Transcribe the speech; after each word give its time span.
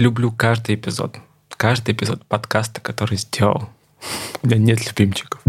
люблю 0.00 0.32
каждый 0.32 0.76
эпизод. 0.76 1.16
Каждый 1.50 1.92
эпизод 1.92 2.24
подкаста, 2.24 2.80
который 2.80 3.18
сделал. 3.18 3.68
У 4.42 4.46
меня 4.46 4.56
нет 4.56 4.86
любимчиков. 4.86 5.42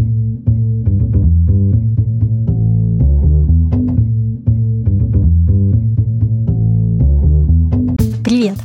Привет! 8.26 8.58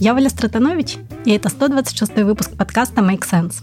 Я 0.00 0.14
Валя 0.14 0.30
Стратанович, 0.30 0.96
и 1.26 1.32
это 1.32 1.50
126 1.50 2.16
выпуск 2.22 2.56
подкаста 2.56 3.02
Make 3.02 3.24
Sense. 3.30 3.62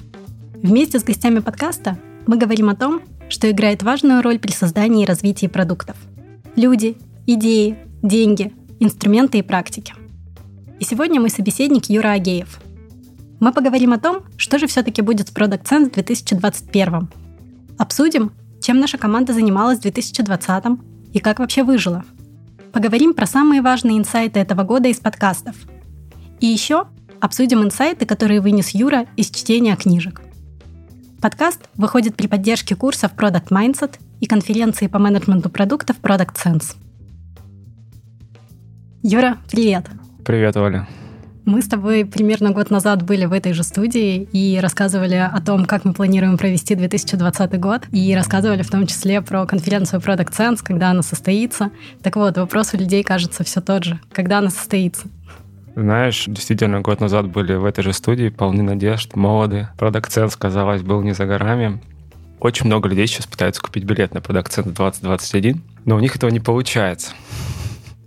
Вместе 0.62 1.00
с 1.00 1.04
гостями 1.04 1.40
подкаста 1.40 1.98
мы 2.28 2.38
говорим 2.38 2.70
о 2.70 2.76
том, 2.76 3.02
что 3.30 3.50
играет 3.50 3.82
важную 3.82 4.22
роль 4.22 4.38
при 4.38 4.52
создании 4.52 5.04
и 5.04 5.08
развитии 5.08 5.48
продуктов. 5.48 5.96
Люди, 6.56 6.98
идеи, 7.26 7.78
деньги, 8.04 8.54
инструменты 8.80 9.40
и 9.40 9.42
практики. 9.42 9.96
И 10.84 10.86
сегодня 10.86 11.22
мой 11.22 11.30
собеседник 11.30 11.86
Юра 11.86 12.10
Агеев. 12.10 12.60
Мы 13.40 13.54
поговорим 13.54 13.94
о 13.94 14.00
том, 14.00 14.24
что 14.36 14.60
же 14.60 14.68
все-таки 14.68 15.02
будет 15.02 15.30
с 15.30 15.32
Product 15.32 15.64
Sense 15.64 15.90
в 15.90 15.94
2021. 15.94 17.08
Обсудим, 17.78 18.34
чем 18.62 18.82
наша 18.82 18.98
команда 18.98 19.32
занималась 19.32 19.80
в 19.80 19.84
2020 19.84 20.66
и 21.14 21.20
как 21.20 21.40
вообще 21.40 21.64
выжила. 21.64 22.04
Поговорим 22.74 23.14
про 23.14 23.26
самые 23.26 23.62
важные 23.62 23.98
инсайты 23.98 24.42
этого 24.42 24.64
года 24.64 24.90
из 24.90 25.00
подкастов. 25.00 25.56
И 26.42 26.48
еще 26.48 26.88
обсудим 27.22 27.64
инсайты, 27.64 28.06
которые 28.06 28.42
вынес 28.42 28.72
Юра 28.72 29.08
из 29.16 29.30
чтения 29.30 29.78
книжек– 29.78 30.22
Подкаст 31.22 31.62
выходит 31.76 32.18
при 32.18 32.28
поддержке 32.28 32.76
курсов 32.76 33.14
Product 33.16 33.48
Mindset 33.48 34.02
и 34.20 34.26
конференции 34.26 34.88
по 34.88 35.00
менеджменту 35.00 35.50
продуктов 35.50 35.96
Product 36.02 36.36
Sense. 36.36 36.76
Юра, 39.02 39.38
привет! 39.50 39.86
Привет, 40.26 40.56
Оля. 40.56 40.88
Мы 41.46 41.62
с 41.62 41.68
тобой 41.68 42.06
примерно 42.06 42.52
год 42.52 42.70
назад 42.70 43.04
были 43.04 43.26
в 43.26 43.34
этой 43.34 43.52
же 43.52 43.64
студии 43.64 44.30
и 44.32 44.58
рассказывали 44.62 45.16
о 45.16 45.42
том, 45.42 45.66
как 45.66 45.84
мы 45.84 45.94
планируем 45.94 46.38
провести 46.38 46.76
2020 46.76 47.60
год, 47.60 47.82
и 47.92 48.16
рассказывали 48.16 48.62
в 48.62 48.70
том 48.70 48.88
числе 48.88 49.22
про 49.22 49.46
конференцию 49.46 50.00
Product 50.00 50.32
Sense, 50.32 50.60
когда 50.64 50.92
она 50.92 51.02
состоится. 51.02 51.72
Так 52.02 52.16
вот, 52.16 52.38
вопрос 52.38 52.74
у 52.74 52.78
людей 52.78 53.04
кажется 53.04 53.44
все 53.44 53.60
тот 53.60 53.84
же. 53.84 54.00
Когда 54.14 54.38
она 54.38 54.50
состоится? 54.50 55.08
Знаешь, 55.76 56.24
действительно, 56.28 56.80
год 56.80 57.02
назад 57.02 57.28
были 57.28 57.56
в 57.56 57.66
этой 57.66 57.84
же 57.84 57.92
студии, 57.92 58.30
полны 58.30 58.64
надежд, 58.64 59.16
молоды. 59.18 59.68
Product 59.78 60.08
Sense, 60.08 60.36
казалось, 60.40 60.82
был 60.82 61.02
не 61.02 61.14
за 61.14 61.26
горами. 61.26 61.82
Очень 62.40 62.68
много 62.68 62.88
людей 62.88 63.08
сейчас 63.08 63.28
пытаются 63.28 63.62
купить 63.62 63.84
билет 63.84 64.14
на 64.14 64.20
Product 64.20 64.50
Sense 64.50 64.74
2021, 64.74 65.62
но 65.84 65.98
у 65.98 66.00
них 66.00 66.16
этого 66.16 66.30
не 66.30 66.40
получается. 66.40 67.12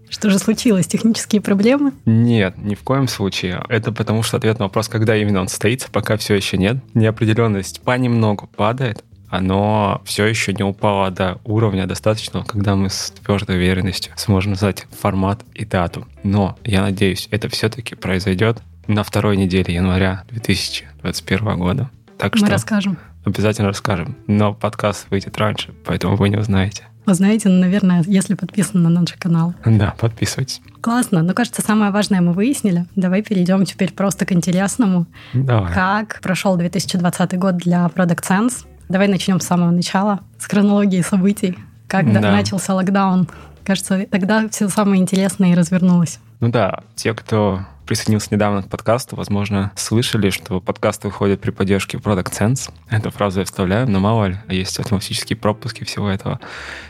Что 0.09 0.31
же 0.31 0.39
случилось? 0.39 0.87
Технические 0.87 1.41
проблемы? 1.41 1.93
Нет, 2.05 2.57
ни 2.59 2.75
в 2.75 2.83
коем 2.83 3.09
случае. 3.09 3.63
Это 3.69 3.93
потому 3.93 4.23
что 4.23 4.37
ответ 4.37 4.59
на 4.59 4.67
вопрос, 4.67 4.89
когда 4.89 5.17
именно 5.17 5.41
он 5.41 5.49
состоится, 5.49 5.91
пока 5.91 6.17
все 6.17 6.35
еще 6.35 6.57
нет. 6.57 6.77
Неопределенность 6.95 7.81
понемногу 7.83 8.49
падает, 8.57 9.05
оно 9.29 10.01
все 10.05 10.25
еще 10.25 10.53
не 10.53 10.63
упало 10.63 11.11
до 11.11 11.39
уровня 11.45 11.87
достаточного, 11.87 12.45
когда 12.45 12.77
мы 12.77 12.91
с 12.91 13.13
твердой 13.25 13.57
уверенностью 13.57 14.13
сможем 14.17 14.53
назвать 14.53 14.87
формат 14.99 15.43
и 15.55 15.65
дату. 15.65 16.07
Но 16.23 16.57
я 16.65 16.83
надеюсь, 16.83 17.29
это 17.31 17.49
все-таки 17.49 17.95
произойдет 17.95 18.63
на 18.87 19.03
второй 19.03 19.37
неделе 19.37 19.75
января 19.75 20.25
2021 20.31 21.59
года. 21.59 21.91
Так 22.19 22.35
мы 22.35 22.39
что 22.39 22.51
расскажем. 22.51 22.99
Обязательно 23.25 23.69
расскажем. 23.69 24.17
Но 24.29 24.55
подкаст 24.55 25.09
выйдет 25.11 25.37
раньше, 25.37 25.75
поэтому 25.85 26.17
вы 26.17 26.29
не 26.29 26.37
узнаете. 26.37 26.85
Вы 27.07 27.15
знаете, 27.15 27.49
наверное, 27.49 28.03
если 28.07 28.35
подписаны 28.35 28.83
на 28.83 29.01
наш 29.01 29.13
канал. 29.13 29.55
Да, 29.65 29.95
подписывайтесь. 29.99 30.61
Классно. 30.81 31.23
Ну, 31.23 31.35
кажется, 31.35 31.63
самое 31.63 31.93
важное 31.93 32.21
мы 32.21 32.33
выяснили. 32.33 32.85
Давай 32.97 33.23
перейдем 33.23 33.65
теперь 33.65 33.93
просто 33.93 34.27
к 34.27 34.33
интересному. 34.33 35.07
Давай. 35.33 35.73
Как 35.73 36.21
прошел 36.21 36.57
2020 36.57 37.39
год 37.39 37.57
для 37.59 37.87
Product 37.87 38.23
Sense? 38.23 38.67
Давай 38.89 39.07
начнем 39.07 39.41
с 39.41 39.47
самого 39.47 39.71
начала, 39.71 40.21
с 40.39 40.47
хронологии 40.47 41.01
событий. 41.01 41.57
Как 41.87 42.13
да. 42.13 42.21
начался 42.21 42.75
локдаун? 42.75 43.29
Кажется, 43.65 44.07
тогда 44.11 44.49
все 44.49 44.69
самое 44.69 45.01
интересное 45.01 45.53
и 45.53 45.55
развернулось. 45.55 46.19
Ну 46.41 46.51
да, 46.51 46.81
те, 46.97 47.15
кто 47.15 47.61
присоединился 47.87 48.29
недавно 48.33 48.63
к 48.63 48.69
подкасту, 48.69 49.17
возможно, 49.17 49.73
слышали, 49.77 50.31
что 50.31 50.61
подкаст 50.61 51.05
выходит 51.05 51.41
при 51.41 51.51
поддержке 51.51 51.99
Product 51.99 52.33
Sense. 52.33 52.71
Эту 52.91 53.11
фразу 53.11 53.41
я 53.41 53.47
вставляю, 53.47 53.89
но 53.89 54.01
мало 54.01 54.27
ли, 54.27 54.39
есть 54.49 54.79
автоматические 54.79 55.37
пропуски 55.37 55.85
всего 55.85 56.11
этого. 56.11 56.41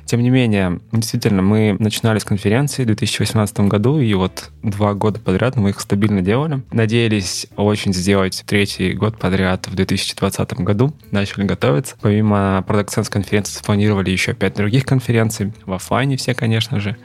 Тем 0.07 0.23
не 0.23 0.31
менее, 0.31 0.81
действительно, 0.93 1.43
мы 1.43 1.77
начинали 1.79 2.19
с 2.19 2.25
конференции 2.25 2.83
в 2.83 2.87
2018 2.87 3.61
году, 3.61 4.01
и 4.01 4.13
вот 4.15 4.51
два 4.63 4.95
года 4.95 5.21
подряд 5.21 5.57
мы 5.57 5.71
их 5.71 5.81
стабильно 5.81 6.23
делали. 6.23 6.63
Надеялись 6.73 7.47
очень 7.57 7.93
сделать 7.93 8.43
третий 8.47 8.95
год 8.95 9.19
подряд 9.19 9.69
в 9.69 9.75
2020 9.75 10.55
году, 10.61 10.95
начали 11.11 11.45
готовиться. 11.45 11.97
Помимо 12.01 12.65
Product 12.67 12.89
Sense 12.89 13.11
конференции 13.11 13.59
спланировали 13.59 14.11
еще 14.11 14.33
пять 14.33 14.55
других 14.55 14.85
конференций, 14.85 15.53
в 15.67 15.73
офлайне 15.73 16.17
все, 16.17 16.35
конечно 16.35 16.81
же 16.81 16.97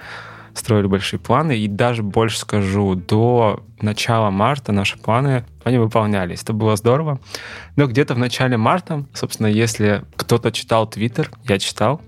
строили 0.54 0.88
большие 0.88 1.20
планы, 1.20 1.58
и 1.58 1.68
даже 1.68 2.04
больше 2.04 2.40
скажу, 2.40 2.96
до 2.96 3.64
начала 3.82 4.30
марта 4.30 4.72
наши 4.72 4.98
планы, 4.98 5.46
они 5.64 5.78
выполнялись. 5.78 6.42
Это 6.44 6.54
было 6.54 6.76
здорово. 6.76 7.20
Но 7.76 7.88
где-то 7.88 8.14
в 8.14 8.18
начале 8.18 8.58
марта, 8.58 9.06
собственно, 9.14 9.48
если 9.48 10.04
кто-то 10.16 10.52
читал 10.52 10.88
Твиттер, 10.88 11.32
я 11.48 11.60
читал, 11.60 12.02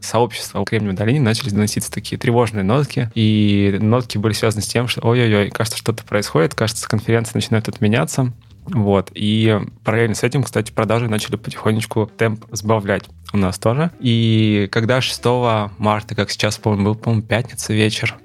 сообщество 0.00 0.60
в 0.60 0.64
Кремниевой 0.64 0.96
долине 0.96 1.20
начали 1.20 1.50
доноситься 1.50 1.92
такие 1.92 2.18
тревожные 2.18 2.64
нотки, 2.64 3.10
и 3.14 3.76
нотки 3.80 4.18
были 4.18 4.32
связаны 4.32 4.62
с 4.62 4.68
тем, 4.68 4.88
что 4.88 5.06
ой-ой-ой, 5.06 5.50
кажется, 5.50 5.78
что-то 5.78 6.04
происходит, 6.04 6.54
кажется, 6.54 6.88
конференция 6.88 7.34
начинает 7.34 7.68
отменяться. 7.68 8.32
Вот. 8.66 9.10
И 9.14 9.58
параллельно 9.84 10.14
с 10.14 10.22
этим, 10.22 10.42
кстати, 10.42 10.70
продажи 10.70 11.08
начали 11.08 11.36
потихонечку 11.36 12.10
темп 12.16 12.44
сбавлять 12.52 13.04
у 13.32 13.36
нас 13.36 13.58
тоже. 13.58 13.90
И 14.00 14.68
когда 14.70 15.00
6 15.00 15.24
марта, 15.78 16.14
как 16.14 16.30
сейчас 16.30 16.58
помню, 16.58 16.84
был, 16.84 16.94
по-моему, 16.94 17.22
пятница 17.22 17.72
вечер. 17.72 18.16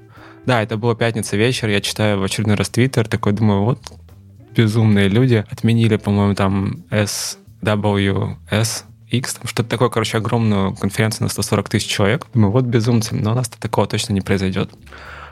Да, 0.45 0.61
это 0.61 0.77
была 0.77 0.93
пятница 0.95 1.37
вечер, 1.37 1.69
я 1.69 1.81
читаю 1.81 2.19
в 2.19 2.23
очередной 2.23 2.55
раз 2.55 2.69
Твиттер, 2.69 3.07
такой 3.07 3.33
думаю, 3.33 3.63
вот 3.63 3.79
безумные 4.55 5.07
люди 5.09 5.43
отменили, 5.49 5.97
по-моему, 5.97 6.35
там 6.35 6.83
SWS, 6.91 8.83
X, 9.09 9.33
там 9.33 9.47
что-то 9.47 9.69
такое, 9.69 9.89
короче, 9.89 10.17
огромную 10.17 10.75
конференцию 10.75 11.23
на 11.23 11.29
140 11.29 11.69
тысяч 11.69 11.87
человек. 11.87 12.27
Думаю, 12.33 12.51
вот 12.51 12.65
безумцы, 12.65 13.15
но 13.15 13.31
у 13.31 13.35
нас-то 13.35 13.59
такого 13.59 13.87
точно 13.87 14.13
не 14.13 14.21
произойдет. 14.21 14.69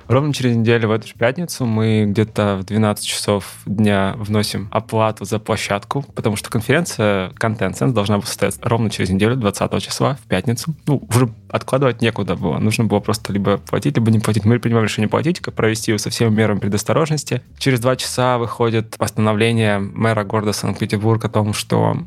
Ровно 0.07 0.33
через 0.33 0.55
неделю 0.55 0.89
в 0.89 0.91
эту 0.91 1.07
же 1.07 1.13
пятницу 1.13 1.65
мы 1.65 2.05
где-то 2.05 2.57
в 2.61 2.65
12 2.65 3.05
часов 3.05 3.57
дня 3.65 4.15
вносим 4.17 4.67
оплату 4.71 5.25
за 5.25 5.39
площадку, 5.39 6.05
потому 6.13 6.35
что 6.35 6.49
конференция 6.49 7.29
Content 7.31 7.73
Sense 7.73 7.91
должна 7.91 8.17
была 8.17 8.25
состояться 8.25 8.59
ровно 8.63 8.89
через 8.89 9.09
неделю, 9.09 9.35
20 9.35 9.81
числа, 9.81 10.15
в 10.15 10.27
пятницу. 10.27 10.75
Ну, 10.87 11.01
уже 11.09 11.29
откладывать 11.49 12.01
некуда 12.01 12.35
было. 12.35 12.57
Нужно 12.59 12.83
было 12.83 12.99
просто 12.99 13.31
либо 13.31 13.57
платить, 13.57 13.95
либо 13.95 14.11
не 14.11 14.19
платить. 14.19 14.45
Мы 14.45 14.59
принимаем 14.59 14.85
решение 14.85 15.09
платить, 15.09 15.39
как 15.39 15.53
провести 15.53 15.91
его 15.91 15.97
со 15.97 16.09
всеми 16.09 16.29
мерами 16.33 16.59
предосторожности. 16.59 17.41
Через 17.57 17.79
два 17.79 17.95
часа 17.95 18.37
выходит 18.37 18.97
постановление 18.97 19.79
мэра 19.79 20.23
города 20.23 20.53
Санкт-Петербург 20.53 21.23
о 21.25 21.29
том, 21.29 21.53
что 21.53 21.97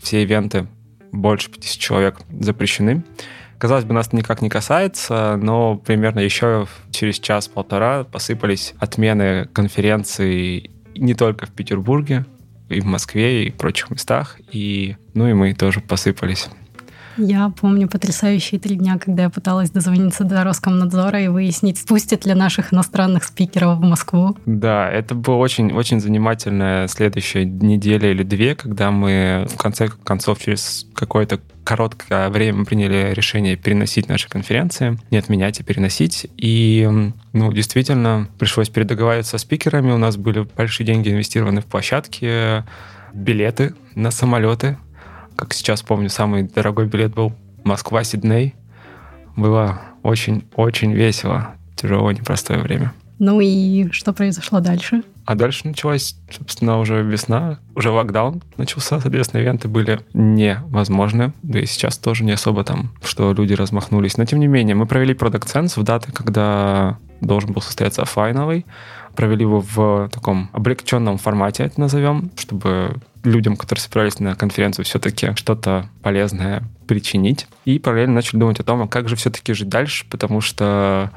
все 0.00 0.22
ивенты 0.22 0.66
больше 1.12 1.50
50 1.50 1.78
человек 1.78 2.20
запрещены. 2.40 3.04
Казалось 3.62 3.84
бы, 3.84 3.94
нас 3.94 4.12
никак 4.12 4.42
не 4.42 4.48
касается, 4.48 5.38
но 5.40 5.76
примерно 5.76 6.18
еще 6.18 6.66
через 6.90 7.20
час-полтора 7.20 8.02
посыпались 8.02 8.74
отмены 8.80 9.44
конференций 9.52 10.72
не 10.96 11.14
только 11.14 11.46
в 11.46 11.52
Петербурге, 11.52 12.26
и 12.68 12.80
в 12.80 12.86
Москве, 12.86 13.44
и 13.44 13.50
в 13.52 13.54
прочих 13.54 13.88
местах. 13.90 14.40
И, 14.50 14.96
ну 15.14 15.28
и 15.28 15.32
мы 15.32 15.54
тоже 15.54 15.80
посыпались. 15.80 16.48
Я 17.16 17.50
помню 17.50 17.88
потрясающие 17.88 18.60
три 18.60 18.76
дня, 18.76 18.98
когда 18.98 19.24
я 19.24 19.30
пыталась 19.30 19.70
дозвониться 19.70 20.24
до 20.24 20.44
Роскомнадзора 20.44 21.22
и 21.22 21.28
выяснить, 21.28 21.84
пустят 21.86 22.26
ли 22.26 22.34
наших 22.34 22.72
иностранных 22.72 23.24
спикеров 23.24 23.78
в 23.78 23.82
Москву. 23.82 24.36
Да, 24.46 24.90
это 24.90 25.14
была 25.14 25.36
очень, 25.36 25.72
очень 25.72 26.00
занимательная 26.00 26.88
следующая 26.88 27.44
неделя 27.44 28.10
или 28.10 28.22
две, 28.22 28.54
когда 28.54 28.90
мы 28.90 29.46
в 29.50 29.56
конце 29.56 29.88
концов 29.88 30.40
через 30.40 30.86
какое-то 30.94 31.40
короткое 31.64 32.28
время 32.28 32.64
приняли 32.64 33.12
решение 33.14 33.56
переносить 33.56 34.08
наши 34.08 34.28
конференции, 34.28 34.98
не 35.10 35.18
отменять, 35.18 35.60
а 35.60 35.64
переносить. 35.64 36.26
И, 36.36 36.88
ну, 37.32 37.52
действительно, 37.52 38.28
пришлось 38.38 38.68
передоговариваться 38.68 39.32
со 39.32 39.38
спикерами. 39.38 39.92
У 39.92 39.98
нас 39.98 40.16
были 40.16 40.46
большие 40.56 40.86
деньги 40.86 41.10
инвестированы 41.10 41.60
в 41.60 41.66
площадки, 41.66 42.64
билеты 43.12 43.74
на 43.94 44.10
самолеты, 44.10 44.78
как 45.42 45.54
сейчас 45.54 45.82
помню, 45.82 46.08
самый 46.08 46.44
дорогой 46.44 46.86
билет 46.86 47.14
был 47.14 47.32
Москва-Сидней. 47.64 48.54
Было 49.34 49.82
очень-очень 50.04 50.92
весело. 50.92 51.56
Тяжелое, 51.74 52.14
непростое 52.14 52.60
время. 52.60 52.92
Ну 53.18 53.40
и 53.40 53.90
что 53.90 54.12
произошло 54.12 54.60
дальше? 54.60 55.02
А 55.24 55.34
дальше 55.34 55.66
началась, 55.66 56.14
собственно, 56.30 56.78
уже 56.78 57.02
весна, 57.02 57.58
уже 57.74 57.90
локдаун 57.90 58.40
начался, 58.56 59.00
соответственно, 59.00 59.40
ивенты 59.40 59.66
были 59.66 60.00
невозможны, 60.14 61.32
да 61.42 61.58
и 61.58 61.66
сейчас 61.66 61.98
тоже 61.98 62.22
не 62.22 62.32
особо 62.32 62.62
там, 62.62 62.92
что 63.02 63.32
люди 63.32 63.54
размахнулись. 63.54 64.16
Но, 64.16 64.24
тем 64.24 64.38
не 64.38 64.46
менее, 64.46 64.76
мы 64.76 64.86
провели 64.86 65.12
Product 65.12 65.46
Sense 65.46 65.80
в 65.80 65.82
даты, 65.82 66.12
когда 66.12 66.98
должен 67.20 67.52
был 67.52 67.62
состояться 67.62 68.02
офлайновый. 68.02 68.64
провели 69.16 69.42
его 69.42 69.60
в 69.60 70.08
таком 70.12 70.50
облегченном 70.52 71.18
формате, 71.18 71.64
это 71.64 71.80
назовем, 71.80 72.30
чтобы 72.36 72.96
людям, 73.24 73.56
которые 73.56 73.82
собирались 73.82 74.18
на 74.18 74.34
конференцию, 74.34 74.84
все-таки 74.84 75.34
что-то 75.36 75.88
полезное 76.02 76.64
причинить. 76.86 77.46
И 77.64 77.78
параллельно 77.78 78.14
начали 78.14 78.40
думать 78.40 78.60
о 78.60 78.64
том, 78.64 78.82
а 78.82 78.88
как 78.88 79.08
же 79.08 79.16
все-таки 79.16 79.52
жить 79.52 79.68
дальше, 79.68 80.04
потому 80.10 80.40
что 80.40 81.10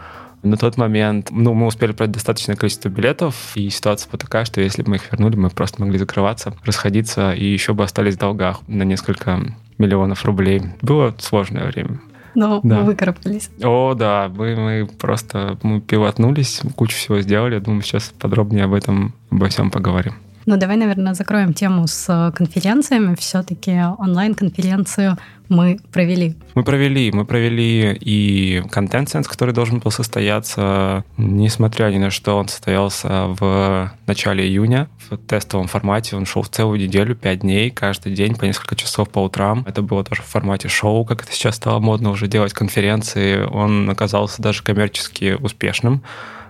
на 0.44 0.57
тот 0.57 0.78
момент 0.78 1.30
ну, 1.31 1.54
мы 1.54 1.66
успели 1.66 1.92
продать 1.92 2.13
достаточное 2.13 2.56
количество 2.56 2.90
билетов, 2.90 3.52
и 3.56 3.69
ситуация 3.69 4.10
была 4.12 4.19
такая, 4.19 4.46
что 4.46 4.62
если 4.62 4.84
бы 4.84 4.92
мы 4.92 4.96
их 4.98 5.12
вернули, 5.12 5.36
мы 5.36 5.50
просто 5.50 5.81
могли 5.81 5.98
закрываться, 5.98 6.54
расходиться, 6.63 7.34
и 7.34 7.46
еще 7.46 7.74
бы 7.74 7.84
остались 7.84 8.16
в 8.16 8.19
долгах 8.19 8.62
на 8.68 8.84
несколько 8.84 9.42
миллионов 9.78 10.24
рублей. 10.24 10.62
Было 10.81 11.16
сложное 11.19 11.66
время. 11.66 12.00
Но 12.36 12.60
да. 12.63 12.80
мы 12.80 12.84
выкарабкались. 12.84 13.50
О, 13.63 13.94
да, 13.94 14.30
мы, 14.36 14.56
мы 14.56 14.88
просто 15.00 15.58
мы 15.63 15.80
пивотнулись, 15.80 16.62
кучу 16.75 16.96
всего 16.96 17.22
сделали. 17.22 17.56
Я 17.56 17.62
думаю, 17.62 17.81
сейчас 17.81 18.13
подробнее 18.19 18.66
об 18.66 18.74
этом, 18.74 19.13
обо 19.31 19.48
всем 19.48 19.72
поговорим. 19.72 20.16
Ну, 20.46 20.58
давай, 20.58 20.78
наверное, 20.78 21.16
закроем 21.16 21.54
тему 21.54 21.88
с 21.88 22.06
э, 22.08 22.32
конференциями. 22.32 23.16
Все-таки 23.16 23.82
онлайн-конференцию 23.98 25.18
мы 25.50 25.80
провели. 25.92 26.36
Мы 26.54 26.64
провели. 26.64 27.12
Мы 27.12 27.26
провели 27.26 27.98
и 28.00 28.64
контент-сенс, 28.70 29.28
который 29.28 29.54
должен 29.56 29.80
был 29.80 29.90
состояться, 29.90 31.04
несмотря 31.18 31.86
ни 31.86 31.98
на 31.98 32.12
что, 32.12 32.38
он 32.38 32.48
состоялся 32.48 33.28
в 33.40 33.92
начале 34.06 34.46
июня 34.46 34.88
в 35.10 35.18
тестовом 35.18 35.68
формате. 35.68 36.16
Он 36.16 36.26
шел 36.26 36.44
в 36.44 36.50
целую 36.50 36.80
неделю, 36.80 37.16
пять 37.16 37.40
дней, 37.40 37.72
каждый 37.72 38.14
день 38.14 38.36
по 38.36 38.46
несколько 38.46 38.76
часов 38.76 39.10
по 39.10 39.24
утрам. 39.24 39.64
Это 39.68 39.82
было 39.82 40.04
тоже 40.04 40.22
в 40.22 40.26
формате 40.26 40.68
шоу, 40.68 41.06
как 41.06 41.24
это 41.24 41.32
сейчас 41.32 41.56
стало 41.56 41.80
модно 41.80 42.12
уже 42.12 42.28
делать 42.28 42.54
конференции. 42.54 43.42
Он 43.42 43.90
оказался 43.90 44.42
даже 44.44 44.62
коммерчески 44.62 45.38
успешным. 45.40 46.04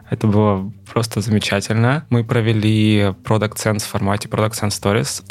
Это 0.10 0.28
было 0.28 0.72
просто 0.92 1.22
замечательно. 1.22 2.06
Мы 2.10 2.24
провели 2.24 3.14
Product 3.24 3.56
Sense 3.56 3.80
в 3.80 3.86
формате 3.86 4.28
Product 4.28 4.54
Sense 4.54 4.70
Stories. 4.70 5.24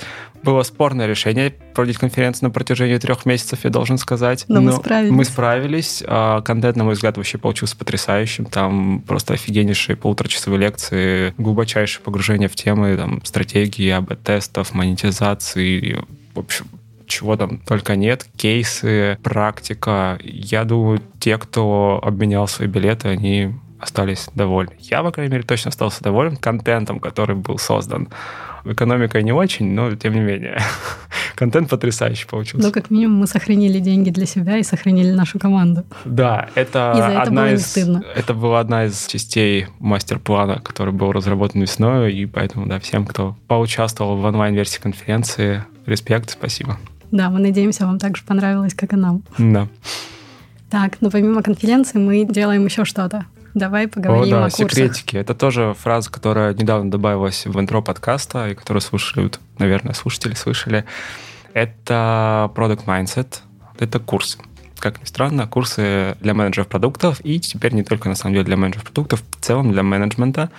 Было 0.42 0.62
спорное 0.62 1.06
решение 1.06 1.50
проводить 1.50 1.96
конференцию 1.96 2.48
на 2.48 2.50
протяжении 2.50 2.98
трех 2.98 3.24
месяцев, 3.24 3.60
я 3.64 3.70
должен 3.70 3.96
сказать. 3.96 4.44
Но, 4.48 4.56
Но 4.56 4.60
мы 4.60 4.72
справились. 4.72 5.12
Мы 5.12 5.24
справились. 5.24 6.02
А, 6.06 6.42
контент, 6.42 6.76
на 6.76 6.84
мой 6.84 6.94
взгляд, 6.94 7.16
вообще 7.16 7.38
получился 7.38 7.76
потрясающим. 7.76 8.44
Там 8.44 9.02
просто 9.06 9.34
офигеннейшие 9.34 9.96
полуторачасовые 9.96 10.60
лекции, 10.60 11.34
глубочайшее 11.38 12.04
погружение 12.04 12.48
в 12.48 12.56
темы 12.56 12.96
там, 12.96 13.24
стратегии, 13.24 13.88
АБ-тестов, 13.88 14.74
монетизации, 14.74 16.04
в 16.34 16.40
общем, 16.40 16.66
чего 17.06 17.36
там 17.36 17.58
только 17.58 17.96
нет, 17.96 18.26
кейсы, 18.36 19.18
практика. 19.22 20.18
Я 20.22 20.64
думаю, 20.64 21.00
те, 21.20 21.38
кто 21.38 22.00
обменял 22.02 22.48
свои 22.48 22.68
билеты, 22.68 23.08
они 23.08 23.54
остались 23.84 24.28
довольны. 24.34 24.72
Я, 24.80 25.02
по 25.02 25.12
крайней 25.12 25.32
мере, 25.32 25.44
точно 25.44 25.68
остался 25.68 26.02
доволен 26.02 26.36
контентом, 26.36 26.98
который 26.98 27.36
был 27.36 27.58
создан. 27.58 28.08
Экономикой 28.64 29.22
не 29.22 29.32
очень, 29.32 29.74
но 29.74 29.94
тем 29.94 30.14
не 30.14 30.20
менее. 30.20 30.58
Контент 31.34 31.68
потрясающий 31.68 32.26
получился. 32.26 32.66
Ну, 32.66 32.72
как 32.72 32.90
минимум, 32.90 33.18
мы 33.18 33.26
сохранили 33.26 33.78
деньги 33.78 34.08
для 34.08 34.24
себя 34.24 34.56
и 34.56 34.62
сохранили 34.62 35.10
нашу 35.10 35.38
команду. 35.38 35.84
Да, 36.06 36.48
это, 36.54 36.94
и 36.96 37.00
за 37.00 37.08
это 37.08 37.22
одна 37.22 37.42
было 37.42 37.52
из, 37.52 37.66
стыдно. 37.66 38.04
это 38.16 38.32
была 38.32 38.60
одна 38.60 38.86
из 38.86 39.06
частей 39.06 39.66
мастер-плана, 39.80 40.60
который 40.60 40.94
был 40.94 41.12
разработан 41.12 41.60
весной, 41.60 42.14
и 42.14 42.24
поэтому, 42.24 42.66
да, 42.66 42.78
всем, 42.78 43.04
кто 43.04 43.36
поучаствовал 43.48 44.16
в 44.16 44.24
онлайн-версии 44.24 44.80
конференции, 44.80 45.64
респект, 45.84 46.30
спасибо. 46.30 46.78
Да, 47.10 47.28
мы 47.28 47.40
надеемся, 47.40 47.86
вам 47.86 47.98
также 47.98 48.24
понравилось, 48.24 48.72
как 48.72 48.94
и 48.94 48.96
нам. 48.96 49.22
Да. 49.36 49.68
Так, 50.70 50.96
но 51.02 51.10
помимо 51.10 51.42
конференции 51.42 51.98
мы 51.98 52.24
делаем 52.24 52.64
еще 52.64 52.86
что-то. 52.86 53.26
Давай 53.54 53.86
поговорим 53.86 54.34
о, 54.34 54.38
да, 54.38 54.46
о 54.46 54.50
курсах. 54.50 54.70
секретики. 54.70 55.16
Это 55.16 55.34
тоже 55.34 55.74
фраза, 55.78 56.10
которая 56.10 56.54
недавно 56.54 56.90
добавилась 56.90 57.46
в 57.46 57.58
интро 57.58 57.80
подкаста, 57.80 58.48
и 58.48 58.54
которую 58.54 58.80
слушают, 58.80 59.38
наверное, 59.58 59.94
слушатели 59.94 60.34
слышали. 60.34 60.84
Это 61.52 62.50
Product 62.54 62.84
Mindset. 62.84 63.38
Это 63.78 64.00
курсы. 64.00 64.38
Как 64.78 65.00
ни 65.00 65.04
странно, 65.04 65.46
курсы 65.46 66.16
для 66.20 66.34
менеджеров 66.34 66.68
продуктов, 66.68 67.20
и 67.24 67.38
теперь 67.38 67.72
не 67.74 67.84
только, 67.84 68.08
на 68.08 68.16
самом 68.16 68.34
деле, 68.34 68.44
для 68.44 68.56
менеджеров 68.56 68.84
продуктов, 68.84 69.22
в 69.30 69.44
целом 69.44 69.72
для 69.72 69.82
менеджмента. 69.82 70.50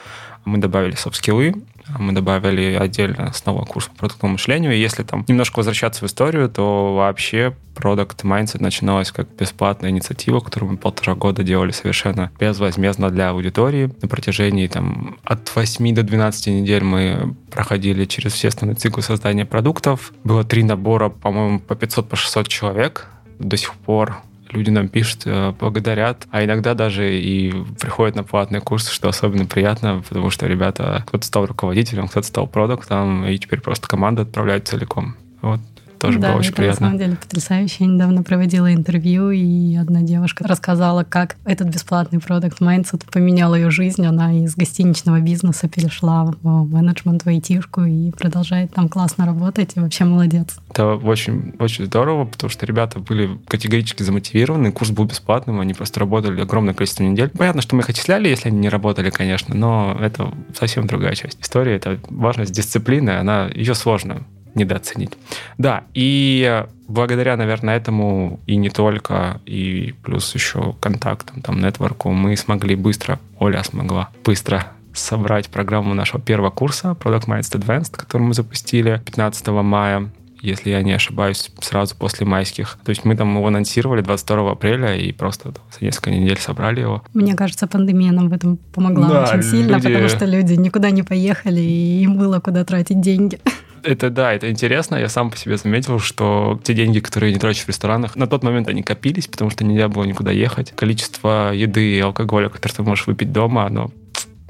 Мы 0.46 0.58
добавили 0.58 0.96
софт-скиллы, 0.96 1.56
мы 1.98 2.14
добавили 2.14 2.78
отдельно 2.80 3.32
снова 3.34 3.66
курс 3.66 3.88
по 3.88 3.96
продуктовому 3.96 4.34
мышлению. 4.34 4.74
И 4.74 4.80
если 4.80 5.04
там 5.04 5.26
немножко 5.28 5.58
возвращаться 5.58 6.04
в 6.04 6.08
историю, 6.08 6.50
то 6.50 6.96
вообще 6.96 7.56
Product 7.76 8.24
Mindset 8.24 8.62
начиналась 8.62 9.12
как 9.12 9.28
бесплатная 9.36 9.90
инициатива, 9.90 10.40
которую 10.40 10.74
мы 10.74 10.78
полтора 10.78 11.16
года 11.16 11.44
делали 11.44 11.72
совершенно 11.72 12.32
безвозмездно 12.40 13.10
для 13.10 13.30
аудитории. 13.30 13.92
На 14.02 14.08
протяжении 14.08 14.68
там, 14.68 15.18
от 15.24 15.54
8 15.54 15.94
до 15.94 16.04
12 16.04 16.48
недель 16.48 16.84
мы 16.84 17.36
проходили 17.52 18.06
через 18.06 18.34
все 18.34 18.48
основные 18.48 18.76
циклы 18.76 19.04
создания 19.04 19.46
продуктов. 19.46 20.14
Было 20.24 20.44
три 20.44 20.64
набора, 20.64 21.10
по-моему, 21.10 21.60
по 21.60 21.74
500-600 21.74 22.04
по 22.04 22.16
600 22.16 22.48
человек. 22.48 23.08
До 23.40 23.58
сих 23.58 23.74
пор 23.74 24.18
люди 24.56 24.70
нам 24.70 24.88
пишут, 24.88 25.24
э, 25.26 25.54
благодарят, 25.60 26.28
а 26.32 26.44
иногда 26.44 26.74
даже 26.74 27.20
и 27.20 27.54
приходят 27.80 28.16
на 28.16 28.24
платные 28.24 28.62
курсы, 28.62 28.92
что 28.92 29.10
особенно 29.10 29.46
приятно, 29.46 30.04
потому 30.08 30.30
что 30.30 30.48
ребята, 30.48 31.04
кто-то 31.08 31.26
стал 31.26 31.46
руководителем, 31.46 32.08
кто-то 32.08 32.28
стал 32.28 32.48
продуктом, 32.48 33.26
и 33.26 33.38
теперь 33.38 33.62
просто 33.62 33.88
команда 33.88 34.24
отправляет 34.24 34.68
целиком. 34.68 35.16
Вот 35.42 35.60
тоже 36.00 36.20
да, 36.20 36.30
было 36.30 36.40
очень 36.40 36.50
это 36.50 36.58
приятно. 36.58 36.86
на 36.86 36.92
самом 36.92 37.00
деле 37.00 37.16
потрясающе. 37.16 37.76
Я 37.80 37.88
недавно 37.88 38.24
проводила 38.24 38.74
интервью, 38.74 39.32
и 39.32 39.76
одна 39.76 40.02
девушка 40.02 40.48
рассказала, 40.48 41.04
как 41.04 41.38
этот 41.46 41.68
бесплатный 41.68 42.20
продукт 42.20 42.62
Mindset 42.62 43.04
поменял 43.12 43.56
ее 43.56 43.70
жизнь. 43.70 44.06
Она 44.06 44.34
из 44.34 44.56
гостиничного 44.56 45.20
бизнеса 45.20 45.68
перешла 45.68 46.26
в 46.42 46.72
менеджмент, 46.72 47.24
в 47.24 47.28
айтишку 47.28 47.84
и 47.84 48.12
продолжает 48.12 48.74
там 48.74 48.90
классно 48.90 49.26
работать, 49.26 49.74
и 49.76 49.80
вообще 49.80 50.06
молодец. 50.06 50.58
Это 50.70 50.96
очень, 50.96 51.54
очень 51.60 51.86
здорово, 51.86 52.26
потому 52.26 52.50
что 52.50 52.66
ребята 52.66 53.00
были 53.00 53.38
категорически 53.48 54.04
замотивированы, 54.04 54.72
курс 54.72 54.92
был 54.92 55.06
бесплатным, 55.06 55.60
они 55.60 55.74
просто 55.74 56.00
работали 56.00 56.42
огромное 56.42 56.74
количество 56.74 57.04
недель. 57.04 57.30
Понятно, 57.30 57.62
что 57.62 57.76
мы 57.76 57.82
их 57.82 57.90
отчисляли, 57.90 58.28
если 58.28 58.50
они 58.50 58.60
не 58.60 58.70
работали, 58.70 59.10
конечно, 59.10 59.56
но 59.56 59.98
это 60.00 60.34
совсем 60.58 60.88
другая 60.88 61.16
часть 61.16 61.42
истории. 61.42 61.74
Это 61.74 62.00
важность 62.10 62.52
дисциплины, 62.52 63.12
она 63.12 63.48
ее 63.48 63.76
сложно 63.76 64.24
недооценить. 64.56 65.12
Да, 65.58 65.84
и 65.94 66.66
благодаря, 66.88 67.38
наверное, 67.38 67.78
этому 67.78 68.40
и 68.48 68.56
не 68.56 68.70
только, 68.70 69.42
и 69.46 69.94
плюс 70.04 70.34
еще 70.34 70.76
контактам, 70.80 71.42
там, 71.42 71.62
нетворку, 71.62 72.12
мы 72.12 72.36
смогли 72.38 72.76
быстро, 72.76 73.20
Оля 73.40 73.64
смогла 73.64 74.10
быстро 74.24 74.68
собрать 74.94 75.50
программу 75.50 75.94
нашего 75.94 76.22
первого 76.22 76.50
курса 76.50 76.96
Product 77.00 77.28
Mindset 77.28 77.60
Advanced, 77.60 77.98
который 77.98 78.24
мы 78.24 78.34
запустили 78.34 79.02
15 79.06 79.48
мая 79.48 80.10
если 80.46 80.70
я 80.70 80.82
не 80.84 80.94
ошибаюсь, 80.94 81.52
сразу 81.60 81.96
после 81.96 82.26
майских. 82.26 82.78
То 82.86 82.92
есть 82.92 83.04
мы 83.04 83.16
там 83.16 83.36
его 83.36 83.48
анонсировали 83.48 84.02
22 84.02 84.52
апреля 84.52 84.96
и 84.96 85.12
просто 85.12 85.54
за 85.78 85.86
несколько 85.86 86.12
недель 86.12 86.38
собрали 86.38 86.82
его. 86.82 87.04
Мне 87.14 87.36
кажется, 87.36 87.68
пандемия 87.68 88.12
нам 88.12 88.30
в 88.30 88.34
этом 88.34 88.58
помогла 88.74 89.10
да, 89.10 89.24
очень 89.24 89.42
сильно, 89.42 89.76
люди... 89.76 89.88
потому 89.88 90.08
что 90.08 90.26
люди 90.26 90.54
никуда 90.54 90.92
не 90.92 91.04
поехали, 91.04 91.62
и 91.62 92.04
им 92.04 92.18
было 92.18 92.40
куда 92.40 92.64
тратить 92.64 93.02
деньги. 93.02 93.40
Это 93.86 94.10
да, 94.10 94.34
это 94.34 94.50
интересно. 94.50 94.96
Я 94.96 95.10
сам 95.10 95.30
по 95.30 95.38
себе 95.38 95.58
заметил, 95.58 96.00
что 96.00 96.60
те 96.64 96.74
деньги, 96.74 97.00
которые 97.00 97.30
я 97.30 97.36
не 97.36 97.40
трачу 97.40 97.66
в 97.66 97.68
ресторанах, 97.68 98.16
на 98.16 98.26
тот 98.26 98.44
момент 98.44 98.68
они 98.68 98.82
копились, 98.82 99.28
потому 99.28 99.52
что 99.52 99.64
нельзя 99.64 99.88
было 99.88 100.04
никуда 100.06 100.32
ехать. 100.32 100.72
Количество 100.76 101.52
еды 101.54 101.98
и 101.98 102.00
алкоголя, 102.00 102.50
которые 102.50 102.76
ты 102.76 102.84
можешь 102.84 103.06
выпить 103.08 103.32
дома, 103.32 103.66
оно 103.66 103.92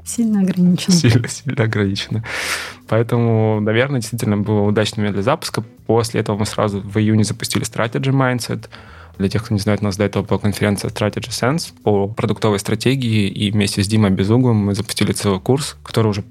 Сильно 0.06 0.40
ограничено. 0.40 0.94
Сильно, 0.94 1.28
сильно 1.28 1.64
ограничено. 1.64 2.24
Поэтому, 2.86 3.60
наверное, 3.60 4.00
действительно 4.00 4.38
было 4.38 4.60
удачный 4.60 5.00
момент 5.00 5.16
для 5.16 5.24
запуска. 5.24 5.64
После 5.86 6.20
этого 6.20 6.38
мы 6.38 6.46
сразу 6.46 6.80
в 6.80 6.96
июне 6.96 7.24
запустили 7.24 7.64
Strategy 7.66 8.12
Mindset. 8.12 8.68
Для 9.18 9.28
тех, 9.28 9.44
кто 9.44 9.54
не 9.54 9.60
знает, 9.60 9.80
у 9.80 9.84
нас 9.84 9.96
до 9.96 10.04
этого 10.04 10.22
была 10.22 10.38
конференция 10.38 10.90
Strategy 10.90 11.30
Sense 11.30 11.72
по 11.82 12.06
продуктовой 12.06 12.60
стратегии, 12.60 13.28
и 13.28 13.50
вместе 13.50 13.82
с 13.82 13.88
Димой 13.88 14.10
Безуглым 14.10 14.56
мы 14.56 14.74
запустили 14.74 15.12
целый 15.12 15.40
курс, 15.40 15.76
который 15.82 16.08
уже 16.08 16.22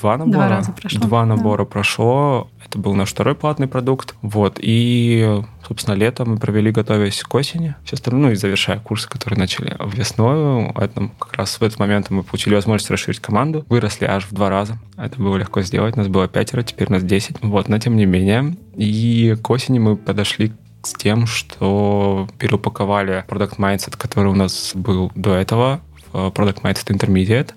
два 0.00 0.16
набора. 0.16 0.32
Два 0.32 0.48
раза 0.48 0.72
прошло. 0.72 1.00
Два 1.00 1.26
набора 1.26 1.64
да. 1.64 1.70
прошло. 1.70 2.50
Это 2.64 2.78
был 2.78 2.94
наш 2.94 3.10
второй 3.10 3.34
платный 3.34 3.66
продукт. 3.66 4.14
Вот. 4.22 4.58
И, 4.60 5.42
собственно, 5.66 5.94
летом 5.94 6.30
мы 6.30 6.38
провели, 6.38 6.70
готовясь 6.70 7.22
к 7.22 7.34
осени. 7.34 7.74
Все 7.84 7.94
остальное, 7.94 8.22
ну 8.22 8.30
и 8.32 8.34
завершая 8.36 8.78
курсы, 8.78 9.08
которые 9.08 9.38
начали 9.38 9.76
весной. 9.92 10.70
Это 10.76 11.10
как 11.18 11.34
раз 11.34 11.60
в 11.60 11.62
этот 11.62 11.78
момент 11.78 12.10
мы 12.10 12.22
получили 12.22 12.54
возможность 12.54 12.90
расширить 12.90 13.20
команду. 13.20 13.64
Выросли 13.68 14.04
аж 14.06 14.26
в 14.26 14.32
два 14.32 14.48
раза. 14.48 14.78
Это 14.96 15.20
было 15.20 15.36
легко 15.36 15.62
сделать. 15.62 15.96
Нас 15.96 16.08
было 16.08 16.28
пятеро, 16.28 16.62
теперь 16.62 16.90
нас 16.90 17.02
десять. 17.02 17.36
Вот. 17.42 17.68
Но 17.68 17.78
тем 17.78 17.96
не 17.96 18.06
менее. 18.06 18.56
И 18.76 19.36
к 19.42 19.50
осени 19.50 19.78
мы 19.78 19.96
подошли 19.96 20.52
с 20.82 20.94
тем, 20.94 21.26
что 21.26 22.26
переупаковали 22.38 23.24
Product 23.28 23.56
Mindset, 23.58 23.96
который 23.98 24.30
у 24.30 24.34
нас 24.34 24.72
был 24.74 25.12
до 25.14 25.34
этого, 25.34 25.80
в 26.10 26.28
Product 26.28 26.62
Mindset 26.62 26.86
Intermediate, 26.86 27.50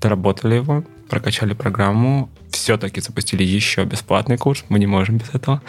доработали 0.00 0.54
его, 0.54 0.82
прокачали 1.08 1.54
программу, 1.54 2.28
все-таки 2.50 3.00
запустили 3.00 3.42
еще 3.42 3.84
бесплатный 3.84 4.36
курс, 4.36 4.64
мы 4.68 4.78
не 4.78 4.86
можем 4.86 5.18
без 5.18 5.34
этого. 5.34 5.62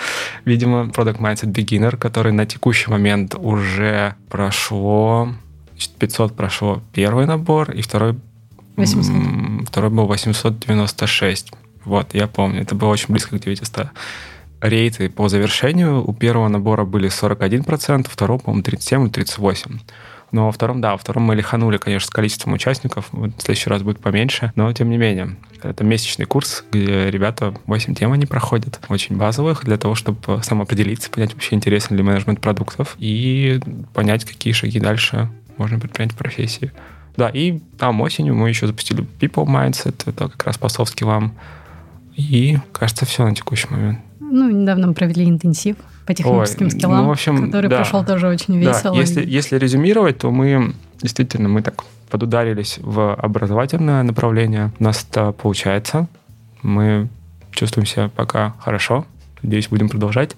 Видимо, 0.45 0.85
Product 0.85 1.19
Mindset 1.19 1.51
Beginner, 1.51 1.97
который 1.97 2.31
на 2.31 2.45
текущий 2.45 2.89
момент 2.89 3.35
уже 3.35 4.15
прошло, 4.29 5.29
500 5.99 6.35
прошло 6.35 6.81
первый 6.93 7.25
набор, 7.25 7.71
и 7.71 7.81
второй 7.81 8.15
800. 8.77 9.67
Второй 9.67 9.89
был 9.89 10.05
896. 10.05 11.51
Вот, 11.85 12.13
я 12.13 12.27
помню. 12.27 12.61
Это 12.61 12.75
было 12.75 12.89
очень 12.89 13.07
близко 13.09 13.37
к 13.37 13.41
900. 13.41 13.87
Рейты 14.61 15.09
по 15.09 15.29
завершению 15.29 16.03
у 16.07 16.13
первого 16.13 16.47
набора 16.47 16.85
были 16.85 17.09
41%, 17.09 18.07
второго, 18.09 18.39
по-моему, 18.39 18.63
37 18.63 19.03
или 19.03 19.11
38%. 19.11 19.79
Но 20.35 20.47
во 20.47 20.51
втором, 20.51 20.81
да, 20.81 20.91
во 20.91 20.97
втором 20.97 21.23
мы 21.23 21.33
лиханули, 21.33 21.77
конечно, 21.77 22.07
с 22.07 22.09
количеством 22.09 22.51
участников. 22.51 23.07
В 23.13 23.31
следующий 23.37 23.69
раз 23.69 23.83
будет 23.83 24.01
поменьше. 24.01 24.51
Но, 24.57 24.73
тем 24.73 24.89
не 24.89 24.97
менее, 24.97 25.37
это 25.63 25.85
месячный 25.85 26.25
курс, 26.25 26.65
где 26.73 27.09
ребята 27.09 27.53
8 27.67 27.95
тем 27.95 28.11
они 28.11 28.25
проходят, 28.25 28.81
очень 28.89 29.15
базовых, 29.15 29.63
для 29.63 29.77
того, 29.77 29.95
чтобы 29.95 30.43
самоопределиться, 30.43 31.09
понять 31.09 31.31
вообще, 31.31 31.55
интересен 31.55 31.95
ли 31.95 32.03
менеджмент 32.03 32.41
продуктов 32.41 32.97
и 32.99 33.61
понять, 33.93 34.25
какие 34.25 34.51
шаги 34.51 34.77
дальше 34.77 35.29
можно 35.55 35.79
предпринять 35.79 36.11
в 36.11 36.17
профессии. 36.17 36.73
Да, 37.15 37.29
и 37.29 37.59
там 37.79 38.01
осенью 38.01 38.35
мы 38.35 38.49
еще 38.49 38.67
запустили 38.67 39.07
People 39.21 39.45
Mindset, 39.45 40.03
это 40.05 40.27
как 40.27 40.47
раз 40.47 40.57
по 40.57 40.67
софт-скиллам. 40.67 41.33
И, 42.17 42.57
кажется, 42.73 43.05
все 43.05 43.23
на 43.23 43.33
текущий 43.33 43.69
момент. 43.69 43.99
Ну, 44.31 44.49
недавно 44.49 44.87
мы 44.87 44.93
провели 44.93 45.29
интенсив 45.29 45.75
по 46.05 46.13
техническим 46.13 46.65
Ой, 46.67 46.71
скиллам, 46.71 46.97
ну, 46.97 47.07
в 47.07 47.11
общем, 47.11 47.45
который 47.45 47.69
да. 47.69 47.77
прошел 47.77 48.05
тоже 48.05 48.27
очень 48.27 48.57
весело. 48.57 48.93
Да. 48.93 48.99
Если, 48.99 49.25
если 49.25 49.57
резюмировать, 49.57 50.19
то 50.19 50.31
мы 50.31 50.73
действительно 51.01 51.49
мы 51.49 51.61
так 51.61 51.83
подударились 52.09 52.77
в 52.81 53.13
образовательное 53.15 54.03
направление. 54.03 54.71
У 54.79 54.83
нас 54.83 55.05
это 55.09 55.31
получается. 55.31 56.07
Мы 56.61 57.09
чувствуем 57.51 57.85
себя 57.85 58.09
пока 58.09 58.55
хорошо. 58.59 59.05
Надеюсь, 59.41 59.67
будем 59.67 59.89
продолжать. 59.89 60.35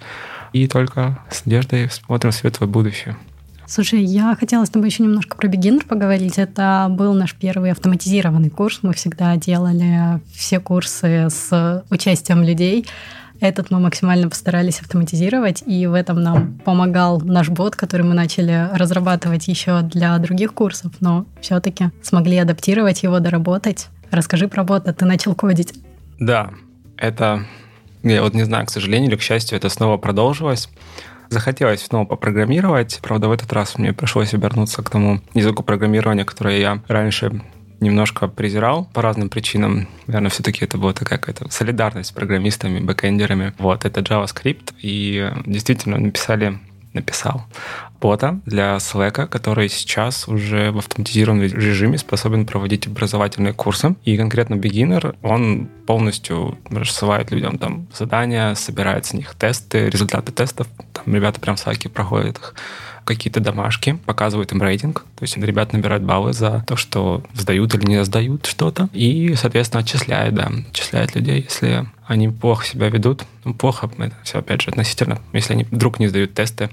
И 0.54 0.68
только 0.68 1.20
с 1.30 1.46
надеждой 1.46 1.90
смотрим 1.90 2.32
в 2.32 2.36
светлое 2.36 2.70
будущее. 2.70 3.16
Слушай, 3.70 4.02
я 4.02 4.34
хотела 4.40 4.64
с 4.64 4.70
тобой 4.70 4.88
еще 4.88 5.04
немножко 5.04 5.36
про 5.36 5.50
бигинер 5.50 5.84
поговорить. 5.84 6.38
Это 6.38 6.88
был 6.90 7.14
наш 7.14 7.36
первый 7.36 7.72
автоматизированный 7.72 8.50
курс. 8.50 8.80
Мы 8.82 8.94
всегда 8.94 9.36
делали 9.36 10.22
все 10.34 10.62
курсы 10.62 11.28
с 11.30 11.84
участием 11.90 12.44
людей. 12.44 12.88
Этот 13.40 13.70
мы 13.70 13.80
максимально 13.80 14.30
постарались 14.30 14.80
автоматизировать, 14.82 15.64
и 15.66 15.86
в 15.86 15.94
этом 15.94 16.22
нам 16.22 16.60
помогал 16.66 17.20
наш 17.22 17.50
бот, 17.50 17.76
который 17.76 18.02
мы 18.04 18.14
начали 18.14 18.70
разрабатывать 18.74 19.48
еще 19.48 19.82
для 19.82 20.18
других 20.18 20.54
курсов, 20.54 20.92
но 21.00 21.26
все-таки 21.42 21.92
смогли 22.02 22.38
адаптировать 22.38 23.04
его, 23.04 23.20
доработать. 23.20 23.88
Расскажи 24.10 24.48
про 24.48 24.64
бота, 24.64 24.94
ты 24.94 25.06
начал 25.06 25.36
кодить. 25.36 25.74
Да, 26.20 26.52
это, 26.98 27.46
я 28.04 28.24
вот 28.24 28.34
не 28.34 28.44
знаю, 28.44 28.66
к 28.66 28.72
сожалению 28.72 29.10
или 29.10 29.18
к 29.18 29.22
счастью, 29.22 29.58
это 29.58 29.70
снова 29.70 29.98
продолжилось. 29.98 30.70
Захотелось 31.30 31.82
снова 31.82 32.06
попрограммировать. 32.06 33.00
Правда, 33.04 33.28
в 33.28 33.32
этот 33.34 33.52
раз 33.52 33.78
мне 33.78 33.92
пришлось 33.92 34.34
обернуться 34.34 34.82
к 34.82 34.90
тому 34.90 35.22
языку 35.34 35.62
программирования, 35.62 36.24
который 36.24 36.60
я 36.60 36.82
раньше 36.88 37.42
немножко 37.80 38.28
презирал 38.28 38.86
по 38.94 39.02
разным 39.02 39.30
причинам. 39.30 39.88
Наверное, 40.08 40.30
все-таки 40.30 40.66
это 40.66 40.78
была 40.78 40.94
такая 40.94 41.20
какая-то 41.20 41.52
солидарность 41.52 42.10
с 42.10 42.12
программистами, 42.14 42.80
бэкэндерами. 42.80 43.54
Вот, 43.58 43.86
это 43.86 44.02
JavaScript. 44.02 44.74
И 44.82 45.32
действительно 45.46 45.98
написали 45.98 46.60
написал 46.94 47.44
бота 48.00 48.40
для 48.46 48.76
Slack, 48.78 49.28
который 49.28 49.70
сейчас 49.70 50.28
уже 50.28 50.72
в 50.72 50.78
автоматизированном 50.80 51.46
режиме 51.46 51.98
способен 51.98 52.46
проводить 52.46 52.88
образовательные 52.88 53.54
курсы. 53.54 53.96
И 54.04 54.18
конкретно 54.18 54.56
beginner, 54.56 55.16
он 55.22 55.68
полностью 55.86 56.58
рассылает 56.70 57.32
людям 57.32 57.58
там 57.58 57.88
задания, 57.94 58.54
собирает 58.56 59.06
с 59.06 59.14
них 59.14 59.36
тесты, 59.36 59.90
результаты 59.90 60.32
тестов. 60.32 60.68
Там 60.94 61.14
ребята 61.14 61.40
прям 61.40 61.56
в 61.56 61.66
Slack 61.66 61.90
проходят 61.90 62.38
их 62.38 62.56
какие-то 63.08 63.40
домашки, 63.40 63.98
показывают 64.06 64.52
им 64.52 64.62
рейтинг. 64.62 65.06
То 65.16 65.24
есть 65.24 65.38
ребята 65.38 65.76
набирают 65.76 66.04
баллы 66.04 66.34
за 66.34 66.64
то, 66.68 66.76
что 66.76 67.24
сдают 67.34 67.74
или 67.74 67.86
не 67.86 68.04
сдают 68.06 68.46
что-то. 68.46 68.90
И, 68.94 69.34
соответственно, 69.36 69.82
отчисляет, 69.82 70.36
да, 70.36 70.52
отчисляет 70.70 71.16
людей, 71.16 71.44
если 71.44 71.88
они 72.06 72.30
плохо 72.30 72.66
себя 72.66 72.90
ведут. 72.90 73.24
Ну, 73.46 73.54
плохо, 73.54 73.90
это 73.98 74.16
все, 74.24 74.40
опять 74.40 74.62
же, 74.62 74.70
относительно. 74.70 75.20
Если 75.34 75.54
они 75.54 75.64
вдруг 75.64 76.00
не 76.00 76.08
сдают 76.08 76.34
тесты, 76.34 76.70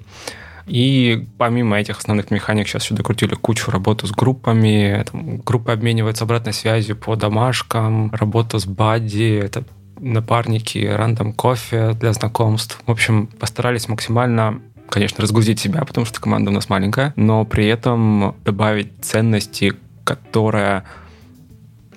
и 0.66 1.26
помимо 1.36 1.78
этих 1.78 1.98
основных 1.98 2.30
механик 2.30 2.66
сейчас 2.66 2.84
еще 2.84 2.94
докрутили 2.94 3.34
кучу 3.34 3.70
работу 3.70 4.06
с 4.06 4.10
группами. 4.10 5.04
Там, 5.10 5.38
группы 5.38 5.72
обмениваются 5.72 6.24
обратной 6.24 6.54
связью 6.54 6.96
по 6.96 7.16
домашкам, 7.16 8.10
работа 8.12 8.58
с 8.58 8.66
бадди, 8.66 9.40
это 9.44 9.64
напарники, 10.00 10.78
рандом 10.78 11.32
кофе 11.32 11.92
для 11.92 12.12
знакомств. 12.12 12.80
В 12.86 12.90
общем, 12.90 13.26
постарались 13.26 13.88
максимально 13.88 14.60
конечно, 14.88 15.22
разгрузить 15.22 15.60
себя, 15.60 15.84
потому 15.84 16.04
что 16.06 16.20
команда 16.20 16.50
у 16.50 16.54
нас 16.54 16.68
маленькая, 16.68 17.12
но 17.16 17.44
при 17.44 17.66
этом 17.66 18.36
добавить 18.44 18.92
ценности, 19.02 19.74
которая 20.04 20.84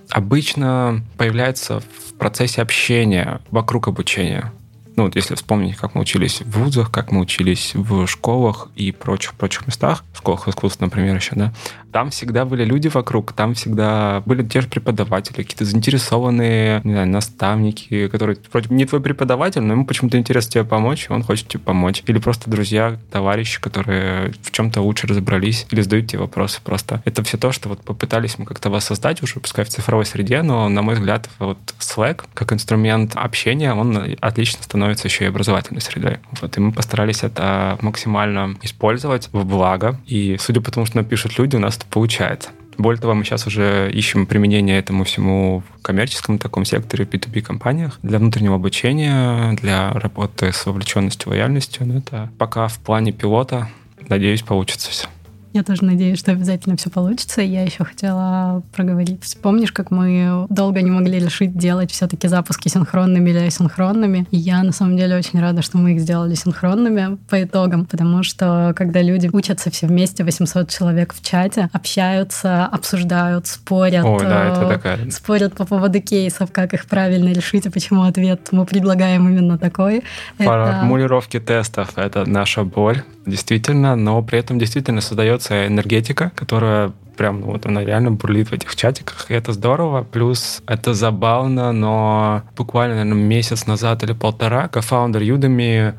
обычно 0.10 1.04
появляется 1.18 1.80
в 1.80 2.14
процессе 2.18 2.62
общения 2.62 3.42
вокруг 3.52 3.88
обучения. 3.88 4.52
Ну, 4.96 5.04
вот 5.04 5.16
если 5.16 5.36
вспомнить, 5.36 5.76
как 5.76 5.94
мы 5.94 6.02
учились 6.02 6.42
в 6.42 6.60
вузах, 6.60 6.90
как 6.90 7.12
мы 7.12 7.22
учились 7.22 7.74
в 7.76 8.08
школах 8.08 8.70
и 8.76 8.92
прочих-прочих 8.92 9.68
местах, 9.68 10.04
в 10.12 10.18
школах 10.18 10.48
искусств, 10.48 10.82
например, 10.82 11.16
еще, 11.16 11.36
да, 11.36 11.54
там 11.98 12.12
всегда 12.12 12.46
были 12.46 12.64
люди 12.64 12.90
вокруг, 12.90 13.34
там 13.34 13.56
всегда 13.56 14.22
были 14.28 14.44
те 14.44 14.62
же 14.62 14.68
преподаватели, 14.68 15.38
какие-то 15.38 15.66
заинтересованные, 15.66 16.80
не 16.84 16.92
знаю, 16.92 17.08
наставники, 17.08 18.08
которые 18.08 18.38
вроде 18.52 18.68
не 18.70 18.86
твой 18.86 19.02
преподаватель, 19.02 19.62
но 19.62 19.74
ему 19.74 19.84
почему-то 19.84 20.16
интересно 20.20 20.52
тебе 20.52 20.64
помочь, 20.64 21.08
и 21.10 21.12
он 21.12 21.24
хочет 21.24 21.48
тебе 21.48 21.64
помочь. 21.64 22.04
Или 22.06 22.20
просто 22.20 22.52
друзья, 22.52 23.00
товарищи, 23.12 23.60
которые 23.60 24.32
в 24.44 24.52
чем-то 24.52 24.82
лучше 24.82 25.08
разобрались 25.08 25.66
или 25.72 25.82
задают 25.82 26.06
тебе 26.06 26.20
вопросы 26.20 26.62
просто. 26.64 27.02
Это 27.04 27.24
все 27.24 27.40
то, 27.40 27.52
что 27.52 27.68
вот 27.68 27.82
попытались 27.82 28.38
мы 28.38 28.46
как-то 28.46 28.70
воссоздать 28.70 29.24
уже, 29.24 29.40
пускай 29.40 29.66
в 29.66 29.70
цифровой 29.70 30.06
среде, 30.06 30.44
но, 30.44 30.70
на 30.70 30.84
мой 30.84 30.94
взгляд, 30.94 31.28
вот 31.40 31.58
Slack 31.80 32.26
как 32.36 32.54
инструмент 32.54 33.14
общения, 33.16 33.74
он 33.74 34.16
отлично 34.22 34.62
становится 34.62 35.08
еще 35.08 35.24
и 35.24 35.30
образовательной 35.30 35.82
средой. 35.82 36.20
Вот, 36.42 36.56
и 36.58 36.60
мы 36.60 36.74
постарались 36.74 37.24
это 37.24 37.80
максимально 37.82 38.56
использовать 38.62 39.30
в 39.32 39.44
благо. 39.46 40.00
И 40.06 40.38
судя 40.40 40.62
по 40.62 40.70
тому, 40.70 40.86
что 40.86 40.98
напишут 40.98 41.40
люди, 41.40 41.56
у 41.56 41.60
нас 41.60 41.87
получается. 41.90 42.50
Более 42.78 43.02
того, 43.02 43.16
мы 43.16 43.24
сейчас 43.24 43.48
уже 43.48 43.90
ищем 43.92 44.28
применение 44.28 44.78
этому 44.78 45.04
всему 45.04 45.64
в 45.78 45.82
коммерческом 45.82 46.38
таком 46.38 46.64
секторе, 46.64 47.06
B2B 47.06 47.42
компаниях, 47.42 48.00
для 48.04 48.20
внутреннего 48.20 48.56
обучения, 48.56 49.54
для 49.54 49.92
работы 49.94 50.54
с 50.54 50.66
вовлеченностью, 50.66 51.32
лояльностью. 51.32 51.88
Но 51.88 51.98
это 51.98 52.30
пока 52.38 52.68
в 52.68 52.78
плане 52.80 53.12
пилота, 53.12 53.70
надеюсь, 54.10 54.44
получится 54.44 54.92
все. 54.92 55.08
Я 55.58 55.64
тоже 55.64 55.84
надеюсь, 55.84 56.20
что 56.20 56.34
обязательно 56.34 56.78
все 56.78 56.92
получится. 56.92 57.42
Я 57.42 57.64
еще 57.64 57.84
хотела 57.84 58.62
проговорить. 58.76 59.40
Помнишь, 59.42 59.72
как 59.72 59.90
мы 59.90 60.46
долго 60.50 60.84
не 60.84 60.92
могли 60.92 61.18
решить 61.18 61.58
делать 61.58 61.90
все-таки 61.90 62.28
запуски 62.28 62.68
синхронными 62.68 63.32
или 63.32 63.40
асинхронными? 63.40 64.28
И 64.30 64.38
я 64.38 64.62
на 64.62 64.72
самом 64.72 64.98
деле 64.98 65.18
очень 65.18 65.42
рада, 65.42 65.64
что 65.64 65.80
мы 65.80 65.94
их 65.94 66.00
сделали 66.00 66.36
синхронными 66.36 67.18
по 67.28 67.42
итогам, 67.42 67.88
потому 67.88 68.22
что 68.22 68.74
когда 68.76 69.02
люди 69.02 69.32
учатся 69.34 69.72
все 69.72 69.88
вместе, 69.88 70.24
800 70.24 70.70
человек 70.70 71.16
в 71.16 71.24
чате, 71.24 71.72
общаются, 71.74 72.68
обсуждают, 72.68 73.48
спорят, 73.48 74.06
Ой, 74.06 74.26
да, 74.26 74.50
это 74.50 74.68
такая... 74.68 75.10
спорят 75.10 75.56
по 75.56 75.66
поводу 75.66 76.00
кейсов, 76.00 76.52
как 76.52 76.76
их 76.76 76.86
правильно 76.86 77.30
решить 77.30 77.66
и 77.66 77.70
почему 77.72 78.04
ответ 78.04 78.50
мы 78.52 78.68
предлагаем 78.68 79.28
именно 79.28 79.58
такой. 79.58 80.04
Формулировки 80.38 81.38
это... 81.38 81.48
тестов— 81.48 81.94
это 81.96 82.30
наша 82.30 82.64
боль, 82.64 83.02
действительно, 83.26 83.96
но 83.96 84.22
при 84.22 84.38
этом 84.38 84.60
действительно 84.60 85.02
создается 85.02 85.47
энергетика, 85.52 86.32
которая 86.36 86.92
прям 87.18 87.42
вот 87.42 87.66
она 87.66 87.84
реально 87.84 88.12
бурлит 88.12 88.50
в 88.50 88.54
этих 88.54 88.76
чатиках, 88.76 89.30
и 89.30 89.34
это 89.34 89.52
здорово. 89.52 90.04
Плюс 90.04 90.62
это 90.68 90.94
забавно, 90.94 91.72
но 91.72 92.44
буквально, 92.56 92.96
наверное, 92.96 93.24
месяц 93.24 93.66
назад 93.66 94.04
или 94.04 94.14
полтора 94.14 94.68
кофаундер 94.68 95.22
Udemy 95.24 95.96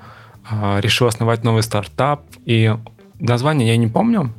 э, 0.51 0.81
решил 0.81 1.09
основать 1.09 1.45
новый 1.45 1.63
стартап, 1.63 2.23
и 2.47 2.75
название 3.19 3.69
я 3.69 3.77
не 3.77 3.89
помню, 3.89 4.33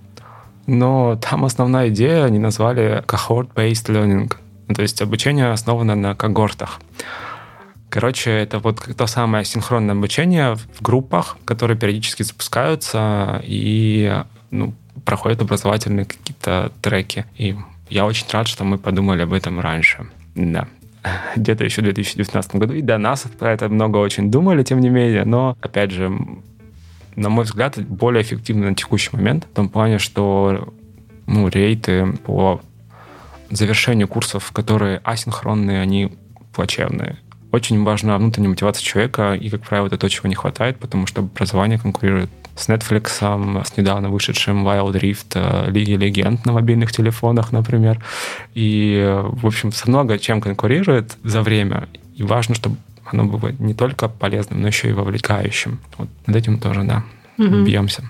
но 0.65 1.17
там 1.17 1.45
основная 1.45 1.89
идея 1.89 2.25
они 2.25 2.39
назвали 2.39 3.03
cohort-based 3.05 3.87
learning, 3.87 4.33
то 4.73 4.81
есть 4.81 5.01
обучение 5.01 5.51
основано 5.51 5.95
на 5.95 6.15
когортах. 6.15 6.79
Короче, 7.89 8.29
это 8.29 8.59
вот 8.59 8.87
то 8.95 9.07
самое 9.07 9.43
синхронное 9.43 9.95
обучение 9.95 10.55
в 10.55 10.81
группах, 10.81 11.37
которые 11.43 11.75
периодически 11.75 12.21
запускаются 12.21 13.41
и 13.43 14.23
ну, 14.51 14.75
проходят 15.05 15.41
образовательные 15.41 16.05
какие-то 16.05 16.71
треки. 16.81 17.25
И 17.37 17.55
я 17.89 18.05
очень 18.05 18.27
рад, 18.31 18.47
что 18.47 18.63
мы 18.63 18.77
подумали 18.77 19.23
об 19.23 19.33
этом 19.33 19.59
раньше. 19.59 20.07
Да 20.35 20.67
где-то 21.35 21.63
еще 21.63 21.81
в 21.81 21.85
2019 21.85 22.55
году. 22.55 22.73
И 22.73 22.81
до 22.81 22.97
нас 22.97 23.25
про 23.37 23.53
это 23.53 23.69
много 23.69 23.97
очень 23.97 24.31
думали, 24.31 24.63
тем 24.63 24.79
не 24.79 24.89
менее. 24.89 25.25
Но, 25.25 25.57
опять 25.61 25.91
же, 25.91 26.11
на 27.15 27.29
мой 27.29 27.45
взгляд, 27.45 27.79
более 27.79 28.23
эффективно 28.23 28.69
на 28.69 28.75
текущий 28.75 29.09
момент. 29.13 29.45
В 29.45 29.55
том 29.55 29.69
плане, 29.69 29.99
что 29.99 30.73
ну, 31.27 31.47
рейты 31.47 32.13
по 32.25 32.61
завершению 33.49 34.07
курсов, 34.07 34.51
которые 34.51 34.99
асинхронные, 35.03 35.81
они 35.81 36.13
плачевные. 36.53 37.17
Очень 37.51 37.83
важна 37.83 38.17
внутренняя 38.17 38.49
мотивация 38.49 38.83
человека, 38.83 39.33
и, 39.33 39.49
как 39.49 39.61
правило, 39.61 39.87
это 39.87 39.97
то, 39.97 40.07
чего 40.07 40.29
не 40.29 40.35
хватает, 40.35 40.77
потому 40.77 41.07
что 41.07 41.21
образование 41.21 41.79
конкурирует 41.79 42.29
с 42.59 42.69
Netflix, 42.69 43.63
с 43.65 43.77
недавно 43.77 44.09
вышедшим 44.09 44.67
Wild 44.67 44.99
Rift, 44.99 45.31
э, 45.35 45.71
Лиги 45.71 45.93
Легенд 45.93 46.45
на 46.45 46.51
мобильных 46.51 46.91
телефонах, 46.91 47.51
например. 47.51 48.03
И, 48.53 49.21
в 49.23 49.47
общем, 49.47 49.71
со 49.71 49.89
много 49.89 50.19
чем 50.19 50.41
конкурирует 50.41 51.17
за 51.23 51.41
время. 51.41 51.87
И 52.15 52.23
важно, 52.23 52.55
чтобы 52.55 52.77
оно 53.05 53.25
было 53.25 53.51
не 53.59 53.73
только 53.73 54.07
полезным, 54.09 54.61
но 54.61 54.67
еще 54.67 54.89
и 54.89 54.93
вовлекающим. 54.93 55.79
Вот 55.97 56.09
над 56.27 56.35
этим 56.35 56.59
тоже, 56.59 56.83
да, 56.83 57.03
угу. 57.37 57.63
бьемся. 57.63 58.03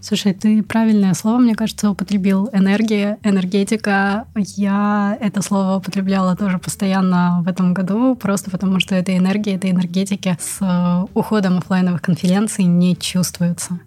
Слушай, 0.00 0.34
ты 0.34 0.62
правильное 0.62 1.14
слово, 1.14 1.38
мне 1.38 1.54
кажется, 1.54 1.90
употребил. 1.90 2.48
Энергия, 2.52 3.18
энергетика. 3.22 4.26
Я 4.34 5.16
это 5.20 5.42
слово 5.42 5.76
употребляла 5.76 6.36
тоже 6.36 6.58
постоянно 6.58 7.42
в 7.44 7.48
этом 7.48 7.74
году, 7.74 8.14
просто 8.16 8.50
потому 8.50 8.80
что 8.80 8.94
эта 8.94 9.16
энергия, 9.16 9.54
этой 9.54 9.70
энергетики 9.70 10.36
с 10.40 10.58
э, 10.60 11.06
уходом 11.14 11.58
офлайновых 11.58 12.02
конференций 12.02 12.64
не 12.64 12.96
чувствуется. 12.96 13.80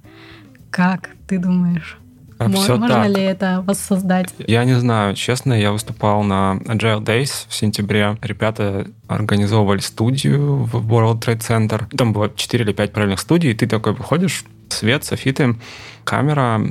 Как 0.70 1.10
ты 1.28 1.40
думаешь? 1.40 1.98
А 2.38 2.50
Все 2.50 2.76
Можно 2.76 2.88
так. 2.90 3.08
ли 3.10 3.22
это 3.24 3.64
воссоздать? 3.66 4.34
Я 4.40 4.66
не 4.66 4.78
знаю. 4.78 5.16
Честно, 5.16 5.54
я 5.54 5.72
выступал 5.72 6.24
на 6.24 6.60
Agile 6.66 7.02
Days 7.02 7.46
в 7.48 7.56
сентябре. 7.56 8.18
Ребята 8.22 8.88
организовывали 9.08 9.80
студию 9.80 10.64
в 10.66 10.92
World 10.92 11.22
Trade 11.22 11.40
Center. 11.40 11.86
Там 11.96 12.12
было 12.12 12.30
4 12.36 12.64
или 12.64 12.74
5 12.74 12.92
правильных 12.92 13.20
студий, 13.22 13.52
и 13.52 13.54
ты 13.54 13.68
такой 13.68 13.94
выходишь, 13.94 14.44
свет, 14.70 15.04
софиты, 15.04 15.56
камера, 16.04 16.62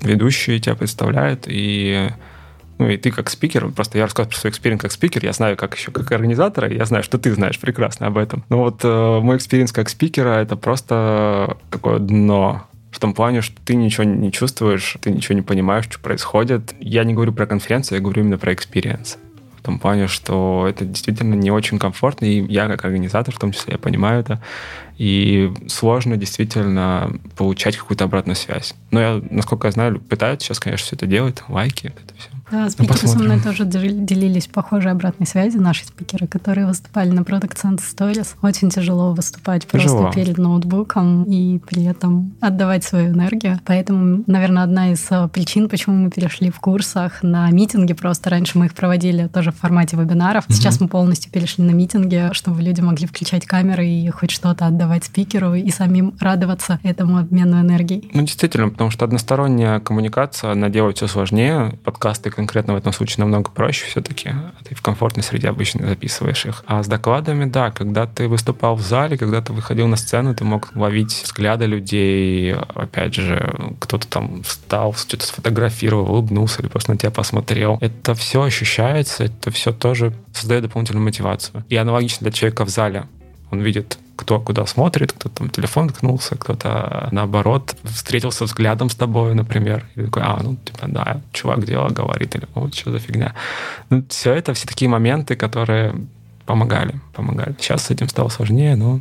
ведущий 0.00 0.60
тебя 0.60 0.74
представляет, 0.74 1.44
и 1.46 2.10
ну 2.78 2.88
и 2.88 2.96
ты 2.96 3.10
как 3.10 3.30
спикер, 3.30 3.68
просто 3.70 3.98
я 3.98 4.04
рассказываю 4.04 4.32
про 4.32 4.38
свой 4.38 4.50
experience 4.50 4.82
как 4.82 4.92
спикер, 4.92 5.24
я 5.24 5.32
знаю 5.32 5.56
как 5.56 5.76
еще 5.76 5.92
как 5.92 6.10
организатора, 6.10 6.68
я 6.68 6.84
знаю, 6.84 7.04
что 7.04 7.18
ты 7.18 7.32
знаешь 7.32 7.58
прекрасно 7.58 8.08
об 8.08 8.18
этом. 8.18 8.44
Но 8.48 8.58
вот 8.58 8.80
э, 8.82 9.20
мой 9.20 9.36
experience 9.36 9.72
как 9.72 9.88
спикера 9.88 10.40
это 10.40 10.56
просто 10.56 11.56
такое 11.70 11.98
дно 11.98 12.66
в 12.90 13.00
том 13.00 13.12
плане, 13.12 13.40
что 13.40 13.56
ты 13.64 13.74
ничего 13.74 14.04
не 14.04 14.30
чувствуешь, 14.30 14.96
ты 15.00 15.10
ничего 15.10 15.34
не 15.34 15.42
понимаешь, 15.42 15.84
что 15.84 15.98
происходит. 15.98 16.74
Я 16.80 17.04
не 17.04 17.12
говорю 17.12 17.32
про 17.32 17.46
конференцию, 17.46 17.98
я 17.98 18.02
говорю 18.02 18.22
именно 18.22 18.38
про 18.38 18.54
experience. 18.54 19.18
Том 19.64 19.78
плане, 19.78 20.08
что 20.08 20.66
это 20.68 20.84
действительно 20.84 21.34
не 21.34 21.50
очень 21.50 21.78
комфортно, 21.78 22.26
и 22.26 22.44
я 22.52 22.68
как 22.68 22.84
организатор 22.84 23.34
в 23.34 23.38
том 23.38 23.52
числе, 23.52 23.72
я 23.72 23.78
понимаю 23.78 24.20
это. 24.20 24.42
И 24.98 25.50
сложно 25.68 26.18
действительно 26.18 27.18
получать 27.34 27.78
какую-то 27.78 28.04
обратную 28.04 28.36
связь. 28.36 28.74
Но 28.90 29.00
я, 29.00 29.22
насколько 29.30 29.66
я 29.66 29.72
знаю, 29.72 30.00
пытаются 30.00 30.48
сейчас, 30.48 30.60
конечно, 30.60 30.84
все 30.84 30.96
это 30.96 31.06
делать, 31.06 31.42
лайки, 31.48 31.86
это 31.86 32.14
все. 32.18 32.28
Да, 32.50 32.68
спикеры 32.70 32.98
ну, 33.02 33.08
со 33.08 33.18
мной 33.18 33.40
тоже 33.40 33.64
делились 33.64 34.46
похожей 34.46 34.92
обратной 34.92 35.26
связи, 35.26 35.56
наши 35.56 35.84
спикеры, 35.86 36.26
которые 36.26 36.66
выступали 36.66 37.10
на 37.10 37.20
Product 37.20 37.56
Sense 37.56 37.80
Stories. 37.80 38.34
Очень 38.42 38.70
тяжело 38.70 39.12
выступать 39.12 39.66
тяжело. 39.66 40.02
просто 40.02 40.20
перед 40.20 40.38
ноутбуком 40.38 41.24
и 41.24 41.58
при 41.58 41.84
этом 41.84 42.34
отдавать 42.40 42.84
свою 42.84 43.08
энергию. 43.08 43.60
Поэтому, 43.64 44.24
наверное, 44.26 44.62
одна 44.62 44.92
из 44.92 45.06
э, 45.10 45.28
причин, 45.28 45.68
почему 45.68 45.96
мы 45.96 46.10
перешли 46.10 46.50
в 46.50 46.60
курсах 46.60 47.22
на 47.22 47.50
митинги, 47.50 47.92
просто 47.94 48.30
раньше 48.30 48.58
мы 48.58 48.66
их 48.66 48.74
проводили 48.74 49.26
тоже 49.28 49.50
в 49.50 49.56
формате 49.56 49.96
вебинаров. 49.96 50.44
Сейчас 50.48 50.80
мы 50.80 50.88
полностью 50.88 51.32
перешли 51.32 51.64
на 51.64 51.70
митинги, 51.70 52.30
чтобы 52.32 52.62
люди 52.62 52.80
могли 52.80 53.06
включать 53.06 53.46
камеры 53.46 53.86
и 53.86 54.08
хоть 54.10 54.30
что-то 54.30 54.66
отдавать 54.66 55.04
спикеру 55.04 55.54
и 55.54 55.70
самим 55.70 56.14
радоваться 56.20 56.78
этому 56.82 57.18
обмену 57.18 57.60
энергией. 57.60 58.10
Ну, 58.12 58.22
действительно, 58.22 58.68
потому 58.68 58.90
что 58.90 59.04
односторонняя 59.04 59.80
коммуникация, 59.80 60.52
она 60.52 60.68
делает 60.68 60.96
все 60.96 61.06
сложнее. 61.06 61.78
Подкасты 61.84 62.30
конкретно 62.34 62.74
в 62.74 62.76
этом 62.76 62.92
случае 62.92 63.24
намного 63.24 63.50
проще 63.50 63.86
все-таки. 63.86 64.32
Ты 64.64 64.74
в 64.74 64.82
комфортной 64.82 65.22
среде 65.22 65.48
обычно 65.48 65.86
записываешь 65.86 66.46
их. 66.46 66.64
А 66.66 66.82
с 66.82 66.86
докладами, 66.86 67.44
да, 67.44 67.70
когда 67.70 68.06
ты 68.06 68.28
выступал 68.28 68.76
в 68.76 68.80
зале, 68.80 69.16
когда 69.16 69.40
ты 69.40 69.52
выходил 69.52 69.86
на 69.86 69.96
сцену, 69.96 70.34
ты 70.34 70.44
мог 70.44 70.74
ловить 70.74 71.22
взгляды 71.24 71.66
людей. 71.66 72.54
Опять 72.54 73.14
же, 73.14 73.54
кто-то 73.80 74.06
там 74.08 74.42
встал, 74.42 74.94
что-то 74.94 75.26
сфотографировал, 75.26 76.10
улыбнулся 76.10 76.60
или 76.60 76.68
просто 76.68 76.92
на 76.92 76.98
тебя 76.98 77.10
посмотрел. 77.10 77.78
Это 77.80 78.14
все 78.14 78.42
ощущается, 78.42 79.24
это 79.24 79.50
все 79.50 79.72
тоже 79.72 80.12
создает 80.32 80.62
дополнительную 80.62 81.04
мотивацию. 81.04 81.64
И 81.68 81.76
аналогично 81.76 82.24
для 82.24 82.32
человека 82.32 82.64
в 82.64 82.68
зале. 82.68 83.04
Он 83.50 83.60
видит 83.60 83.98
кто 84.16 84.40
куда 84.40 84.66
смотрит, 84.66 85.12
кто 85.12 85.28
там 85.28 85.50
телефон 85.50 85.88
ткнулся, 85.88 86.36
кто-то 86.36 87.08
наоборот 87.12 87.76
встретился 87.84 88.44
взглядом 88.44 88.88
с 88.88 88.94
тобой, 88.94 89.34
например, 89.34 89.86
и 89.96 90.02
такой, 90.02 90.22
а, 90.22 90.40
ну, 90.42 90.56
типа, 90.56 90.86
да, 90.88 91.20
чувак 91.32 91.64
дело 91.64 91.88
говорит, 91.88 92.36
или 92.36 92.46
вот 92.54 92.74
что 92.74 92.92
за 92.92 92.98
фигня. 92.98 93.34
Ну, 93.90 94.04
все 94.08 94.32
это, 94.32 94.54
все 94.54 94.66
такие 94.66 94.88
моменты, 94.88 95.36
которые 95.36 95.94
помогали, 96.46 97.00
помогали. 97.12 97.54
Сейчас 97.58 97.84
с 97.84 97.90
этим 97.90 98.08
стало 98.08 98.28
сложнее, 98.28 98.76
но 98.76 99.00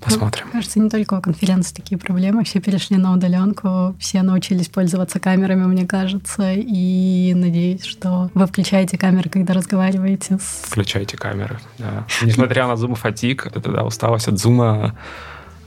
Посмотрим. 0.00 0.44
Ну, 0.46 0.52
кажется, 0.52 0.80
не 0.80 0.88
только 0.88 1.14
у 1.14 1.20
конференции 1.20 1.74
такие 1.74 1.98
проблемы. 1.98 2.44
Все 2.44 2.60
перешли 2.60 2.96
на 2.96 3.12
удаленку, 3.12 3.96
все 3.98 4.22
научились 4.22 4.68
пользоваться 4.68 5.20
камерами, 5.20 5.64
мне 5.64 5.86
кажется. 5.86 6.52
И 6.54 7.32
надеюсь, 7.34 7.84
что 7.84 8.30
вы 8.34 8.46
включаете 8.46 8.96
камеры, 8.96 9.28
когда 9.30 9.54
разговариваете 9.54 10.38
с... 10.38 10.62
Включайте 10.68 11.16
камеры, 11.16 11.58
да. 11.78 12.06
Несмотря 12.22 12.66
на 12.66 12.76
зум 12.76 12.94
фатик, 12.94 13.46
это 13.46 13.60
да, 13.60 13.84
усталость 13.84 14.28
от 14.28 14.38
зума, 14.38 14.94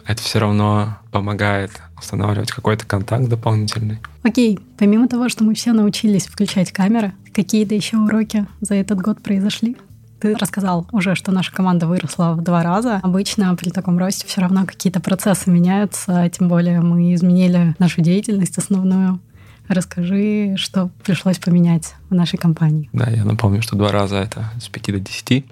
это 0.05 0.21
все 0.21 0.39
равно 0.39 0.97
помогает 1.11 1.71
устанавливать 1.97 2.51
какой-то 2.51 2.85
контакт 2.85 3.27
дополнительный. 3.27 3.99
Окей, 4.23 4.59
помимо 4.77 5.07
того, 5.07 5.29
что 5.29 5.43
мы 5.43 5.53
все 5.53 5.73
научились 5.73 6.25
включать 6.25 6.71
камеры, 6.71 7.13
какие-то 7.33 7.75
еще 7.75 7.97
уроки 7.97 8.45
за 8.61 8.75
этот 8.75 9.01
год 9.01 9.21
произошли? 9.21 9.77
Ты 10.21 10.35
рассказал 10.35 10.87
уже, 10.91 11.15
что 11.15 11.31
наша 11.31 11.51
команда 11.51 11.87
выросла 11.87 12.33
в 12.33 12.43
два 12.43 12.61
раза. 12.61 12.99
Обычно 13.01 13.55
при 13.55 13.71
таком 13.71 13.97
росте 13.97 14.27
все 14.27 14.41
равно 14.41 14.65
какие-то 14.67 14.99
процессы 14.99 15.49
меняются, 15.49 16.29
тем 16.29 16.47
более 16.47 16.79
мы 16.79 17.15
изменили 17.15 17.75
нашу 17.79 18.01
деятельность 18.01 18.57
основную. 18.59 19.19
Расскажи, 19.67 20.53
что 20.57 20.91
пришлось 21.03 21.39
поменять 21.39 21.95
в 22.09 22.13
нашей 22.13 22.37
компании. 22.37 22.87
Да, 22.93 23.09
я 23.09 23.25
напомню, 23.25 23.63
что 23.63 23.75
два 23.75 23.91
раза 23.91 24.17
это 24.17 24.51
с 24.61 24.67
5 24.67 24.91
до 24.91 24.99
10. 24.99 25.45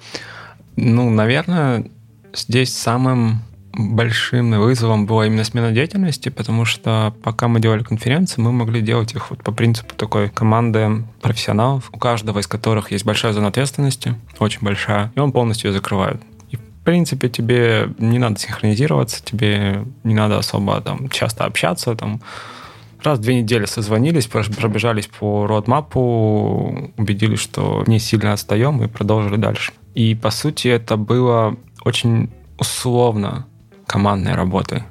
Ну, 0.76 1.10
наверное, 1.10 1.86
здесь 2.34 2.72
самым 2.72 3.42
большим 3.74 4.52
вызовом 4.60 5.06
была 5.06 5.28
именно 5.28 5.44
смена 5.44 5.72
деятельности, 5.72 6.30
потому 6.30 6.66
что 6.66 7.14
пока 7.24 7.48
мы 7.48 7.60
делали 7.60 7.84
конференции, 7.84 8.42
мы 8.42 8.52
могли 8.52 8.82
делать 8.82 9.14
их 9.14 9.30
вот 9.30 9.44
по 9.44 9.52
принципу 9.52 9.96
такой 9.96 10.30
команды 10.30 11.04
профессионалов, 11.22 11.90
у 11.92 11.98
каждого 11.98 12.40
из 12.40 12.48
которых 12.48 12.92
есть 12.92 13.06
большая 13.06 13.34
зона 13.34 13.48
ответственности, 13.48 14.16
очень 14.40 14.60
большая, 14.62 15.12
и 15.16 15.20
он 15.20 15.32
полностью 15.32 15.70
ее 15.70 15.74
закрывает. 15.74 16.22
И 16.50 16.56
в 16.56 16.62
принципе 16.84 17.30
тебе 17.30 17.90
не 18.00 18.18
надо 18.18 18.40
синхронизироваться, 18.40 19.24
тебе 19.24 19.86
не 20.04 20.14
надо 20.14 20.38
особо 20.38 20.82
там 20.82 21.10
часто 21.10 21.46
общаться, 21.46 21.96
там 21.96 22.22
раз 23.04 23.20
в 23.20 23.22
две 23.22 23.42
недели 23.42 23.66
созвонились, 23.66 24.28
пробежались 24.28 25.08
по 25.08 25.48
родмапу, 25.48 26.92
убедились, 26.98 27.40
что 27.40 27.84
не 27.88 28.00
сильно 28.00 28.34
отстаем 28.34 28.84
и 28.84 28.88
продолжили 28.88 29.38
дальше. 29.38 29.74
И 29.94 30.16
по 30.16 30.32
сути 30.32 30.68
это 30.68 30.98
было 30.98 31.56
очень 31.84 32.30
условно 32.58 33.46
командной 33.90 34.36
работы. 34.36 34.84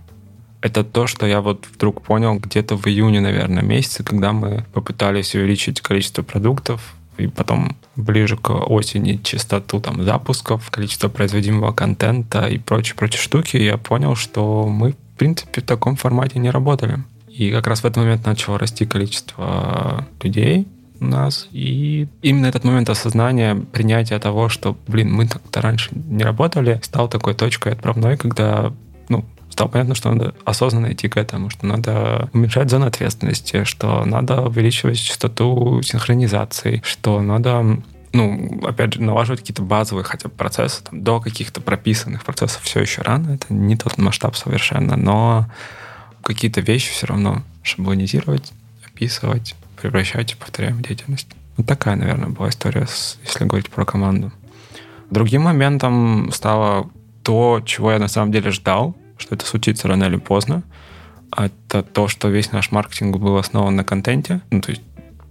Это 0.60 0.82
то, 0.82 1.06
что 1.06 1.24
я 1.26 1.40
вот 1.40 1.66
вдруг 1.72 2.02
понял 2.02 2.34
где-то 2.34 2.76
в 2.76 2.86
июне, 2.88 3.20
наверное, 3.20 3.62
месяце, 3.62 4.02
когда 4.02 4.32
мы 4.32 4.64
попытались 4.72 5.36
увеличить 5.36 5.80
количество 5.80 6.22
продуктов, 6.22 6.94
и 7.16 7.28
потом 7.28 7.76
ближе 7.96 8.36
к 8.36 8.50
осени 8.50 9.20
частоту 9.22 9.80
там 9.80 10.04
запусков, 10.04 10.70
количество 10.70 11.08
производимого 11.08 11.72
контента 11.72 12.46
и 12.46 12.58
прочие-прочие 12.58 13.20
штуки, 13.20 13.56
я 13.56 13.76
понял, 13.76 14.16
что 14.16 14.66
мы, 14.66 14.92
в 14.92 15.18
принципе, 15.18 15.60
в 15.60 15.64
таком 15.64 15.96
формате 15.96 16.40
не 16.40 16.50
работали. 16.50 16.98
И 17.28 17.52
как 17.52 17.68
раз 17.68 17.80
в 17.80 17.84
этот 17.84 17.98
момент 17.98 18.26
начало 18.26 18.58
расти 18.58 18.84
количество 18.84 20.06
людей, 20.22 20.66
у 21.00 21.04
нас. 21.04 21.48
И 21.52 22.08
именно 22.22 22.46
этот 22.46 22.64
момент 22.64 22.90
осознания, 22.90 23.54
принятия 23.54 24.18
того, 24.18 24.48
что, 24.48 24.76
блин, 24.86 25.12
мы 25.12 25.26
так-то 25.26 25.60
раньше 25.60 25.90
не 25.92 26.24
работали, 26.24 26.80
стал 26.82 27.08
такой 27.08 27.34
точкой 27.34 27.72
отправной, 27.72 28.16
когда 28.16 28.72
ну, 29.08 29.24
стало 29.50 29.68
понятно, 29.68 29.94
что 29.94 30.12
надо 30.12 30.34
осознанно 30.44 30.92
идти 30.92 31.08
к 31.08 31.16
этому, 31.16 31.50
что 31.50 31.66
надо 31.66 32.30
уменьшать 32.32 32.70
зону 32.70 32.86
ответственности, 32.86 33.64
что 33.64 34.04
надо 34.04 34.42
увеличивать 34.42 34.98
частоту 34.98 35.82
синхронизации, 35.82 36.82
что 36.84 37.20
надо 37.20 37.82
ну, 38.12 38.60
опять 38.64 38.94
же, 38.94 39.02
налаживать 39.02 39.40
какие-то 39.40 39.62
базовые 39.62 40.04
хотя 40.04 40.28
бы 40.28 40.34
процессы, 40.34 40.82
там, 40.82 41.02
до 41.02 41.20
каких-то 41.20 41.60
прописанных 41.60 42.24
процессов 42.24 42.62
все 42.62 42.80
еще 42.80 43.02
рано, 43.02 43.34
это 43.34 43.52
не 43.52 43.76
тот 43.76 43.98
масштаб 43.98 44.34
совершенно, 44.34 44.96
но 44.96 45.46
какие-то 46.22 46.60
вещи 46.60 46.90
все 46.90 47.06
равно 47.06 47.42
шаблонизировать, 47.62 48.52
описывать, 48.86 49.54
превращать 49.80 50.36
повторяем 50.36 50.76
в 50.76 50.82
деятельность. 50.82 51.28
Вот 51.56 51.66
такая, 51.66 51.96
наверное, 51.96 52.28
была 52.28 52.48
история, 52.48 52.86
если 53.24 53.44
говорить 53.44 53.70
про 53.70 53.84
команду. 53.84 54.32
Другим 55.10 55.42
моментом 55.42 56.30
стало 56.32 56.88
то, 57.22 57.60
чего 57.64 57.92
я 57.92 57.98
на 57.98 58.08
самом 58.08 58.32
деле 58.32 58.50
ждал, 58.50 58.96
что 59.18 59.34
это 59.34 59.44
случится 59.44 59.88
рано 59.88 60.04
или 60.04 60.16
поздно. 60.16 60.62
Это 61.36 61.82
то, 61.82 62.08
что 62.08 62.28
весь 62.28 62.52
наш 62.52 62.70
маркетинг 62.70 63.18
был 63.18 63.36
основан 63.36 63.76
на 63.76 63.84
контенте. 63.84 64.40
Ну, 64.50 64.60
то 64.60 64.70
есть 64.70 64.82